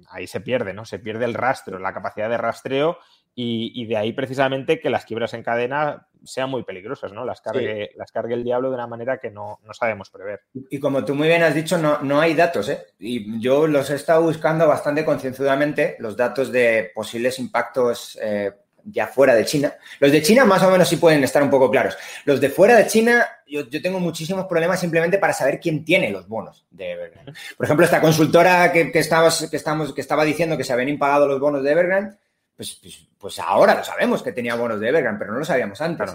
ahí 0.10 0.28
se 0.28 0.42
pierde, 0.42 0.74
¿no? 0.74 0.84
Se 0.84 1.00
pierde 1.00 1.24
el 1.24 1.34
rastro, 1.34 1.80
la 1.80 1.94
capacidad 1.94 2.30
de 2.30 2.38
rastreo 2.38 2.98
y, 3.34 3.86
de 3.86 3.96
ahí 3.96 4.12
precisamente 4.12 4.82
que 4.82 4.90
las 4.90 5.06
quiebras 5.06 5.34
en 5.36 5.42
cadena 5.42 6.10
sean 6.26 6.50
muy 6.50 6.64
peligrosas, 6.66 7.14
¿no? 7.14 7.24
Las 7.24 7.40
cargue, 7.40 7.92
las 7.96 8.12
cargue 8.12 8.34
el 8.34 8.44
diablo 8.44 8.68
de 8.68 8.76
una 8.76 8.88
manera 8.88 9.20
que 9.20 9.32
no, 9.32 9.62
sabemos 9.72 10.10
prever. 10.10 10.42
Y 10.70 10.82
como 10.82 11.06
tú 11.06 11.16
muy 11.16 11.30
bien 11.30 11.44
has 11.44 11.56
dicho, 11.56 11.78
no, 11.78 12.00
no 12.02 12.20
hay 12.20 12.34
datos, 12.34 12.68
¿eh? 12.68 12.88
Y 13.00 13.40
yo 13.40 13.66
los 13.66 13.90
he 13.90 13.96
estado 13.96 14.22
buscando 14.24 14.68
bastante 14.68 15.06
concienzudamente, 15.06 15.96
los 16.00 16.18
datos 16.18 16.52
de 16.52 16.92
posibles 16.94 17.40
impactos 17.40 18.20
eh, 18.22 18.52
ya 18.86 19.08
fuera 19.08 19.36
de 19.36 19.46
China. 19.46 19.74
Los 20.00 20.12
de 20.12 20.22
China 20.22 20.46
más 20.46 20.64
o 20.64 20.72
menos 20.72 20.88
sí 20.88 20.98
pueden 20.98 21.24
estar 21.24 21.42
un 21.42 21.50
poco 21.50 21.70
claros. 21.70 21.98
Los 22.26 22.42
de 22.42 22.50
fuera 22.50 22.76
de 22.76 22.88
China, 22.88 23.26
yo, 23.52 23.82
tengo 23.82 24.00
muchísimos 24.00 24.46
problemas 24.46 24.80
simplemente 24.80 25.18
para 25.18 25.34
saber 25.34 25.60
quién 25.60 25.84
tiene 25.84 26.10
los 26.10 26.28
bonos 26.28 26.66
de 26.72 26.92
Evergrande. 26.92 27.34
Por 27.58 27.66
ejemplo, 27.66 27.86
esta 27.86 28.02
consultora 28.02 28.72
que, 28.72 28.86
que, 28.86 28.92
que, 28.92 29.00
estamos, 29.00 29.94
que 29.94 30.02
estaba 30.02 30.24
diciendo 30.24 30.58
que 30.58 30.64
se 30.64 30.74
habían 30.74 30.90
impagado 30.90 31.28
los 31.28 31.40
bonos 31.40 31.64
de 31.64 31.72
Evergrande, 31.72 32.16
pues, 32.56 32.80
pues, 32.82 33.08
pues, 33.18 33.40
ahora 33.40 33.76
lo 33.76 33.84
sabemos 33.84 34.24
que 34.24 34.32
tenía 34.32 34.56
bonos 34.56 34.80
de 34.80 34.90
Evergrande, 34.90 35.20
pero 35.20 35.34
no 35.34 35.40
lo 35.40 35.46
sabíamos 35.46 35.82
antes. 35.82 36.12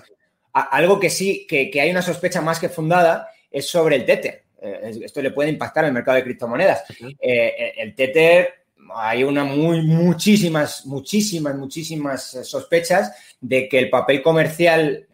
algo 0.53 0.99
que 0.99 1.11
sí, 1.11 1.47
que, 1.49 1.70
hay 1.80 1.91
una 1.91 2.03
sospecha 2.03 2.41
más 2.41 2.59
que 2.59 2.68
fundada 2.68 3.28
es 3.51 3.68
sobre 3.68 3.97
el 3.97 4.07
Tether. 4.07 4.45
Eh, 4.61 5.01
esto 5.05 5.20
le 5.20 5.32
puede 5.32 5.51
impactar 5.51 5.84
al 5.84 5.93
mercado 5.93 6.16
de 6.16 6.24
criptomonedas. 6.24 6.84
Eh, 7.20 7.74
el 7.76 7.95
Tether 7.95 8.66
hay 8.95 9.24
una 9.24 9.45
muy, 9.45 9.82
muchísimas, 9.82 10.87
muchísimas, 10.87 11.57
muchísimas 11.57 12.34
eh, 12.34 12.45
sospechas 12.45 13.12
de 13.41 13.68
que 13.68 13.78
el 13.78 13.91
papel 13.91 14.22
comercial, 14.22 15.07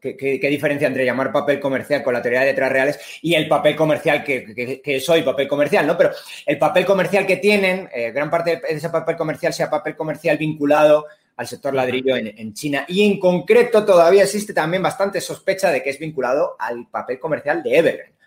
¿qué, 0.00 0.48
diferencia 0.48 0.88
entre 0.88 1.04
llamar 1.04 1.32
papel 1.32 1.60
comercial 1.60 2.02
con 2.02 2.14
la 2.14 2.22
teoría 2.22 2.40
de 2.40 2.46
letras 2.46 2.72
reales 2.72 2.98
y 3.22 3.34
el 3.34 3.48
papel 3.48 3.76
comercial 3.76 4.24
que, 4.24 4.80
que, 4.82 5.00
soy 5.00 5.22
papel 5.22 5.46
comercial, 5.46 5.86
¿no? 5.86 5.96
Pero 5.96 6.10
el 6.46 6.58
papel 6.58 6.84
comercial 6.84 7.26
que 7.26 7.36
tienen, 7.36 7.88
eh, 7.92 8.10
gran 8.10 8.30
parte 8.30 8.56
de 8.56 8.76
ese 8.76 8.90
papel 8.90 9.16
comercial 9.16 9.52
sea 9.52 9.70
papel 9.70 9.94
comercial 9.94 10.38
vinculado 10.38 11.06
al 11.36 11.46
sector 11.46 11.72
ladrillo 11.72 12.16
en, 12.16 12.52
China 12.52 12.84
y 12.86 13.02
en 13.02 13.18
concreto 13.18 13.82
todavía 13.84 14.24
existe 14.24 14.52
también 14.52 14.82
bastante 14.82 15.22
sospecha 15.22 15.70
de 15.70 15.82
que 15.82 15.88
es 15.88 15.98
vinculado 15.98 16.56
al 16.58 16.86
papel 16.88 17.18
comercial 17.18 17.62
de 17.62 17.78
Evergrande. 17.78 18.20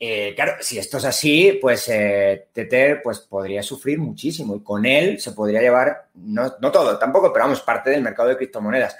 Eh, 0.00 0.32
claro, 0.36 0.54
si 0.60 0.78
esto 0.78 0.98
es 0.98 1.04
así, 1.04 1.58
pues 1.60 1.88
eh, 1.88 2.46
Tether 2.52 3.02
pues, 3.02 3.18
podría 3.20 3.62
sufrir 3.62 3.98
muchísimo 3.98 4.54
y 4.54 4.60
con 4.60 4.86
él 4.86 5.18
se 5.20 5.32
podría 5.32 5.60
llevar, 5.60 6.06
no, 6.14 6.52
todo 6.72 6.96
tampoco, 6.98 7.32
pero 7.32 7.46
vamos, 7.46 7.60
parte 7.62 7.90
del 7.90 8.02
mercado 8.02 8.28
de 8.28 8.36
criptomonedas. 8.36 8.96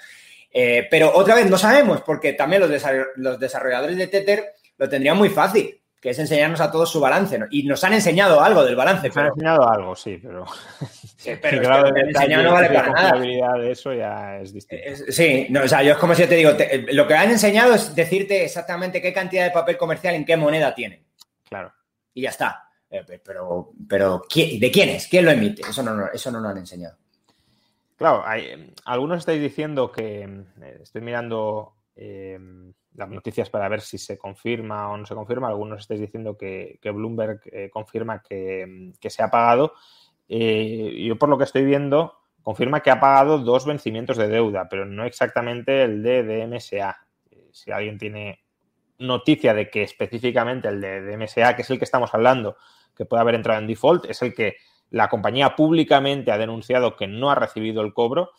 Eh, 0.60 0.88
pero 0.90 1.14
otra 1.14 1.36
vez 1.36 1.48
no 1.48 1.56
sabemos, 1.56 2.02
porque 2.02 2.32
también 2.32 2.62
los, 2.62 2.82
los 3.14 3.38
desarrolladores 3.38 3.96
de 3.96 4.08
Tether 4.08 4.54
lo 4.76 4.88
tendrían 4.88 5.16
muy 5.16 5.28
fácil 5.28 5.80
que 6.00 6.10
es 6.10 6.18
enseñarnos 6.18 6.60
a 6.60 6.70
todos 6.70 6.90
su 6.90 7.00
balance. 7.00 7.38
Y 7.50 7.64
nos 7.64 7.82
han 7.82 7.92
enseñado 7.92 8.40
algo 8.40 8.64
del 8.64 8.76
balance. 8.76 9.08
Nos 9.08 9.16
han 9.16 9.26
enseñado 9.26 9.68
algo, 9.68 9.96
sí, 9.96 10.18
pero. 10.22 10.46
Sí, 11.16 11.32
pero 11.42 11.60
claro, 11.60 11.92
que 11.92 12.00
enseñado 12.00 12.44
no 12.44 12.52
vale 12.52 12.68
para 12.70 12.92
nada. 12.92 13.18
de 13.58 13.72
eso 13.72 13.92
ya 13.92 14.38
es 14.38 14.52
distinto. 14.52 14.84
Sí, 15.08 15.46
no, 15.50 15.62
o 15.62 15.68
sea, 15.68 15.82
yo 15.82 15.92
es 15.92 15.98
como 15.98 16.14
si 16.14 16.22
yo 16.22 16.28
te 16.28 16.36
digo, 16.36 16.52
lo 16.92 17.06
que 17.06 17.14
han 17.14 17.30
enseñado 17.30 17.74
es 17.74 17.94
decirte 17.94 18.44
exactamente 18.44 19.02
qué 19.02 19.12
cantidad 19.12 19.44
de 19.44 19.50
papel 19.50 19.76
comercial 19.76 20.14
en 20.14 20.24
qué 20.24 20.36
moneda 20.36 20.74
tienen. 20.74 21.04
Claro. 21.48 21.72
Y 22.14 22.22
ya 22.22 22.30
está. 22.30 22.64
Eh, 22.90 23.04
pero, 23.24 23.72
pero 23.88 24.22
¿de 24.34 24.70
quién 24.72 24.88
es? 24.90 25.08
¿Quién 25.08 25.24
lo 25.24 25.30
emite? 25.30 25.62
Eso 25.62 25.82
no, 25.82 26.08
eso 26.12 26.30
no 26.30 26.40
lo 26.40 26.48
han 26.48 26.58
enseñado. 26.58 26.96
Claro, 27.98 28.22
hay, 28.24 28.72
algunos 28.86 29.18
estáis 29.18 29.42
diciendo 29.42 29.92
que 29.92 30.22
eh, 30.22 30.78
estoy 30.80 31.02
mirando. 31.02 31.74
Eh, 31.94 32.38
las 32.98 33.08
noticias 33.08 33.48
para 33.48 33.68
ver 33.68 33.80
si 33.80 33.96
se 33.96 34.18
confirma 34.18 34.90
o 34.90 34.96
no 34.96 35.06
se 35.06 35.14
confirma. 35.14 35.48
Algunos 35.48 35.80
estáis 35.80 36.00
diciendo 36.00 36.36
que, 36.36 36.78
Bloomberg 36.82 37.40
eh, 37.46 37.70
confirma 37.70 38.22
que, 38.22 38.92
se 39.00 39.22
ha 39.22 39.30
pagado. 39.30 39.72
Eh, 40.28 41.04
yo 41.06 41.16
por 41.16 41.28
lo 41.28 41.38
que 41.38 41.44
estoy 41.44 41.64
viendo, 41.64 42.18
confirma 42.42 42.80
que 42.80 42.90
ha 42.90 43.00
pagado 43.00 43.38
dos 43.38 43.64
vencimientos 43.64 44.16
de 44.16 44.28
deuda, 44.28 44.68
pero 44.68 44.84
no 44.84 45.04
exactamente 45.04 45.84
el 45.84 46.02
de 46.02 46.24
DMSA. 46.24 46.96
Si 47.52 47.70
alguien 47.70 47.98
tiene 47.98 48.40
noticia 48.98 49.54
de 49.54 49.70
que 49.70 49.82
específicamente 49.82 50.68
el 50.68 50.80
de 50.80 51.00
DMSA, 51.02 51.54
que 51.54 51.62
es 51.62 51.70
el 51.70 51.78
que 51.78 51.84
estamos 51.84 52.12
hablando, 52.12 52.56
que 52.96 53.04
puede 53.04 53.20
haber 53.20 53.36
entrado 53.36 53.60
en 53.60 53.68
default, 53.68 54.06
es 54.06 54.20
el 54.22 54.34
que 54.34 54.56
la 54.90 55.08
compañía 55.08 55.54
públicamente 55.56 56.32
ha 56.32 56.38
denunciado 56.38 56.96
que 56.96 57.06
no 57.06 57.30
ha 57.30 57.34
recibido 57.34 57.82
el 57.82 57.92
cobro, 57.94 58.30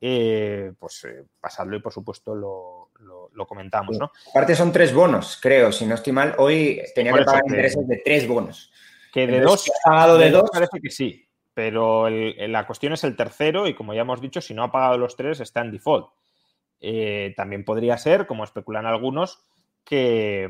pues 0.00 1.06
pasadlo 1.40 1.76
y 1.76 1.80
por 1.80 1.92
supuesto 1.92 2.34
lo, 2.34 2.90
lo, 3.32 3.46
comentamos, 3.46 3.98
¿no? 3.98 4.10
Aparte 4.30 4.54
son 4.54 4.72
tres 4.72 4.92
bonos, 4.92 5.38
creo, 5.40 5.70
si 5.70 5.86
no 5.86 5.94
estoy 5.94 6.12
mal. 6.12 6.34
Hoy 6.38 6.82
tenía 6.94 7.12
que 7.12 7.24
pagar 7.24 7.42
intereses 7.46 7.86
de 7.86 8.02
tres 8.04 8.26
bonos. 8.26 8.72
Que 9.12 9.26
de 9.26 9.40
dos, 9.40 9.70
ha 9.84 9.90
pagado 9.90 10.18
de, 10.18 10.30
dos, 10.30 10.50
parece 10.50 10.80
que 10.80 10.90
sí, 10.90 11.28
pero 11.54 12.08
la 12.08 12.66
cuestión 12.66 12.94
es 12.94 13.04
el 13.04 13.14
tercero 13.16 13.66
y 13.66 13.74
como 13.74 13.94
ya 13.94 14.00
hemos 14.00 14.20
dicho, 14.20 14.40
si 14.40 14.54
no 14.54 14.62
ha 14.64 14.72
pagado 14.72 14.96
los 14.98 15.16
tres 15.16 15.40
está 15.40 15.60
en 15.60 15.70
default. 15.70 16.08
Eh, 16.80 17.32
también 17.36 17.64
podría 17.64 17.96
ser, 17.98 18.26
como 18.26 18.42
especulan 18.42 18.86
algunos, 18.86 19.44
que, 19.84 20.48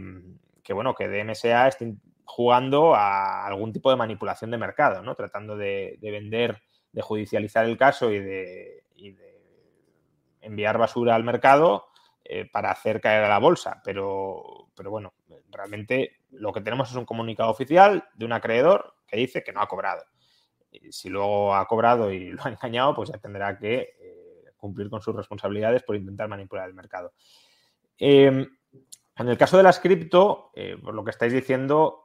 bueno, 0.71 0.95
que 0.95 1.09
DMSA 1.09 1.69
esté 1.69 1.95
jugando 2.25 2.95
a 2.95 3.47
algún 3.47 3.73
tipo 3.73 3.91
de 3.91 3.97
manipulación 3.97 4.51
de 4.51 4.59
mercado, 4.59 5.03
¿no? 5.03 5.15
Tratando 5.15 5.57
de, 5.57 5.99
vender, 6.01 6.63
de 6.93 7.03
judicializar 7.03 7.65
el 7.65 7.77
caso 7.77 8.11
y 8.11 8.19
de, 8.19 8.85
enviar 10.41 10.77
basura 10.77 11.15
al 11.15 11.23
mercado 11.23 11.87
eh, 12.25 12.49
para 12.51 12.73
hacer 12.73 13.01
caer 13.01 13.25
a 13.25 13.29
la 13.29 13.39
bolsa, 13.39 13.81
pero, 13.85 14.69
pero 14.75 14.91
bueno, 14.91 15.15
realmente 15.51 16.17
lo 16.31 16.53
que 16.53 16.61
tenemos 16.61 16.91
es 16.91 16.97
un 16.97 17.05
comunicado 17.05 17.51
oficial 17.51 18.09
de 18.15 18.27
un 18.27 18.33
acreedor 18.33 18.97
que 19.07 19.19
dice 19.19 19.45
que 19.45 19.53
no 19.53 19.61
ha 19.61 19.69
cobrado. 19.69 20.03
si 20.91 21.09
luego 21.09 21.55
ha 21.55 21.67
cobrado 21.69 22.11
y 22.11 22.33
lo 22.33 22.45
ha 22.45 22.49
engañado, 22.49 22.95
pues 22.95 23.11
ya 23.11 23.19
tendrá 23.19 23.57
que 23.57 23.95
eh, 24.01 24.23
cumplir 24.57 24.89
con 24.89 25.03
sus 25.03 25.15
responsabilidades 25.15 25.83
por 25.83 25.97
intentar 25.97 26.29
manipular 26.29 26.69
el 26.69 26.75
mercado. 26.75 27.13
Em, 27.99 28.49
en 29.17 29.29
el 29.29 29.37
caso 29.37 29.57
de 29.57 29.63
las 29.63 29.79
cripto, 29.79 30.51
eh, 30.55 30.77
por 30.83 30.95
lo 30.95 31.05
que 31.05 31.11
estáis 31.11 31.33
diciendo, 31.33 32.02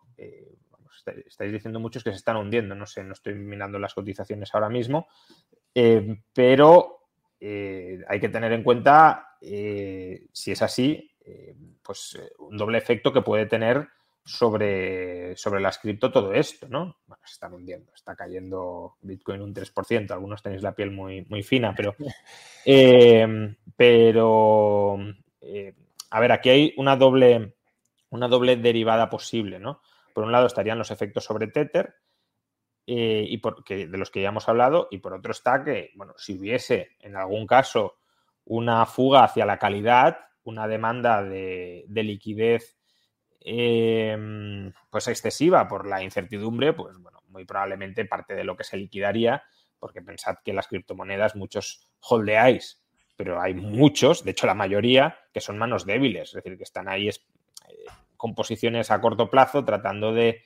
estáis 1.26 1.52
diciendo 1.52 1.80
muchos 1.80 2.04
que 2.04 2.12
se 2.12 2.18
están 2.18 2.38
hundiendo. 2.38 2.76
No 2.76 2.86
sé, 2.86 3.04
no 3.04 3.14
estoy 3.14 3.36
mirando 3.36 3.80
las 3.80 3.94
cotizaciones 3.94 4.54
ahora 4.54 4.70
mismo, 4.70 5.08
pero 6.34 7.00
hay 7.40 8.20
que 8.20 8.30
tener 8.30 8.52
en 8.52 8.64
cuenta 8.64 9.28
eh, 9.42 10.28
si 10.32 10.52
es 10.52 10.62
así, 10.62 11.12
eh, 11.24 11.56
pues 11.84 12.18
eh, 12.20 12.32
un 12.40 12.58
doble 12.58 12.78
efecto 12.78 13.14
que 13.14 13.22
puede 13.22 13.46
tener 13.46 13.88
sobre, 14.24 15.36
sobre 15.38 15.62
las 15.62 15.78
cripto 15.78 16.12
todo 16.12 16.34
esto, 16.34 16.68
¿no? 16.68 16.98
Bueno, 17.06 17.22
se 17.26 17.34
está 17.34 17.48
hundiendo, 17.48 17.94
está 17.94 18.16
cayendo 18.16 18.98
Bitcoin 19.02 19.42
un 19.42 19.54
3%, 19.54 20.12
algunos 20.12 20.42
tenéis 20.42 20.64
la 20.64 20.76
piel 20.76 20.92
muy, 20.92 21.26
muy 21.30 21.44
fina, 21.44 21.74
pero... 21.76 21.96
pero, 23.78 24.98
a 26.10 26.20
ver, 26.20 26.32
aquí 26.32 26.50
hay 26.50 26.74
una 26.78 26.98
doble, 26.98 27.56
una 28.10 28.28
doble 28.28 28.58
derivada 28.58 29.10
posible, 29.10 29.60
¿no? 29.60 29.82
Por 30.18 30.24
un 30.24 30.32
lado 30.32 30.48
estarían 30.48 30.80
los 30.80 30.90
efectos 30.90 31.26
sobre 31.26 31.46
Tether, 31.46 31.94
y 32.88 33.40
de 33.40 33.98
los 34.00 34.10
que 34.10 34.20
ya 34.20 34.30
hemos 34.30 34.50
hablado, 34.50 34.88
y 34.90 34.98
por 34.98 35.14
otro 35.14 35.32
está 35.32 35.64
que, 35.64 35.92
bueno, 35.94 36.16
si 36.18 36.40
hubiese 36.40 36.96
en 37.02 37.16
algún 37.16 37.46
caso 37.46 38.00
una 38.44 38.84
fuga 38.88 39.26
hacia 39.26 39.46
la 39.46 39.60
calidad, 39.60 40.18
una 40.42 40.68
demanda 40.68 41.22
de, 41.22 41.86
liquidez 41.88 42.80
em, 43.42 44.74
pues 44.90 45.08
excesiva 45.08 45.68
por 45.68 45.86
la 45.86 46.02
incertidumbre, 46.02 46.74
pues 46.74 46.98
bueno, 46.98 47.22
muy 47.28 47.46
probablemente 47.46 48.04
parte 48.06 48.34
de 48.34 48.44
lo 48.44 48.58
que 48.58 48.64
se 48.64 48.78
liquidaría, 48.78 49.44
porque 49.78 50.02
pensad 50.02 50.38
que 50.44 50.52
las 50.52 50.68
criptomonedas 50.68 51.36
muchos 51.36 51.92
holdeáis, 52.00 52.84
pero 53.16 53.40
hay 53.40 53.54
muchos, 53.54 54.24
de 54.24 54.32
hecho 54.32 54.48
la 54.48 54.56
mayoría, 54.56 55.16
que 55.32 55.42
son 55.42 55.60
manos 55.60 55.86
débiles, 55.86 56.30
es 56.30 56.34
decir, 56.34 56.58
que 56.58 56.64
están 56.64 56.90
ahí 56.90 57.08
eh, 57.08 57.86
con 58.18 58.36
posiciones 58.36 58.92
a 58.92 59.00
corto 59.00 59.30
plazo 59.30 59.64
tratando 59.64 60.14
de 60.14 60.42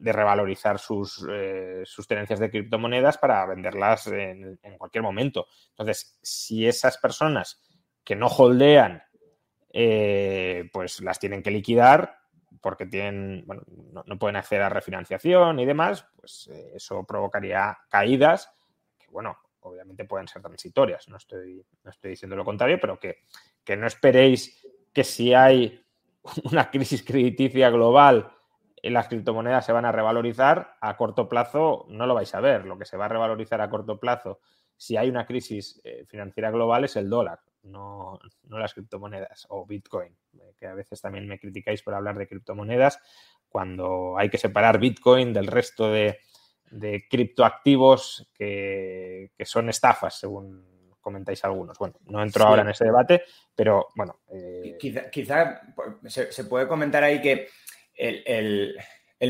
de 0.00 0.12
revalorizar 0.12 0.78
sus, 0.78 1.24
eh, 1.30 1.82
sus, 1.84 2.08
tenencias 2.08 2.40
de 2.40 2.50
criptomonedas 2.50 3.18
para 3.18 3.44
venderlas 3.44 4.06
en, 4.06 4.58
cualquier 4.78 5.02
momento. 5.02 5.46
Entonces, 5.70 6.18
si 6.22 6.66
esas 6.66 6.96
personas 6.96 7.62
que 8.02 8.16
no 8.16 8.28
holdean, 8.28 9.02
eh, 9.72 10.68
pues 10.72 11.00
las 11.02 11.18
tienen 11.18 11.42
que 11.42 11.50
liquidar 11.50 12.18
porque 12.62 12.86
tienen, 12.86 13.44
bueno, 13.46 13.62
no, 14.06 14.18
pueden 14.18 14.36
acceder 14.36 14.62
a 14.62 14.68
refinanciación 14.70 15.60
y 15.60 15.66
demás, 15.66 16.06
pues 16.16 16.48
eh, 16.50 16.72
eso 16.74 17.04
provocaría 17.04 17.78
caídas 17.88 18.50
que, 18.98 19.06
bueno, 19.10 19.36
obviamente 19.60 20.06
pueden 20.06 20.28
ser 20.28 20.40
transitorias. 20.40 21.08
No 21.08 21.18
estoy, 21.18 21.64
no 21.84 21.90
estoy 21.90 22.12
diciendo 22.12 22.36
lo 22.36 22.44
contrario, 22.44 22.78
pero 22.80 22.98
que, 22.98 23.18
que 23.62 23.76
no 23.76 23.86
esperéis 23.86 24.66
que 24.92 25.04
si 25.04 25.34
hay 25.34 25.84
una 26.50 26.70
crisis 26.70 27.02
crediticia 27.02 27.70
global 27.70 28.32
las 28.88 29.08
criptomonedas 29.08 29.66
se 29.66 29.72
van 29.72 29.84
a 29.84 29.92
revalorizar 29.92 30.76
a 30.80 30.96
corto 30.96 31.28
plazo, 31.28 31.84
no 31.90 32.06
lo 32.06 32.14
vais 32.14 32.34
a 32.34 32.40
ver. 32.40 32.64
Lo 32.64 32.78
que 32.78 32.86
se 32.86 32.96
va 32.96 33.04
a 33.04 33.08
revalorizar 33.08 33.60
a 33.60 33.68
corto 33.68 34.00
plazo, 34.00 34.40
si 34.76 34.96
hay 34.96 35.10
una 35.10 35.26
crisis 35.26 35.80
eh, 35.84 36.06
financiera 36.08 36.50
global, 36.50 36.84
es 36.84 36.96
el 36.96 37.10
dólar, 37.10 37.40
no, 37.64 38.18
las 38.48 38.72
criptomonedas 38.72 39.46
o 39.50 39.66
Bitcoin, 39.66 40.16
eh, 40.38 40.54
que 40.56 40.66
a 40.66 40.74
veces 40.74 41.00
también 41.02 41.28
me 41.28 41.38
criticáis 41.38 41.82
por 41.82 41.92
hablar 41.92 42.16
de 42.16 42.26
criptomonedas, 42.26 42.98
cuando 43.50 44.16
hay 44.16 44.30
que 44.30 44.38
separar 44.38 44.78
Bitcoin 44.78 45.34
del 45.34 45.48
resto 45.48 45.90
de, 45.90 46.18
criptoactivos 47.10 48.30
que, 48.32 49.32
son 49.44 49.68
estafas, 49.68 50.18
según 50.18 50.69
comentáis 51.00 51.44
algunos. 51.44 51.78
Bueno, 51.78 51.94
no 52.06 52.22
entro 52.22 52.44
ahora 52.44 52.62
en 52.62 52.70
ese 52.70 52.84
debate, 52.84 53.24
pero 53.54 53.88
bueno. 53.94 54.20
Eh, 54.32 54.76
quizá, 55.10 55.60
se, 56.06 56.44
puede 56.44 56.68
comentar 56.68 57.02
ahí 57.02 57.20
que 57.20 57.48
el, 57.96 58.76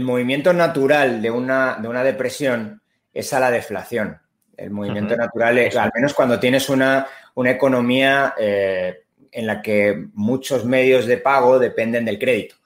movimiento 0.02 0.52
natural 0.52 1.22
de 1.22 1.30
una, 1.30 1.76
de 1.76 1.88
una, 1.88 2.02
depresión 2.04 2.82
es 3.12 3.32
a 3.32 3.40
la 3.40 3.50
deflación. 3.50 4.18
El 4.56 4.70
movimiento 4.70 5.16
natural 5.16 5.58
es, 5.58 5.76
al 5.76 5.90
menos 5.94 6.12
cuando 6.12 6.38
tienes 6.38 6.68
una, 6.68 7.06
una 7.34 7.50
economía 7.50 8.34
eh, 8.38 9.04
en 9.32 9.46
la 9.46 9.62
que 9.62 10.08
muchos 10.14 10.64
medios 10.64 11.06
de 11.06 11.16
pago 11.16 11.58
dependen 11.58 12.04
del 12.04 12.18
crédito. 12.18 12.56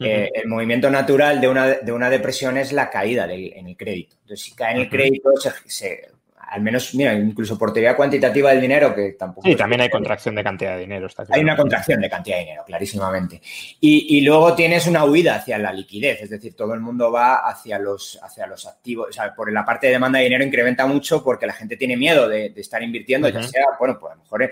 eh, 0.00 0.30
el 0.34 0.48
movimiento 0.48 0.90
natural 0.90 1.40
de 1.40 1.48
una, 1.48 1.66
de 1.66 1.92
una 1.92 2.10
depresión 2.10 2.58
es 2.58 2.72
la 2.72 2.90
caída 2.90 3.24
en 3.32 3.68
el 3.68 3.76
crédito. 3.76 4.16
Entonces, 4.20 4.44
si 4.44 4.54
cae 4.54 4.74
en 4.74 4.80
el 4.82 4.90
crédito, 4.90 5.30
se, 5.66 6.08
al 6.48 6.62
menos, 6.62 6.94
mira, 6.94 7.12
incluso 7.14 7.58
por 7.58 7.72
teoría 7.72 7.96
cuantitativa 7.96 8.50
del 8.50 8.60
dinero, 8.60 8.94
que 8.94 9.12
tampoco... 9.12 9.48
Sí, 9.48 9.56
también 9.56 9.80
hay 9.80 9.90
contracción 9.90 10.34
de 10.34 10.44
cantidad 10.44 10.74
de 10.74 10.80
dinero. 10.80 11.06
Está 11.06 11.24
Hay 11.30 11.42
una 11.42 11.56
contracción 11.56 12.00
de 12.00 12.08
cantidad 12.08 12.36
de 12.36 12.44
dinero, 12.44 12.64
clarísimamente. 12.64 13.42
Y, 13.80 14.20
luego 14.20 14.54
tienes 14.54 14.86
una 14.86 15.04
huida 15.04 15.36
hacia 15.36 15.58
la 15.58 15.72
liquidez, 15.72 16.22
es 16.22 16.30
decir, 16.30 16.54
todo 16.54 16.74
el 16.74 16.80
mundo 16.80 17.10
va 17.10 17.48
hacia 17.48 17.78
los, 17.78 18.18
hacia 18.22 18.46
los 18.46 18.66
activos, 18.66 19.08
o 19.10 19.12
sea, 19.12 19.34
por 19.34 19.52
la 19.52 19.64
parte 19.64 19.86
de 19.88 19.94
demanda 19.94 20.18
de 20.18 20.24
dinero 20.24 20.44
incrementa 20.44 20.86
mucho 20.86 21.22
porque 21.22 21.46
la 21.46 21.52
gente 21.52 21.76
tiene 21.76 21.96
miedo 21.96 22.28
de, 22.28 22.52
estar 22.56 22.82
invirtiendo, 22.82 23.28
ya 23.28 23.42
sea, 23.42 23.64
bueno, 23.78 23.98
pues 23.98 24.12
a 24.12 24.16
lo 24.16 24.22
mejor... 24.22 24.42
Eh, 24.44 24.50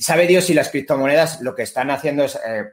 sabe 0.00 0.26
Dios 0.26 0.44
si 0.44 0.54
las 0.54 0.70
criptomonedas 0.70 1.40
lo 1.42 1.54
que 1.54 1.62
están 1.62 1.90
haciendo 1.90 2.24
es... 2.24 2.38
Eh, 2.46 2.64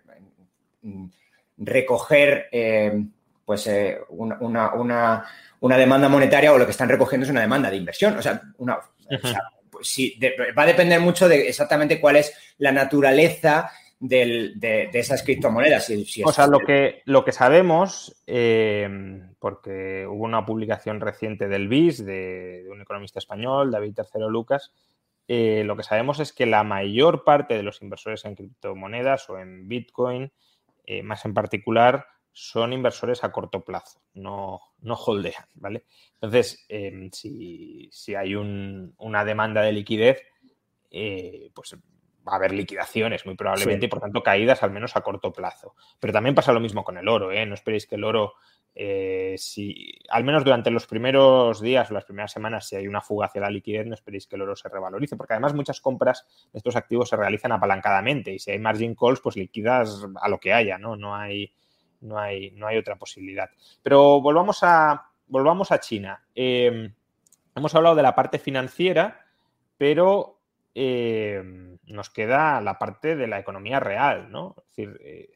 recoger 1.58 2.48
eh, 2.52 3.06
pues 3.46 3.68
eh, 3.68 4.00
una, 4.10 4.74
una, 4.74 5.78
demanda 5.78 6.10
monetaria 6.10 6.54
o 6.54 6.58
lo 6.58 6.66
que 6.66 6.72
están 6.72 6.90
recogiendo 6.90 7.26
es 7.26 7.32
una 7.32 7.42
demanda 7.42 7.70
de 7.70 7.78
inversión. 7.78 8.18
O 8.18 8.22
sea, 8.22 8.42
una, 8.58 8.80
pues 9.70 9.96
va 10.58 10.64
a 10.64 10.68
depender 10.68 11.00
mucho 11.00 11.28
de 11.28 11.48
exactamente 11.48 12.00
cuál 12.00 12.18
es 12.18 12.34
la 12.58 12.72
naturaleza 12.72 13.72
de, 14.00 14.90
esas 14.94 15.24
criptomonedas. 15.24 15.92
o 16.26 16.34
sea, 16.34 16.48
lo 16.48 16.60
que, 16.60 17.02
lo 17.06 17.24
que 17.24 17.32
sabemos, 17.32 18.22
eh, 18.28 18.90
porque 19.40 20.06
hubo 20.08 20.24
una 20.24 20.46
publicación 20.46 21.00
reciente 21.00 21.48
del 21.48 21.68
BIS, 21.68 22.06
de, 22.06 22.66
un 22.70 22.82
economista 22.82 23.20
español, 23.20 23.72
David 23.72 23.96
Tercero 23.96 24.30
Lucas, 24.30 24.72
lo 25.28 25.78
que 25.78 25.84
sabemos 25.84 26.20
es 26.20 26.34
que 26.34 26.46
la 26.46 26.64
mayor 26.64 27.24
parte 27.24 27.56
de 27.56 27.64
los 27.64 27.82
inversores 27.82 28.26
en 28.26 28.36
criptomonedas 28.36 29.30
o 29.30 29.40
en 29.40 29.68
Bitcoin 29.68 30.32
eh, 30.86 31.02
más 31.02 31.24
en 31.24 31.34
particular, 31.34 32.08
son 32.34 32.74
inversores 32.74 33.24
a 33.24 33.32
corto 33.32 33.64
plazo, 33.64 34.02
no, 34.16 34.60
no 34.82 34.96
holdean, 34.96 35.46
¿vale? 35.54 35.86
Entonces, 36.16 36.66
em, 36.68 37.12
si, 37.12 37.90
hay 38.18 38.36
una 38.36 39.24
demanda 39.24 39.62
de 39.62 39.72
liquidez, 39.72 40.24
eh, 40.90 41.52
pues 41.54 41.76
va 42.28 42.34
a 42.34 42.36
haber 42.38 42.54
liquidaciones 42.54 43.26
muy 43.26 43.36
probablemente 43.36 43.86
y 43.86 43.90
por 43.90 44.00
tanto 44.00 44.24
caídas 44.24 44.64
al 44.64 44.72
menos 44.72 44.96
a 44.96 45.02
corto 45.02 45.32
plazo. 45.32 45.76
Pero 46.00 46.14
también 46.14 46.36
pasa 46.36 46.54
lo 46.54 46.60
mismo 46.60 46.84
con 46.84 46.98
el 46.98 47.08
oro, 47.08 47.32
¿eh? 47.32 47.46
No 47.46 47.54
esperéis 47.54 47.86
que 47.86 47.96
el 47.96 48.04
oro, 48.04 48.36
eh, 48.74 49.36
si 49.38 50.00
al 50.10 50.24
menos 50.24 50.44
durante 50.44 50.72
los 50.72 50.88
primeros 50.88 51.62
días 51.62 51.92
o 51.92 51.94
las 51.94 52.06
primeras 52.06 52.32
semanas, 52.32 52.68
si 52.68 52.76
hay 52.76 52.88
una 52.88 53.02
fuga 53.02 53.28
hacia 53.28 53.42
la 53.42 53.50
liquidez, 53.50 53.86
no 53.86 53.94
esperéis 53.94 54.26
que 54.26 54.38
el 54.38 54.44
oro 54.44 54.56
se 54.56 54.70
revalorice, 54.70 55.18
porque 55.18 55.34
además 55.34 55.54
muchas 55.54 55.82
compras 55.82 56.26
de 56.52 56.58
estos 56.58 56.76
activos 56.76 57.10
se 57.10 57.18
realizan 57.18 57.52
apalancadamente 57.52 58.34
y 58.34 58.40
si 58.40 58.52
hay 58.52 58.60
margin 58.60 58.96
calls, 58.96 59.20
pues 59.20 59.36
liquidas 59.36 60.08
a 60.22 60.30
lo 60.30 60.40
que 60.40 60.54
haya, 60.54 60.78
¿no? 60.78 60.96
No 60.96 61.16
hay, 61.16 61.54
no 62.04 62.20
hay, 62.20 62.52
no 62.52 62.68
hay 62.68 62.78
otra 62.78 62.96
posibilidad. 62.96 63.50
Pero 63.82 64.22
volvamos 64.22 64.60
a, 64.62 65.10
volvamos 65.28 65.72
a 65.72 65.80
China. 65.80 66.24
Eh, 66.36 66.92
hemos 67.56 67.76
hablado 67.76 67.96
de 67.96 68.04
la 68.04 68.16
parte 68.16 68.40
financiera, 68.40 69.26
pero 69.78 70.40
eh, 70.76 71.42
nos 71.86 72.10
queda 72.10 72.62
la 72.62 72.78
parte 72.78 73.16
de 73.16 73.28
la 73.28 73.40
economía 73.40 73.80
real, 73.80 74.32
¿no? 74.32 74.56
Es 74.58 74.76
decir, 74.76 75.00
eh, 75.04 75.30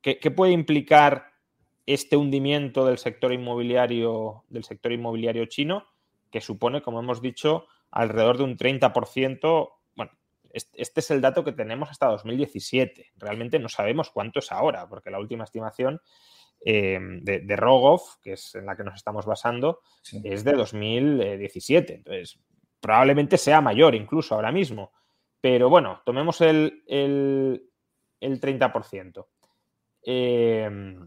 ¿qué, 0.00 0.30
puede 0.30 0.52
implicar 0.52 1.32
este 1.86 2.16
hundimiento 2.16 2.86
del 2.86 2.98
sector 2.98 3.32
inmobiliario, 3.32 4.44
del 4.48 4.64
sector 4.64 4.92
inmobiliario 4.92 5.46
chino, 5.46 5.86
que 6.30 6.40
supone, 6.40 6.82
como 6.82 7.00
hemos 7.00 7.20
dicho, 7.20 7.66
alrededor 7.90 8.38
de 8.38 8.44
un 8.44 8.56
30%? 8.56 9.70
Este 10.52 11.00
es 11.00 11.10
el 11.10 11.20
dato 11.20 11.44
que 11.44 11.52
tenemos 11.52 11.90
hasta 11.90 12.06
2017. 12.06 13.12
Realmente 13.16 13.58
no 13.58 13.68
sabemos 13.68 14.10
cuánto 14.10 14.38
es 14.38 14.52
ahora, 14.52 14.88
porque 14.88 15.10
la 15.10 15.18
última 15.18 15.44
estimación 15.44 16.00
eh, 16.64 16.98
de, 17.00 17.56
Rogov, 17.56 18.20
que 18.22 18.34
es 18.34 18.54
en 18.54 18.66
la 18.66 18.76
que 18.76 18.84
nos 18.84 18.94
estamos 18.94 19.26
basando, 19.26 19.80
es 20.22 20.44
de 20.44 20.52
2017. 20.52 21.94
Entonces, 21.94 22.38
probablemente 22.80 23.38
sea 23.38 23.60
mayor 23.60 23.94
incluso 23.94 24.34
ahora 24.34 24.52
mismo. 24.52 24.92
Pero 25.40 25.68
bueno, 25.68 26.02
tomemos 26.04 26.40
el, 26.40 26.82
el, 26.86 27.68
30%. 28.20 29.26
Em, 30.04 31.06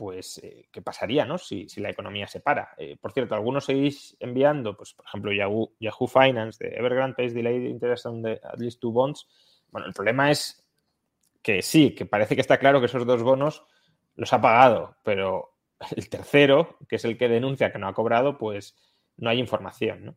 pues, 0.00 0.38
eh, 0.38 0.66
¿qué 0.72 0.80
pasaría 0.80 1.26
no? 1.26 1.36
si, 1.36 1.66
la 1.76 1.90
economía 1.90 2.26
se 2.26 2.40
para? 2.40 2.70
Eh, 2.78 2.96
por 2.98 3.12
cierto, 3.12 3.34
algunos 3.34 3.66
seguís 3.66 4.16
enviando, 4.18 4.74
pues, 4.74 4.94
por 4.94 5.04
ejemplo, 5.04 5.30
Yahoo, 5.30 5.74
Yahoo 5.78 6.08
Finance 6.08 6.64
de 6.64 6.74
Evergrande 6.74 7.16
pays 7.16 7.34
delayed 7.34 7.68
interest 7.68 8.06
on 8.06 8.22
the 8.22 8.40
at 8.42 8.58
least 8.58 8.80
two 8.80 8.92
bonds. 8.92 9.28
Bueno, 9.68 9.86
el 9.86 9.92
problema 9.92 10.30
es 10.30 10.66
que 11.42 11.60
sí, 11.60 11.94
que 11.94 12.06
parece 12.06 12.34
que 12.34 12.40
está 12.40 12.56
claro 12.56 12.80
que 12.80 12.86
esos 12.86 13.04
dos 13.04 13.22
bonos 13.22 13.62
los 14.14 14.32
ha 14.32 14.40
pagado, 14.40 14.96
pero 15.04 15.58
el 15.94 16.08
tercero, 16.08 16.78
que 16.88 16.96
es 16.96 17.04
el 17.04 17.18
que 17.18 17.28
denuncia 17.28 17.70
que 17.70 17.78
no 17.78 17.86
ha 17.86 17.92
cobrado, 17.92 18.38
pues 18.38 18.78
no 19.18 19.28
hay 19.28 19.38
información. 19.38 20.06
¿no? 20.06 20.16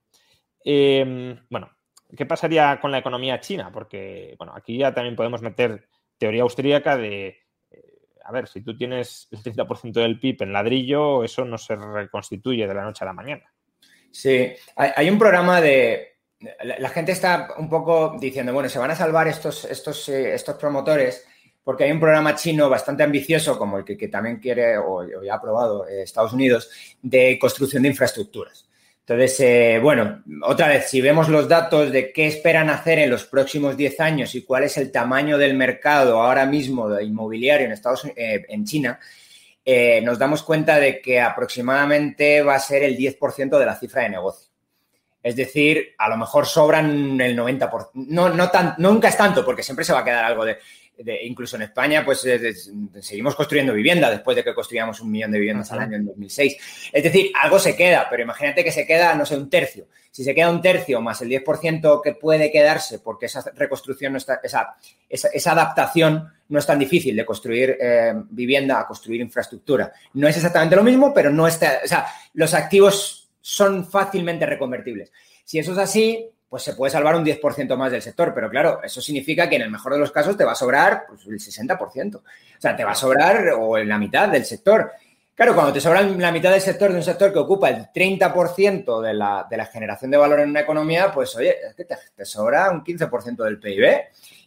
Em, 0.63 1.45
bueno, 1.49 1.71
¿qué 2.15 2.25
pasaría 2.25 2.79
con 2.79 2.89
la 2.89 2.99
economía 2.99 3.41
china? 3.41 3.69
Porque, 3.69 4.35
bueno, 4.37 4.53
aquí 4.55 4.77
ya 4.77 4.93
también 4.93 5.17
podemos 5.17 5.41
meter 5.41 5.89
teoría 6.17 6.43
austríaca 6.43 6.95
de, 6.95 7.42
a 8.23 8.31
ver, 8.31 8.47
si 8.47 8.61
tú 8.61 8.75
tienes 8.77 9.27
el 9.31 9.39
30% 9.39 9.91
del 9.91 10.19
PIB 10.19 10.43
en 10.43 10.53
ladrillo, 10.53 11.23
eso 11.23 11.45
no 11.45 11.57
se 11.57 11.75
reconstituye 11.75 12.67
de 12.67 12.73
la 12.73 12.83
noche 12.83 13.03
a 13.03 13.07
la 13.07 13.13
mañana. 13.13 13.43
Sí, 14.11 14.53
hay, 14.75 15.09
un 15.09 15.17
programa 15.17 15.59
de... 15.59 16.17
La, 16.63 16.89
gente 16.89 17.11
está 17.11 17.49
un 17.57 17.69
poco 17.69 18.15
diciendo, 18.19 18.53
bueno, 18.53 18.69
se 18.69 18.79
van 18.79 18.91
a 18.91 18.95
salvar 18.95 19.27
estos, 19.27 19.65
estos, 19.65 20.07
eh, 20.09 20.33
estos 20.33 20.55
promotores 20.55 21.25
porque 21.63 21.85
hay 21.85 21.91
un 21.91 21.99
programa 21.99 22.35
chino 22.35 22.69
bastante 22.69 23.03
ambicioso, 23.03 23.57
como 23.57 23.77
el 23.77 23.85
que, 23.85 24.07
también 24.09 24.37
quiere 24.37 24.77
o, 24.77 25.03
ya 25.23 25.33
ha 25.33 25.37
aprobado 25.37 25.87
eh, 25.87 26.03
Estados 26.03 26.33
Unidos, 26.33 26.69
de 27.01 27.37
construcción 27.39 27.83
de 27.83 27.89
infraestructuras. 27.89 28.69
Entonces, 29.05 29.37
eh, 29.41 29.79
bueno, 29.81 30.23
otra 30.43 30.69
vez, 30.69 30.89
si 30.89 31.01
vemos 31.01 31.27
los 31.27 31.49
datos 31.49 31.91
de 31.91 32.13
qué 32.13 32.25
esperan 32.25 32.69
hacer 32.69 32.99
en 32.99 33.09
los 33.09 33.25
próximos 33.25 33.75
10 33.75 33.99
años 33.99 34.33
y 34.33 34.43
cuál 34.43 34.63
es 34.63 34.77
el 34.77 34.93
tamaño 34.93 35.37
del 35.37 35.55
mercado 35.55 36.21
ahora 36.21 36.45
mismo 36.45 36.87
de 36.87 37.03
inmobiliario 37.03 37.65
en, 37.65 37.73
Estados, 37.73 38.05
eh, 38.15 38.45
en 38.47 38.63
China, 38.63 38.97
eh, 39.65 39.99
nos 40.01 40.17
damos 40.17 40.41
cuenta 40.41 40.79
de 40.79 41.01
que 41.01 41.19
aproximadamente 41.19 42.41
va 42.43 42.55
a 42.55 42.59
ser 42.59 42.83
el 42.83 42.95
10% 42.95 43.59
de 43.59 43.65
la 43.65 43.75
cifra 43.75 44.03
de 44.03 44.09
negocio. 44.09 44.49
Es 45.21 45.35
decir, 45.35 45.95
a 45.97 46.07
lo 46.07 46.15
mejor 46.15 46.45
sobran 46.45 47.19
el 47.19 47.37
90%. 47.37 47.89
No, 47.95 48.29
no 48.29 48.49
tan, 48.49 48.75
nunca 48.77 49.09
es 49.09 49.17
tanto, 49.17 49.43
porque 49.43 49.63
siempre 49.63 49.83
se 49.83 49.91
va 49.91 49.99
a 49.99 50.05
quedar 50.05 50.23
algo 50.23 50.45
de 50.45 50.59
incluso 51.23 51.55
en 51.55 51.63
España, 51.63 52.03
pues 52.05 52.25
seguimos 53.01 53.35
construyendo 53.35 53.73
vivienda 53.73 54.09
después 54.09 54.35
de 54.35 54.43
que 54.43 54.53
construíamos 54.53 55.01
un 55.01 55.11
millón 55.11 55.31
de 55.31 55.39
viviendas 55.39 55.71
al 55.71 55.79
año 55.79 55.97
en 55.97 56.05
2006. 56.05 56.57
Es 56.91 57.03
decir, 57.03 57.31
algo 57.41 57.59
se 57.59 57.75
queda, 57.75 58.07
pero 58.09 58.23
imagínate 58.23 58.63
que 58.63 58.71
se 58.71 58.85
queda, 58.85 59.15
no 59.15 59.25
sé, 59.25 59.35
un 59.35 59.49
tercio. 59.49 59.87
Si 60.11 60.23
se 60.23 60.35
queda 60.35 60.51
un 60.51 60.61
tercio 60.61 61.01
más 61.01 61.21
el 61.21 61.29
10% 61.29 62.01
que 62.03 62.13
puede 62.13 62.51
quedarse, 62.51 62.99
porque 62.99 63.25
esa 63.25 63.43
reconstrucción 63.55 64.13
no 64.13 64.19
está, 64.19 64.39
esa, 64.43 64.75
esa, 65.09 65.51
adaptación 65.51 66.31
no 66.49 66.59
es 66.59 66.65
tan 66.65 66.77
difícil 66.77 67.15
de 67.15 67.25
construir 67.25 67.77
eh, 67.81 68.13
vivienda 68.29 68.79
a 68.79 68.85
construir 68.85 69.21
infraestructura. 69.21 69.91
No 70.13 70.27
es 70.27 70.35
exactamente 70.35 70.75
lo 70.75 70.83
mismo, 70.83 71.13
pero 71.13 71.31
no 71.31 71.47
está, 71.47 71.81
o 71.83 71.87
sea, 71.87 72.05
los 72.33 72.53
activos 72.53 73.31
son 73.41 73.85
fácilmente 73.89 74.45
reconvertibles. 74.45 75.11
Si 75.43 75.57
eso 75.57 75.71
es 75.73 75.79
así, 75.79 76.29
pues 76.53 76.61
se 76.61 76.75
puede 76.75 76.91
salvar 76.91 77.15
un 77.15 77.25
10% 77.25 77.75
más 77.75 77.91
del 77.91 78.03
sector. 78.03 78.31
Pero 78.31 78.47
claro, 78.47 78.79
eso 78.83 79.01
significa 79.01 79.49
que 79.49 79.55
en 79.55 79.63
el 79.63 79.71
mejor 79.71 79.93
de 79.93 79.97
los 79.97 80.11
casos 80.11 80.37
te 80.37 80.43
va 80.43 80.51
a 80.51 80.55
sobrar 80.55 81.05
pues, 81.07 81.25
el 81.25 81.39
60%. 81.39 82.15
O 82.17 82.21
sea, 82.59 82.75
te 82.75 82.83
va 82.83 82.91
a 82.91 82.95
sobrar 82.95 83.55
o 83.57 83.75
en 83.79 83.89
la 83.89 83.97
mitad 83.97 84.29
del 84.29 84.45
sector. 84.45 84.91
Claro, 85.33 85.55
cuando 85.55 85.73
te 85.73 85.81
sobra 85.81 86.03
la 86.03 86.31
mitad 86.31 86.51
del 86.51 86.61
sector 86.61 86.91
de 86.91 86.97
un 86.97 87.03
sector 87.03 87.33
que 87.33 87.39
ocupa 87.39 87.71
el 87.71 87.87
30% 87.87 89.01
de 89.01 89.15
la, 89.15 89.47
de 89.49 89.57
la 89.57 89.65
generación 89.65 90.11
de 90.11 90.17
valor 90.17 90.41
en 90.41 90.51
una 90.51 90.59
economía, 90.59 91.11
pues 91.11 91.35
oye, 91.35 91.55
es 91.67 91.73
que 91.73 91.85
te, 91.85 92.23
sobra 92.23 92.69
un 92.69 92.83
15% 92.83 93.43
del 93.43 93.59
PIB. 93.59 94.01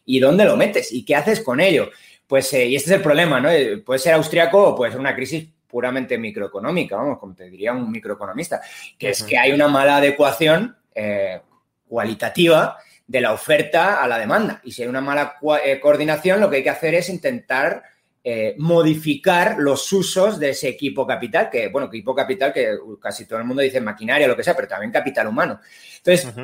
¿Y 0.04 0.20
dónde 0.20 0.44
lo 0.44 0.56
metes? 0.56 0.92
¿Y 0.92 1.04
qué 1.04 1.16
haces 1.16 1.40
con 1.40 1.58
ello? 1.58 1.90
Pues, 2.24 2.52
eh, 2.52 2.66
y 2.66 2.76
este 2.76 2.90
es 2.90 2.96
el 2.98 3.02
problema, 3.02 3.40
¿no? 3.40 3.50
Eh, 3.50 3.78
puede 3.78 3.98
ser 3.98 4.14
austriaco 4.14 4.62
o 4.62 4.76
puede 4.76 4.92
ser 4.92 5.00
una 5.00 5.16
crisis 5.16 5.44
puramente 5.66 6.16
microeconómica, 6.18 6.94
vamos, 6.94 7.18
como 7.18 7.34
te 7.34 7.50
diría 7.50 7.72
un 7.72 7.90
microeconomista, 7.90 8.60
que 8.96 9.08
es 9.08 9.24
que 9.24 9.36
hay 9.36 9.50
una 9.50 9.66
mala 9.66 9.96
adecuación 9.96 10.76
eh, 10.94 11.40
cualitativa 11.88 12.76
de 13.06 13.20
la 13.20 13.32
oferta 13.32 14.02
a 14.02 14.08
la 14.08 14.18
demanda. 14.18 14.60
Y 14.64 14.72
si 14.72 14.82
hay 14.82 14.88
una 14.88 15.00
mala 15.00 15.36
eh, 15.64 15.78
coordinación, 15.80 16.40
lo 16.40 16.50
que 16.50 16.56
hay 16.56 16.62
que 16.62 16.70
hacer 16.70 16.94
es 16.94 17.08
intentar 17.08 17.82
eh, 18.24 18.56
modificar 18.58 19.56
los 19.58 19.92
usos 19.92 20.40
de 20.40 20.50
ese 20.50 20.68
equipo 20.68 21.06
capital, 21.06 21.48
que, 21.48 21.68
bueno, 21.68 21.86
equipo 21.86 22.14
capital 22.14 22.52
que 22.52 22.76
casi 23.00 23.24
todo 23.24 23.38
el 23.38 23.44
mundo 23.44 23.62
dice 23.62 23.80
maquinaria, 23.80 24.26
lo 24.26 24.36
que 24.36 24.42
sea, 24.42 24.56
pero 24.56 24.66
también 24.66 24.90
capital 24.90 25.28
humano. 25.28 25.60
Entonces, 25.98 26.34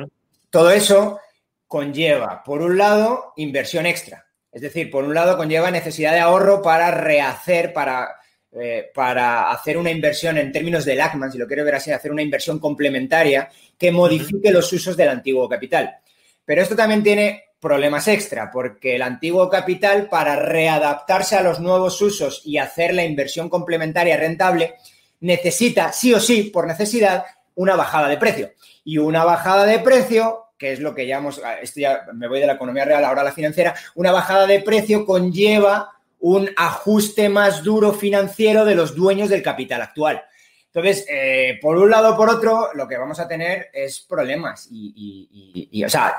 todo 0.49 0.71
eso 0.71 1.19
conlleva, 1.67 2.41
por 2.43 2.61
un 2.61 2.77
lado, 2.77 3.33
inversión 3.35 3.85
extra. 3.85 4.25
Es 4.49 4.61
decir, 4.61 4.89
por 4.89 5.03
un 5.03 5.13
lado, 5.13 5.35
conlleva 5.35 5.71
necesidad 5.71 6.13
de 6.13 6.19
ahorro 6.19 6.61
para 6.61 6.91
rehacer, 6.91 7.73
para 7.73 8.15
eh, 8.55 8.91
para 8.93 9.51
hacer 9.51 9.77
una 9.77 9.89
inversión 9.89 10.37
en 10.37 10.51
términos 10.51 10.85
de 10.85 10.95
LACMAN, 10.95 11.31
si 11.31 11.37
lo 11.37 11.47
quiero 11.47 11.65
ver 11.65 11.75
así, 11.75 11.91
hacer 11.91 12.11
una 12.11 12.21
inversión 12.21 12.59
complementaria 12.59 13.49
que 13.77 13.91
modifique 13.91 14.51
los 14.51 14.71
usos 14.71 14.95
del 14.95 15.09
antiguo 15.09 15.49
capital. 15.49 15.97
Pero 16.45 16.61
esto 16.61 16.75
también 16.75 17.01
tiene 17.01 17.45
problemas 17.59 18.07
extra, 18.07 18.51
porque 18.51 18.95
el 18.95 19.01
antiguo 19.01 19.49
capital, 19.49 20.07
para 20.09 20.35
readaptarse 20.35 21.35
a 21.35 21.41
los 21.41 21.59
nuevos 21.61 21.99
usos 22.01 22.41
y 22.45 22.57
hacer 22.57 22.93
la 22.93 23.05
inversión 23.05 23.49
complementaria 23.49 24.17
rentable, 24.17 24.75
necesita, 25.21 25.91
sí 25.93 26.13
o 26.13 26.19
sí, 26.19 26.43
por 26.43 26.67
necesidad, 26.67 27.23
una 27.55 27.75
bajada 27.75 28.09
de 28.09 28.17
precio. 28.17 28.51
Y 28.83 28.97
una 28.97 29.23
bajada 29.23 29.65
de 29.65 29.79
precio, 29.79 30.47
que 30.59 30.73
es 30.73 30.79
lo 30.79 30.93
que 30.93 31.07
llamamos, 31.07 31.41
esto 31.61 31.79
ya 31.79 32.05
me 32.13 32.27
voy 32.27 32.39
de 32.39 32.47
la 32.47 32.53
economía 32.53 32.85
real, 32.85 33.05
ahora 33.05 33.21
a 33.21 33.25
la 33.25 33.31
financiera, 33.31 33.73
una 33.95 34.11
bajada 34.11 34.45
de 34.45 34.59
precio 34.59 35.05
conlleva 35.05 35.89
un 36.23 36.49
ajuste 36.55 37.27
más 37.27 37.63
duro 37.63 37.91
financiero 37.91 38.63
de 38.63 38.75
los 38.75 38.95
dueños 38.95 39.27
del 39.29 39.43
capital 39.43 39.81
actual. 39.81 40.23
Entonces, 40.67 41.05
eh, 41.09 41.59
por 41.61 41.77
un 41.77 41.89
lado 41.89 42.13
o 42.13 42.17
por 42.17 42.29
otro, 42.29 42.69
lo 42.75 42.87
que 42.87 42.97
vamos 42.97 43.19
a 43.19 43.27
tener 43.27 43.69
es 43.73 43.99
problemas 43.99 44.69
y, 44.71 45.83
o 45.85 45.89
sea, 45.89 46.15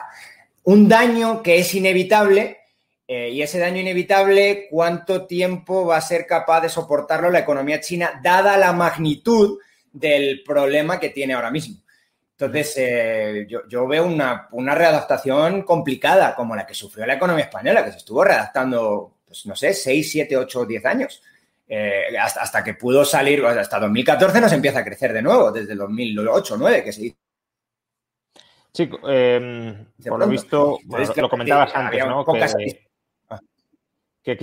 un 0.64 0.90
daño 0.90 1.42
que 1.42 1.58
es 1.58 1.74
inevitable 1.74 2.58
eh, 3.08 3.30
y 3.30 3.40
ese 3.40 3.58
daño 3.58 3.80
inevitable, 3.80 4.68
¿cuánto 4.70 5.26
tiempo 5.26 5.86
va 5.86 5.96
a 5.96 6.02
ser 6.02 6.26
capaz 6.26 6.60
de 6.60 6.68
soportarlo 6.68 7.30
la 7.30 7.38
economía 7.38 7.80
china, 7.80 8.20
dada 8.22 8.58
la 8.58 8.74
magnitud 8.74 9.58
del 9.90 10.42
problema 10.44 11.00
que 11.00 11.08
tiene 11.08 11.32
ahora 11.32 11.50
mismo? 11.50 11.82
Entonces, 12.32 12.74
eh, 12.76 13.46
yo, 13.48 13.86
veo 13.86 14.04
una, 14.04 14.48
una, 14.52 14.74
readaptación 14.74 15.62
complicada, 15.62 16.34
como 16.34 16.54
la 16.54 16.66
que 16.66 16.74
sufrió 16.74 17.06
la 17.06 17.14
economía 17.14 17.44
española, 17.44 17.84
que 17.84 17.92
se 17.92 17.98
estuvo 17.98 18.22
readaptando, 18.22 19.13
pues 19.34 19.46
no 19.46 19.56
sé, 19.56 19.74
6, 19.74 20.10
7, 20.12 20.36
8, 20.36 20.64
10 20.64 20.86
años. 20.86 21.22
Eh, 21.66 22.16
hasta, 22.20 22.42
hasta, 22.42 22.62
que 22.62 22.74
pudo 22.74 23.04
salir, 23.04 23.44
hasta 23.44 23.80
2014 23.80 24.40
nos 24.40 24.52
empieza 24.52 24.78
a 24.78 24.84
crecer 24.84 25.12
de 25.12 25.22
nuevo, 25.22 25.50
desde 25.50 25.72
el 25.72 25.78
2008, 25.78 26.54
2009, 26.54 26.84
que 26.84 26.92
se 26.92 27.16
Sí, 28.72 28.88
eh, 29.08 29.86
por 30.08 30.18
lo 30.18 30.26
visto, 30.28 30.78
lo 31.16 31.28
comentabas 31.28 31.74
antes, 31.74 32.06
¿no? 32.06 32.24
Que, 32.24 32.42
ah. 33.30 33.40
que 34.22 34.36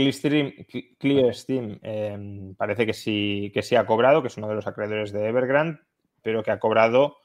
Clearstream, 0.97 1.79
eh, 1.83 2.53
parece 2.57 2.85
que 2.85 2.93
sí, 2.93 3.51
que 3.53 3.61
sí 3.61 3.75
ha 3.75 3.85
cobrado, 3.85 4.21
que 4.21 4.29
es 4.29 4.37
uno 4.37 4.47
de 4.47 4.55
los 4.55 4.67
acreedores 4.67 5.11
de 5.11 5.27
Evergrande, 5.27 5.79
pero 6.21 6.43
que 6.43 6.51
ha 6.51 6.59
cobrado 6.59 7.17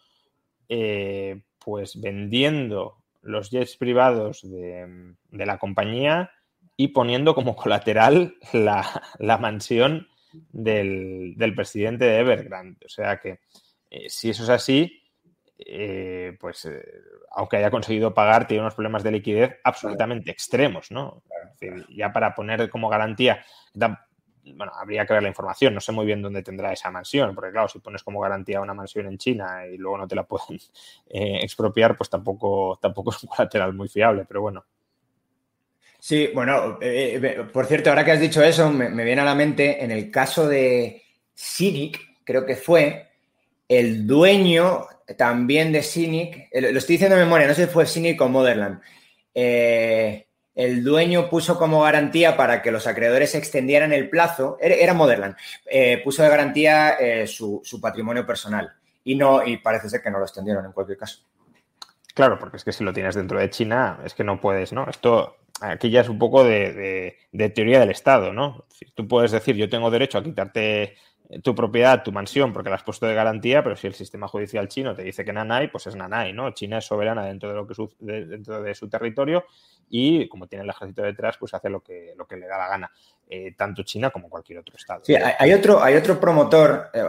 eh, 0.69 1.43
pues 1.59 2.01
vendiendo 2.01 2.97
los 3.23 3.51
jets 3.51 3.77
privados 3.77 4.43
de, 4.43 5.15
de 5.31 5.47
la 5.47 5.59
compañía 5.59 6.33
y 6.77 6.89
poniendo 6.89 7.35
como 7.35 7.57
colateral 7.57 8.37
la, 8.53 9.39
mansión 9.39 10.09
del, 10.53 11.35
presidente 11.57 12.05
de 12.05 12.19
Evergrande. 12.19 12.85
O 12.85 12.89
sea 12.89 13.19
que 13.19 13.41
eh, 13.91 14.09
si 14.09 14.31
eso 14.31 14.43
es 14.43 14.51
así, 14.51 15.03
eh, 15.59 16.37
pues 16.39 16.67
eh, 16.67 16.85
aunque 17.31 17.57
haya 17.57 17.71
conseguido 17.71 18.13
pagar, 18.13 18.47
tiene 18.47 18.63
unos 18.63 18.75
problemas 18.75 19.03
de 19.03 19.13
liquidez 19.13 19.57
absolutamente 19.65 20.31
extremos, 20.31 20.91
¿no? 20.91 21.23
ya 21.89 22.13
para 22.13 22.35
poner 22.35 22.69
como 22.69 22.91
garantía, 22.91 23.43
bueno, 23.75 24.73
habría 24.79 25.07
que 25.07 25.15
ver 25.15 25.23
la 25.23 25.31
información, 25.31 25.73
no 25.73 25.81
sé 25.81 25.91
muy 25.91 26.05
bien 26.05 26.21
dónde 26.21 26.43
tendrá 26.43 26.71
esa 26.71 26.91
mansión, 26.91 27.35
porque 27.35 27.51
claro, 27.51 27.69
si 27.69 27.79
pones 27.79 28.03
como 28.03 28.21
garantía 28.21 28.61
una 28.61 28.75
mansión 28.75 29.07
en 29.07 29.17
China 29.17 29.67
y 29.67 29.79
luego 29.79 29.97
no 29.97 30.07
te 30.07 30.15
la 30.15 30.25
pueden 30.25 30.61
expropiar, 31.09 31.97
pues 31.97 32.11
tampoco, 32.11 32.79
tampoco 32.81 33.11
es 33.11 33.23
un 33.23 33.31
colateral 33.31 33.73
muy 33.73 33.89
fiable, 33.89 34.27
pero 34.27 34.43
bueno. 34.43 34.67
Sí, 35.99 36.31
bueno, 36.35 36.79
eh, 36.81 37.21
eh, 37.23 37.45
por 37.53 37.67
cierto, 37.67 37.91
ahora 37.91 38.05
que 38.05 38.13
has 38.13 38.21
dicho 38.21 38.43
eso, 38.43 38.71
me, 38.71 39.05
viene 39.05 39.23
a 39.23 39.25
la 39.25 39.35
mente 39.35 39.83
en 39.83 39.91
el 39.91 40.11
caso 40.11 40.47
de 40.49 41.03
Cynic, 41.37 42.01
creo 42.25 42.45
que 42.45 42.57
fue, 42.57 43.09
el 43.69 44.07
dueño 44.07 44.87
también 45.17 45.73
de 45.73 45.83
Cynic, 45.83 46.49
eh, 46.51 46.73
lo 46.73 46.79
estoy 46.79 46.95
diciendo 46.95 47.17
de 47.17 47.25
memoria, 47.25 47.47
no 47.47 47.55
sé 47.55 47.67
si 47.67 47.73
fue 47.73 47.87
Cynic 47.87 48.21
o 48.21 48.29
Motherland, 48.29 48.81
el 49.35 50.83
dueño 50.83 51.29
puso 51.29 51.59
como 51.59 51.83
garantía 51.83 52.37
para 52.37 52.63
que 52.63 52.71
los 52.71 52.87
acreedores 52.87 53.35
extendieran 53.35 53.93
el 53.93 54.09
plazo, 54.09 54.57
era, 54.61 54.95
Motherland, 54.95 55.37
puso 56.03 56.23
de 56.23 56.29
garantía 56.31 56.97
su, 57.27 57.61
su, 57.63 57.79
patrimonio 57.79 58.27
personal 58.27 58.73
y, 59.05 59.15
no, 59.15 59.47
y 59.47 59.59
parece 59.59 59.91
ser 59.91 60.01
que 60.01 60.11
no 60.11 60.19
lo 60.19 60.25
extendieron 60.25 60.65
en 60.65 60.73
cualquier 60.73 60.97
caso. 60.97 61.19
Claro, 62.17 62.39
porque 62.39 62.57
es 62.57 62.65
que 62.65 62.73
si 62.73 62.83
lo 62.83 62.95
tienes 62.95 63.15
dentro 63.15 63.39
de 63.39 63.51
China, 63.51 64.01
es 64.03 64.15
que 64.15 64.25
no 64.25 64.41
puedes, 64.41 64.73
¿no? 64.73 64.89
Esto 64.89 65.37
aquí 65.61 65.91
ya 65.91 66.03
es 66.03 66.09
un 66.09 66.19
poco 66.19 66.45
de, 66.45 67.17
teoría 67.55 67.81
del 67.81 67.91
Estado, 67.91 68.33
¿no? 68.33 68.67
Tú 68.95 69.09
puedes 69.09 69.33
decir, 69.33 69.57
yo 69.57 69.69
tengo 69.69 69.91
derecho 69.91 70.19
a 70.19 70.23
quitarte 70.23 70.97
tu 71.43 71.55
propiedad, 71.55 72.03
tu 72.03 72.13
mansión, 72.13 72.53
porque 72.53 72.71
la 72.71 72.77
has 72.77 72.83
puesto 72.83 73.07
de 73.07 73.15
garantía, 73.15 73.63
pero 73.63 73.75
si 73.75 73.87
el 73.87 73.95
sistema 73.95 74.29
judicial 74.29 74.69
chino 74.69 74.95
te 74.95 75.03
dice 75.03 75.25
que 75.25 75.33
nanay, 75.33 75.69
pues 75.69 75.87
es 75.87 75.97
nanay, 75.97 76.33
¿no? 76.33 76.53
China 76.53 76.79
es 76.79 76.85
soberana 76.85 77.25
dentro 77.25 77.49
de 77.49 77.55
lo 77.57 77.67
que 77.67 77.75
su, 77.75 77.93
dentro 77.99 78.63
de 78.63 78.75
su 78.75 78.89
territorio 78.89 79.45
y 79.89 80.29
como 80.29 80.47
tiene 80.47 80.65
el 80.65 80.71
ejército 80.71 81.03
detrás, 81.03 81.37
pues 81.39 81.55
hace 81.55 81.69
lo 81.69 81.81
que, 81.81 82.15
lo 82.17 82.27
que 82.27 82.37
le 82.37 82.47
da 82.47 82.59
la 82.59 82.69
gana, 82.69 82.91
eh, 83.29 83.55
tanto 83.57 83.83
China 83.83 84.11
como 84.11 84.29
cualquier 84.29 84.59
otro 84.59 84.77
estado. 84.77 85.03
Sí, 85.05 85.15
hay 85.15 85.53
otro, 85.53 85.83
hay 85.83 85.97
otro 85.97 86.21
promotor 86.21 86.91
eh, 86.93 87.03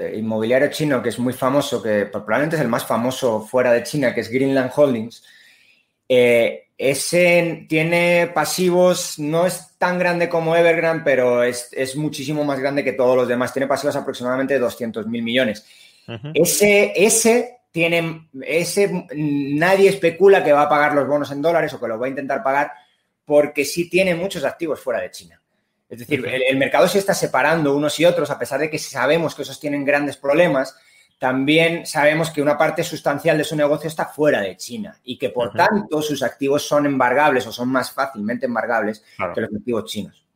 eh, 0.00 0.14
inmobiliario 0.18 0.70
chino 0.70 1.02
que 1.02 1.08
es 1.08 1.18
muy 1.18 1.32
famoso, 1.32 1.82
que 1.82 2.06
probablemente 2.06 2.56
es 2.56 2.62
el 2.62 2.68
más 2.68 2.86
famoso 2.86 3.40
fuera 3.40 3.72
de 3.72 3.82
China, 3.82 4.14
que 4.14 4.20
es 4.20 4.30
Greenland 4.30 4.70
Holdings. 4.74 5.24
Ese 6.08 7.66
tiene 7.68 8.30
pasivos, 8.34 9.18
no 9.18 9.46
es 9.46 9.76
tan 9.78 9.98
grande 9.98 10.28
como 10.28 10.54
Evergrande, 10.54 11.02
pero 11.04 11.42
es, 11.42 11.96
muchísimo 11.96 12.44
más 12.44 12.60
grande 12.60 12.84
que 12.84 12.92
todos 12.92 13.16
los 13.16 13.28
demás. 13.28 13.52
Tiene 13.52 13.66
pasivos 13.66 13.96
aproximadamente 13.96 14.54
de 14.54 14.60
200 14.60 15.06
mil 15.06 15.22
millones. 15.22 15.66
ese, 16.34 16.92
ese 16.94 17.56
tienen 17.72 18.30
ese 18.40 19.06
nadie 19.14 19.90
especula 19.90 20.42
que 20.42 20.52
va 20.52 20.62
a 20.62 20.68
pagar 20.68 20.94
los 20.94 21.06
bonos 21.06 21.30
en 21.30 21.42
dólares 21.42 21.74
o 21.74 21.80
que 21.80 21.88
los 21.88 22.00
va 22.00 22.06
a 22.06 22.08
intentar 22.08 22.42
pagar 22.42 22.72
porque 23.26 23.66
sí 23.66 23.90
tiene 23.90 24.14
muchos 24.14 24.44
activos 24.44 24.80
fuera 24.80 25.02
de 25.02 25.10
China. 25.10 25.42
Es 25.88 25.98
decir, 25.98 26.24
el, 26.26 26.56
mercado 26.56 26.88
se 26.88 26.98
está 26.98 27.12
separando 27.12 27.76
unos 27.76 28.00
y 28.00 28.06
otros, 28.06 28.30
a 28.30 28.38
pesar 28.38 28.60
de 28.60 28.70
que 28.70 28.78
sabemos 28.78 29.34
que 29.34 29.42
esos 29.42 29.60
tienen 29.60 29.84
grandes 29.84 30.16
problemas, 30.16 30.74
también 31.18 31.86
sabemos 31.86 32.30
que 32.30 32.42
una 32.42 32.58
parte 32.58 32.82
sustancial 32.82 33.38
de 33.38 33.44
su 33.44 33.56
negocio 33.56 33.88
está 33.88 34.06
fuera 34.06 34.40
de 34.40 34.56
China 34.56 34.98
y 35.04 35.18
que 35.18 35.30
por 35.30 35.52
tanto 35.52 36.02
sus 36.02 36.22
activos 36.22 36.66
son 36.66 36.86
embargables 36.86 37.46
o 37.46 37.52
son 37.52 37.68
más 37.68 37.90
fácilmente 37.90 38.46
embargables 38.46 39.04
que 39.34 39.40
los 39.40 39.54
activos 39.54 39.84
chinos. 39.84 40.26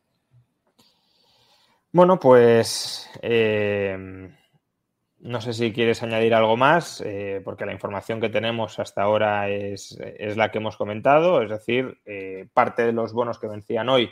Bueno, 1.92 2.18
pues 2.20 3.10
eh, 3.20 4.30
no 5.18 5.40
sé 5.40 5.52
si 5.52 5.72
quieres 5.72 6.02
añadir 6.02 6.34
algo 6.34 6.56
más, 6.56 7.02
eh, 7.04 7.42
porque 7.44 7.66
la 7.66 7.72
información 7.72 8.20
que 8.20 8.30
tenemos 8.30 8.78
hasta 8.78 9.02
ahora 9.02 9.48
es, 9.48 9.98
la 10.36 10.50
que 10.50 10.58
hemos 10.58 10.76
comentado, 10.76 11.42
es 11.42 11.50
decir, 11.50 12.00
eh, 12.06 12.48
parte 12.54 12.86
de 12.86 12.92
los 12.92 13.12
bonos 13.12 13.38
que 13.38 13.48
vencían 13.48 13.88
hoy 13.88 14.10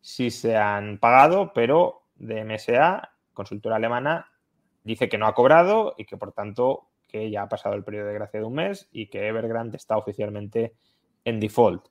sí 0.00 0.30
se 0.30 0.56
han 0.56 0.98
pagado, 0.98 1.52
pero 1.52 2.04
de 2.14 2.44
MSA, 2.44 3.10
consultora 3.34 3.76
alemana, 3.76 4.30
dice 4.86 5.08
que 5.08 5.18
no 5.18 5.26
ha 5.26 5.34
cobrado 5.34 5.94
y 5.98 6.04
que 6.04 6.16
por 6.16 6.32
tanto 6.32 6.88
que 7.08 7.30
ya 7.30 7.42
ha 7.42 7.48
pasado 7.48 7.74
el 7.74 7.84
periodo 7.84 8.06
de 8.06 8.14
gracia 8.14 8.40
de 8.40 8.46
un 8.46 8.54
mes 8.54 8.88
y 8.92 9.08
que 9.08 9.26
Evergrande 9.26 9.76
está 9.76 9.96
oficialmente 9.96 10.74
en 11.24 11.40
default. 11.40 11.86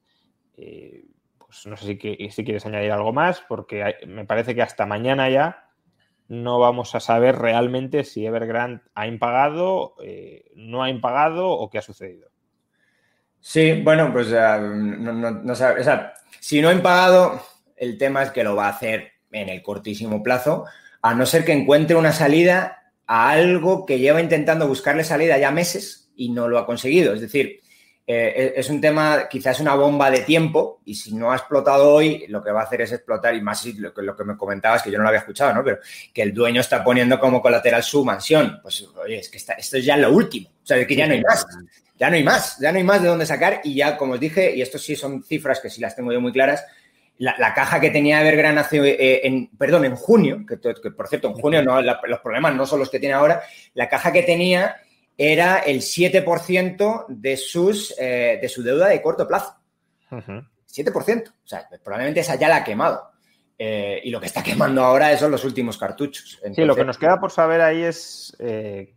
Eh, 0.56 1.06
pues 1.38 1.66
no 1.66 1.76
sé 1.76 1.86
si, 1.86 1.98
quieres 1.98 2.66
añadir 2.66 2.91
algo 2.91 3.12
más, 3.12 3.41
porque 3.41 3.96
me 4.08 4.26
parece 4.26 4.56
que 4.56 4.62
hasta 4.62 4.86
mañana 4.86 5.30
ya 5.30 5.70
no 6.28 6.58
vamos 6.58 6.96
a 6.96 7.00
saber 7.00 7.36
realmente 7.38 8.04
si 8.04 8.26
Evergrande 8.26 8.82
ha 8.96 9.08
impagado, 9.08 9.96
eh, 10.02 10.52
no 10.56 10.82
ha 10.82 10.89
impagado 10.89 11.50
o 11.50 11.70
qué 11.70 11.80
ha 11.80 11.84
sucedido. 11.84 12.30
Sí, 13.41 13.82
bueno, 13.84 14.12
pues 14.12 14.32
no, 14.32 15.14
no, 15.14 15.52
o 15.52 15.56
sea, 15.56 16.14
si 16.39 16.62
no 16.62 16.70
ha 16.70 16.74
impagado, 16.74 17.41
el 17.76 17.98
tema 17.98 18.24
es 18.24 18.32
que 18.32 18.43
lo 18.43 18.56
va 18.56 18.68
a 18.68 18.72
hacer 18.72 19.12
en 19.32 19.50
el 19.50 19.62
cortísimo 19.62 20.24
plazo, 20.24 20.66
a 21.02 21.14
no 21.14 21.28
ser 21.28 21.46
que 21.46 21.52
encuentre 21.52 21.96
una 21.96 22.12
salida 22.12 22.84
a 23.08 23.30
algo 23.32 23.86
que 23.86 23.99
lleva 23.99 24.22
intentando 24.22 24.68
buscarle 24.68 25.03
salida 25.03 25.38
ya 25.38 25.51
meses 25.51 26.10
y 26.16 26.30
no 26.30 26.47
lo 26.47 26.58
ha 26.58 26.66
conseguido. 26.66 27.14
Es 27.14 27.22
decir, 27.22 27.62
eh, 28.08 28.53
es 28.56 28.70
un 28.70 28.80
tema, 28.80 29.28
quizás 29.28 29.60
una 29.60 29.74
bomba 29.74 30.12
de 30.12 30.20
tiempo 30.20 30.82
y 30.86 30.93
si 30.93 31.16
no 31.16 31.32
ha 31.32 31.38
explotado 31.38 31.91
hoy, 31.91 32.26
lo 32.28 32.43
que 32.43 32.51
va 32.51 32.62
a 32.62 32.66
hacer 32.66 32.82
es 32.82 32.91
explotar 32.91 33.34
y 33.34 33.41
más 33.41 33.66
lo 33.66 33.93
que, 33.93 34.03
lo 34.03 34.16
que 34.16 34.24
me 34.24 34.38
comentabas, 34.38 34.84
que 34.84 34.91
yo 34.91 34.97
no 34.97 35.03
lo 35.03 35.10
había 35.10 35.22
escuchado, 35.22 35.53
¿no? 35.53 35.64
Pero 35.64 35.80
que 36.14 36.22
el 36.22 36.34
dueño 36.34 36.62
está 36.62 36.84
poniendo 36.84 37.20
como 37.20 37.41
colateral 37.41 37.82
su 37.82 38.06
mansión. 38.06 38.60
Pues, 38.62 38.88
oye, 39.03 39.20
es 39.20 39.30
que 39.30 39.38
esto 39.38 39.78
es 39.78 39.86
ya 39.86 39.97
lo 39.97 40.12
último. 40.12 40.49
O 40.49 40.66
sea, 40.66 40.78
es 40.78 40.88
que 40.88 40.95
ya 40.95 41.08
no 41.08 41.14
hay 41.14 41.22
más. 41.22 41.47
Ya 41.97 42.10
no 42.10 42.16
hay 42.16 42.24
más. 42.24 42.60
Ya 42.60 42.72
no 42.72 42.78
hay 42.78 42.84
más 42.84 43.01
de 43.01 43.08
dónde 43.08 43.26
sacar 43.26 43.62
y 43.64 43.74
ya, 43.76 43.97
como 43.97 44.14
os 44.14 44.20
dije, 44.20 44.56
y 44.56 44.62
esto 44.62 44.78
sí 44.78 44.95
son 44.95 45.24
cifras 45.24 45.60
que 45.60 45.72
sí 45.72 45.82
las 45.82 45.95
tengo 45.95 46.12
yo 46.12 46.22
muy 46.22 46.32
claras, 46.32 46.64
la, 47.18 47.53
caja 47.53 47.80
que 47.80 47.91
tenía 47.91 48.22
Evergrande 48.22 48.61
hace, 48.61 48.78
eh, 48.78 49.22
en, 49.24 49.47
perdón, 49.57 49.86
en 49.86 49.95
junio, 49.95 50.45
que, 50.47 50.57
por 50.91 51.07
cierto, 51.07 51.30
en 51.30 51.36
junio 51.36 51.63
no, 51.63 51.82
los 51.82 52.20
problemas 52.20 52.55
no 52.55 52.66
son 52.66 52.80
los 52.80 52.89
que 52.89 52.99
tiene 52.99 53.16
ahora, 53.16 53.41
la 53.74 53.88
caja 53.88 54.11
que 54.11 54.24
tenía 54.24 54.76
era 55.18 55.59
el 55.59 55.78
7% 55.82 57.05
de, 57.07 57.38
sus, 57.38 57.95
eh, 57.97 58.39
de 58.41 58.49
su 58.49 58.63
deuda 58.63 58.88
de 58.88 59.01
corto 59.01 59.28
plazo. 59.28 59.55
7%. 60.09 61.30
O 61.30 61.47
sea, 61.47 61.68
probablemente 61.84 62.20
esa 62.20 62.36
ya 62.36 62.49
la 62.49 62.57
ha 62.57 62.63
quemado. 62.63 63.11
Eh, 63.57 64.01
y 64.03 64.09
lo 64.09 64.20
que 64.20 64.26
está 64.26 64.43
quemando 64.43 64.84
ahora 64.84 65.18
son 65.18 65.32
los 65.32 65.45
últimos 65.45 65.78
cartuchos. 65.78 66.41
sí, 66.53 66.66
lo 66.66 66.76
que 66.76 66.84
nos 66.84 66.97
queda 66.97 67.20
por 67.20 67.32
saber 67.32 67.61
ahí 67.61 67.84
es, 67.84 68.36
eh, 68.39 68.95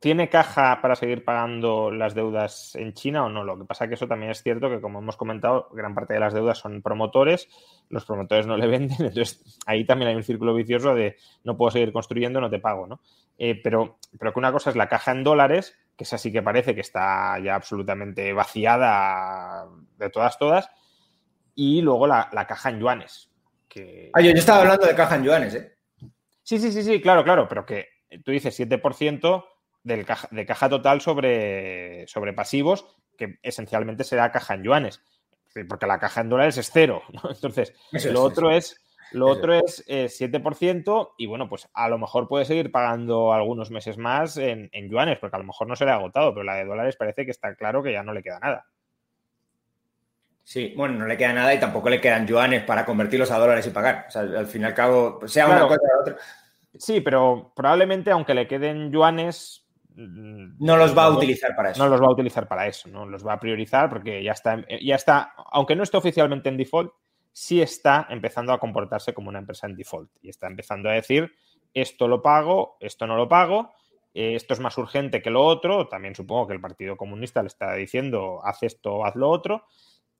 ¿tiene 0.00 0.28
caja 0.28 0.80
para 0.80 0.96
seguir 0.96 1.24
pagando 1.24 1.90
las 1.90 2.14
deudas 2.14 2.74
en 2.76 2.92
China 2.94 3.24
o 3.24 3.28
no? 3.28 3.44
Lo 3.44 3.58
que 3.58 3.64
pasa 3.64 3.84
es 3.84 3.88
que 3.88 3.94
eso 3.94 4.06
también 4.06 4.30
es 4.30 4.42
cierto 4.42 4.68
que, 4.68 4.80
como 4.80 5.00
hemos 5.00 5.16
comentado, 5.16 5.68
gran 5.72 5.94
parte 5.94 6.14
de 6.14 6.20
las 6.20 6.34
deudas 6.34 6.58
son 6.58 6.82
promotores, 6.82 7.48
los 7.88 8.04
promotores 8.04 8.46
no 8.46 8.56
le 8.56 8.66
venden, 8.68 9.06
entonces 9.06 9.58
ahí 9.66 9.84
también 9.84 10.10
hay 10.10 10.16
un 10.16 10.22
círculo 10.22 10.54
vicioso 10.54 10.94
de 10.94 11.16
no 11.44 11.56
puedo 11.56 11.70
seguir 11.70 11.92
construyendo, 11.92 12.40
no 12.40 12.50
te 12.50 12.58
pago, 12.58 12.86
¿no? 12.86 13.00
Eh, 13.38 13.60
pero, 13.62 13.98
pero 14.18 14.32
que 14.32 14.38
una 14.38 14.52
cosa 14.52 14.70
es 14.70 14.76
la 14.76 14.88
caja 14.88 15.12
en 15.12 15.24
dólares, 15.24 15.76
que 15.96 16.04
esa 16.04 16.18
sí 16.18 16.32
que 16.32 16.42
parece 16.42 16.74
que 16.74 16.80
está 16.80 17.38
ya 17.38 17.54
absolutamente 17.54 18.32
vaciada 18.32 19.66
de 19.96 20.10
todas, 20.10 20.38
todas, 20.38 20.70
y 21.54 21.82
luego 21.82 22.06
la, 22.06 22.28
caja 22.48 22.70
en 22.70 22.80
yuanes. 22.80 23.30
Que... 23.68 24.10
Ah, 24.14 24.20
yo, 24.20 24.30
estaba 24.30 24.62
hablando 24.62 24.86
de 24.86 24.94
caja 24.94 25.16
en 25.16 25.24
yuanes, 25.24 25.54
¿eh? 25.54 25.76
Sí, 26.42 26.58
sí, 26.58 26.72
sí, 26.72 26.82
sí, 26.82 27.00
claro, 27.00 27.22
claro, 27.22 27.46
pero 27.46 27.64
que 27.64 27.99
tú 28.24 28.32
dices 28.32 28.58
7% 28.58 29.44
del 29.82 30.06
de 30.30 30.46
caja 30.46 30.68
total 30.68 31.00
sobre, 31.00 32.06
sobre 32.06 32.32
pasivos, 32.32 32.86
que 33.16 33.38
esencialmente 33.42 34.04
será 34.04 34.32
caja 34.32 34.54
en 34.54 34.64
yuanes, 34.64 35.02
porque 35.68 35.86
la 35.86 35.98
caja 35.98 36.20
en 36.20 36.28
dólares 36.28 36.58
es 36.58 36.70
cero. 36.72 37.02
Entonces, 37.28 37.74
lo 38.10 38.22
otro 38.22 38.50
es, 38.50 38.76
lo 39.12 39.28
otro 39.28 39.54
es 39.54 39.84
7% 39.88 41.06
eh, 41.06 41.08
y 41.18 41.26
bueno, 41.26 41.48
pues 41.48 41.68
a 41.72 41.88
lo 41.88 41.98
mejor 41.98 42.28
puede 42.28 42.44
seguir 42.44 42.70
pagando 42.70 43.32
algunos 43.32 43.70
meses 43.70 43.98
más 43.98 44.36
en, 44.36 44.68
en, 44.72 44.88
yuanes, 44.88 45.18
porque 45.18 45.36
a 45.36 45.40
lo 45.40 45.46
mejor 45.46 45.66
no 45.66 45.76
se 45.76 45.84
le 45.84 45.90
ha 45.90 45.94
agotado, 45.94 46.34
pero 46.34 46.44
la 46.44 46.56
de 46.56 46.64
dólares 46.64 46.96
parece 46.96 47.24
que 47.24 47.30
está 47.30 47.54
claro 47.54 47.82
que 47.82 47.92
ya 47.92 48.02
no 48.02 48.12
le 48.12 48.22
queda 48.22 48.38
nada. 48.38 48.66
Sí, 50.50 50.74
bueno, 50.76 50.98
no 50.98 51.06
le 51.06 51.16
queda 51.16 51.32
nada 51.32 51.54
y 51.54 51.60
tampoco 51.60 51.88
le 51.88 52.00
quedan 52.00 52.26
yuanes 52.26 52.64
para 52.64 52.84
convertirlos 52.84 53.30
a 53.30 53.38
dólares 53.38 53.66
y 53.68 53.70
pagar. 53.70 54.06
O 54.08 54.10
sea, 54.10 54.22
al 54.22 54.46
fin 54.46 54.62
y 54.62 54.64
al 54.64 54.74
cabo, 54.74 55.20
sea 55.28 55.46
una 55.46 55.68
cosa 55.68 55.80
o 55.96 56.00
otra. 56.00 56.16
Sí, 56.78 57.00
pero 57.00 57.52
probablemente 57.54 58.10
aunque 58.10 58.34
le 58.34 58.46
queden 58.46 58.90
yuanes, 58.92 59.66
mm, 59.94 60.64
no 60.64 60.76
los 60.76 60.96
va 60.96 61.04
a 61.04 61.10
utilizar 61.10 61.54
para 61.56 61.70
eso. 61.70 61.82
No 61.82 61.90
los 61.90 62.00
va 62.00 62.06
a 62.06 62.12
utilizar 62.12 62.48
para 62.48 62.66
eso, 62.66 62.88
¿no? 62.88 63.06
Los 63.06 63.26
va 63.26 63.34
a 63.34 63.40
priorizar 63.40 63.88
porque 63.88 64.22
ya 64.22 64.32
está, 64.32 64.64
ya 64.80 64.94
está, 64.94 65.34
aunque 65.52 65.76
no 65.76 65.82
esté 65.82 65.96
oficialmente 65.96 66.48
en 66.48 66.56
default, 66.56 66.92
sí 67.32 67.60
está 67.60 68.06
empezando 68.10 68.52
a 68.52 68.58
comportarse 68.58 69.14
como 69.14 69.28
una 69.28 69.38
empresa 69.38 69.66
en 69.66 69.76
default 69.76 70.10
y 70.22 70.30
está 70.30 70.46
empezando 70.46 70.88
a 70.88 70.92
decir 70.92 71.32
esto 71.74 72.08
lo 72.08 72.22
pago, 72.22 72.76
esto 72.80 73.06
no 73.06 73.16
lo 73.16 73.28
pago, 73.28 73.70
eh, 74.14 74.34
esto 74.34 74.54
es 74.54 74.60
más 74.60 74.76
urgente 74.78 75.22
que 75.22 75.30
lo 75.30 75.44
otro. 75.44 75.88
También 75.88 76.14
supongo 76.14 76.48
que 76.48 76.54
el 76.54 76.60
Partido 76.60 76.96
Comunista 76.96 77.42
le 77.42 77.48
está 77.48 77.74
diciendo 77.74 78.40
haz 78.44 78.62
esto, 78.62 79.04
haz 79.04 79.14
lo 79.16 79.28
otro 79.28 79.64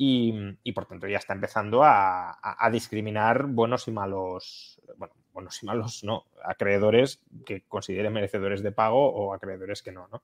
y, 0.03 0.73
por 0.73 0.87
tanto 0.87 1.07
ya 1.07 1.19
está 1.19 1.35
empezando 1.35 1.83
a, 1.85 2.39
discriminar 2.73 3.47
buenos 3.47 3.87
y 3.87 3.91
malos, 3.91 4.81
bueno, 4.97 5.13
buenos 5.41 5.63
y 5.63 5.67
malos, 5.67 6.05
no, 6.05 6.27
acreedores 6.45 7.23
que 7.47 7.63
consideren 7.63 8.13
merecedores 8.13 8.63
de 8.63 8.73
pago 8.73 9.09
o 9.09 9.33
acreedores 9.33 9.83
que 9.83 9.91
no, 9.91 10.07
¿no? 10.09 10.23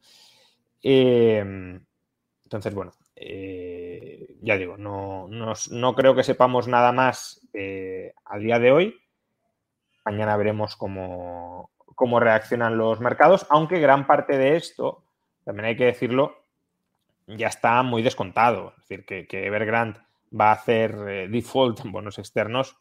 Em, 0.83 1.81
entonces, 2.45 2.75
bueno, 2.75 2.93
eh, 3.17 4.37
ya 4.43 4.57
digo, 4.57 4.77
no, 4.77 5.27
no, 5.29 5.95
creo 5.95 6.15
que 6.15 6.23
sepamos 6.23 6.69
nada 6.69 6.93
más 6.93 7.41
eh, 7.55 8.13
a 8.25 8.39
día 8.39 8.59
de 8.59 8.71
hoy. 8.71 9.01
Mañana 10.05 10.37
veremos 10.37 10.77
cómo, 10.77 11.71
cómo 11.97 12.21
reaccionan 12.21 12.77
los 12.77 13.01
mercados, 13.01 13.47
aunque 13.49 13.81
gran 13.81 14.07
parte 14.07 14.39
de 14.39 14.57
esto, 14.57 15.03
también 15.45 15.67
hay 15.67 15.77
que 15.77 15.87
decirlo, 15.87 16.45
ya 17.27 17.49
está 17.49 17.83
muy 17.83 18.03
descontado. 18.03 18.75
Es 18.77 18.89
decir, 18.89 19.07
que, 19.07 19.47
Evergrande 19.47 20.01
va 20.39 20.51
a 20.51 20.55
hacer 20.55 20.95
eh, 21.09 21.29
default 21.29 21.85
en 21.85 21.93
bonos 21.93 22.19
externos, 22.19 22.77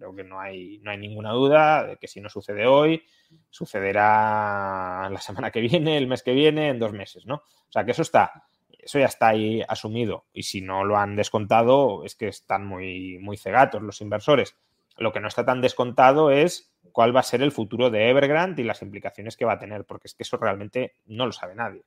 creo 0.00 0.14
que 0.14 0.24
no 0.24 0.40
hay, 0.40 0.78
no 0.78 0.90
hay 0.90 0.96
ninguna 0.96 1.32
duda 1.32 1.84
de 1.84 1.96
que 1.98 2.08
si 2.08 2.22
no 2.22 2.30
sucede 2.30 2.66
hoy, 2.66 3.02
sucederá 3.50 5.10
la 5.10 5.20
semana 5.20 5.50
que 5.50 5.60
viene, 5.60 5.98
el 5.98 6.06
mes 6.06 6.22
que 6.22 6.32
viene, 6.32 6.70
en 6.70 6.78
dos 6.78 6.92
meses, 6.92 7.26
¿no? 7.26 7.34
O 7.34 7.72
sea 7.72 7.84
que 7.84 7.90
eso 7.90 8.00
está, 8.00 8.44
eso 8.66 8.98
ya 8.98 9.04
está 9.04 9.28
ahí 9.28 9.62
asumido. 9.68 10.24
Y 10.32 10.44
si 10.44 10.62
no 10.62 10.84
lo 10.84 10.96
han 10.96 11.16
descontado, 11.16 12.02
es 12.04 12.16
que 12.16 12.28
están 12.28 12.66
muy, 12.66 13.18
muy 13.18 13.36
cegatos 13.36 13.82
los 13.82 14.00
inversores. 14.00 14.56
Lo 14.96 15.12
que 15.12 15.20
no 15.20 15.28
está 15.28 15.44
tan 15.44 15.60
descontado 15.60 16.30
es 16.30 16.72
cuál 16.92 17.14
va 17.14 17.20
a 17.20 17.24
ser 17.24 17.42
el 17.42 17.52
futuro 17.52 17.90
de 17.90 18.08
Evergrande 18.08 18.62
y 18.62 18.64
las 18.64 18.80
implicaciones 18.80 19.36
que 19.36 19.44
va 19.44 19.52
a 19.52 19.58
tener, 19.58 19.84
porque 19.84 20.08
es 20.08 20.14
que 20.14 20.22
eso 20.22 20.38
realmente 20.38 20.94
no 21.04 21.26
lo 21.26 21.32
sabe 21.32 21.54
nadie. 21.54 21.84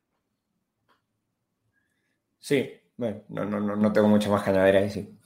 Sí, 2.38 2.72
bueno, 2.96 3.24
no, 3.30 3.46
no, 3.46 3.76
no 3.76 3.92
tengo 3.92 4.08
mucho 4.08 4.30
más 4.30 4.44
que 4.44 4.52
añadir 4.52 4.78
ahí, 4.78 4.90
sí. 4.92 5.18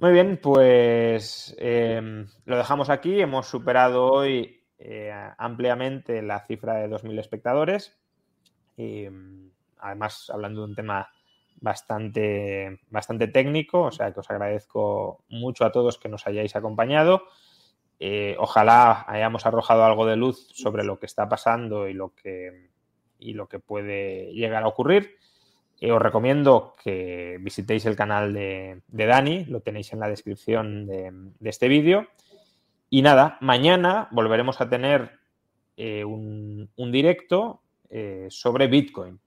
Muy 0.00 0.12
bien, 0.12 0.38
pues 0.42 1.54
em, 1.58 2.26
lo 2.46 2.56
dejamos 2.56 2.88
aquí. 2.88 3.20
Hemos 3.20 3.48
superado 3.48 4.06
hoy 4.10 4.64
eh, 4.78 5.12
ampliamente 5.36 6.22
la 6.22 6.40
cifra 6.46 6.76
de 6.76 6.88
2.000 6.88 7.18
espectadores. 7.18 8.00
Em, 8.78 9.50
además, 9.78 10.30
hablando 10.30 10.62
de 10.62 10.68
un 10.68 10.74
tema 10.74 11.10
bastante, 11.56 12.80
bastante 12.88 13.28
técnico, 13.28 13.82
o 13.82 13.92
sea 13.92 14.10
que 14.10 14.20
os 14.20 14.30
agradezco 14.30 15.22
mucho 15.28 15.66
a 15.66 15.70
todos 15.70 15.98
que 15.98 16.08
nos 16.08 16.26
hayáis 16.26 16.56
acompañado. 16.56 17.24
Eh, 17.98 18.36
ojalá 18.38 19.04
hayamos 19.06 19.44
arrojado 19.44 19.84
algo 19.84 20.06
de 20.06 20.16
luz 20.16 20.48
sobre 20.54 20.82
lo 20.82 20.98
que 20.98 21.04
está 21.04 21.28
pasando 21.28 21.88
y 21.88 21.92
lo 21.92 22.14
que, 22.14 22.70
y 23.18 23.34
lo 23.34 23.50
que 23.50 23.58
puede 23.58 24.32
llegar 24.32 24.62
a 24.62 24.68
ocurrir. 24.68 25.18
Eh, 25.80 25.92
os 25.92 26.02
recomiendo 26.02 26.76
que 26.76 27.38
visitéis 27.40 27.86
el 27.86 27.96
canal 27.96 28.34
de, 28.34 28.82
Dani, 28.86 29.46
lo 29.46 29.60
tenéis 29.60 29.94
en 29.94 30.00
la 30.00 30.08
descripción 30.08 30.86
de, 30.86 31.10
este 31.42 31.68
vídeo. 31.68 32.06
Y 32.90 33.00
nada, 33.00 33.38
mañana 33.40 34.08
volveremos 34.10 34.60
a 34.60 34.68
tener 34.68 35.18
eh, 35.78 36.04
un, 36.04 36.68
directo 36.92 37.62
eh, 37.88 38.26
sobre 38.28 38.66
Bitcoin. 38.66 39.18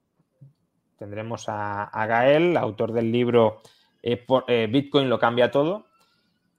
Tendremos 0.95 1.45
a, 1.47 1.89
Gael, 2.07 2.55
autor 2.55 2.93
del 2.93 3.11
libro 3.11 3.61
Bitcoin 4.03 5.09
lo 5.09 5.17
cambia 5.17 5.49
todo. 5.49 5.87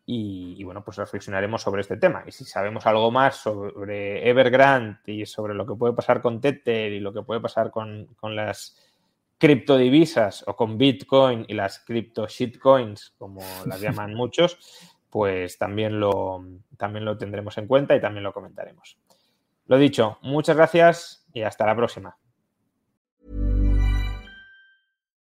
Y, 0.07 0.57
y, 0.59 0.65
bueno, 0.65 0.85
pues 0.85 0.99
reflexionaremos 0.99 1.63
sobre 1.63 1.83
este 1.83 1.97
tema. 1.97 2.25
Y 2.27 2.33
si 2.33 2.45
sabemos 2.45 2.85
algo 2.85 3.11
más 3.11 3.37
sobre 3.37 4.29
Evergrande 4.29 5.01
y 5.07 5.25
sobre 5.25 5.55
lo 5.55 5.65
que 5.65 5.77
puede 5.77 5.95
pasar 5.95 6.21
con 6.21 6.41
Tether 6.41 6.93
y 6.93 7.01
lo 7.01 7.13
que 7.13 7.23
puede 7.23 7.41
pasar 7.41 7.71
con, 7.71 8.09
con 8.17 8.37
las 8.37 8.77
criptodivisas 9.45 10.43
o 10.47 10.57
con 10.57 10.79
Bitcoin 10.79 11.45
y 11.47 11.53
las 11.53 11.79
cripto 11.81 12.27
shitcoins, 12.27 13.15
como 13.19 13.43
las 13.67 13.79
llaman 13.83 14.15
muchos, 14.15 14.57
pues 15.11 15.59
también 15.59 16.01
lo, 16.01 16.43
también 16.79 17.05
lo 17.05 17.19
tendremos 17.19 17.59
en 17.59 17.67
cuenta 17.67 17.95
y 17.95 18.01
también 18.01 18.25
lo 18.25 18.33
comentaremos. 18.33 18.97
Lo 19.67 19.77
dicho, 19.77 20.17
muchas 20.23 20.57
gracias 20.57 21.27
y 21.35 21.43
hasta 21.43 21.67
la 21.67 21.77
próxima. 21.77 22.17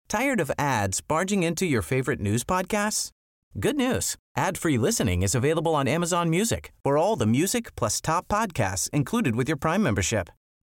Tired 0.08 0.40
of 0.40 0.50
ads 0.58 1.02
barging 1.02 1.44
into 1.44 1.66
your 1.66 1.82
favorite 1.82 2.22
news 2.22 2.46
podcasts? 2.46 3.12
Good 3.60 3.76
news. 3.76 4.16
Ad-free 4.38 4.78
listening 4.78 5.24
is 5.24 5.36
available 5.36 5.76
on 5.76 5.90
Amazon 5.90 6.30
Music. 6.30 6.72
For 6.86 6.98
all 6.98 7.18
the 7.18 7.26
music 7.26 7.76
plus 7.76 8.00
top 8.00 8.30
podcasts 8.30 8.90
included 8.94 9.36
with 9.36 9.50
your 9.50 9.58
Prime 9.58 9.84
membership. 9.84 10.30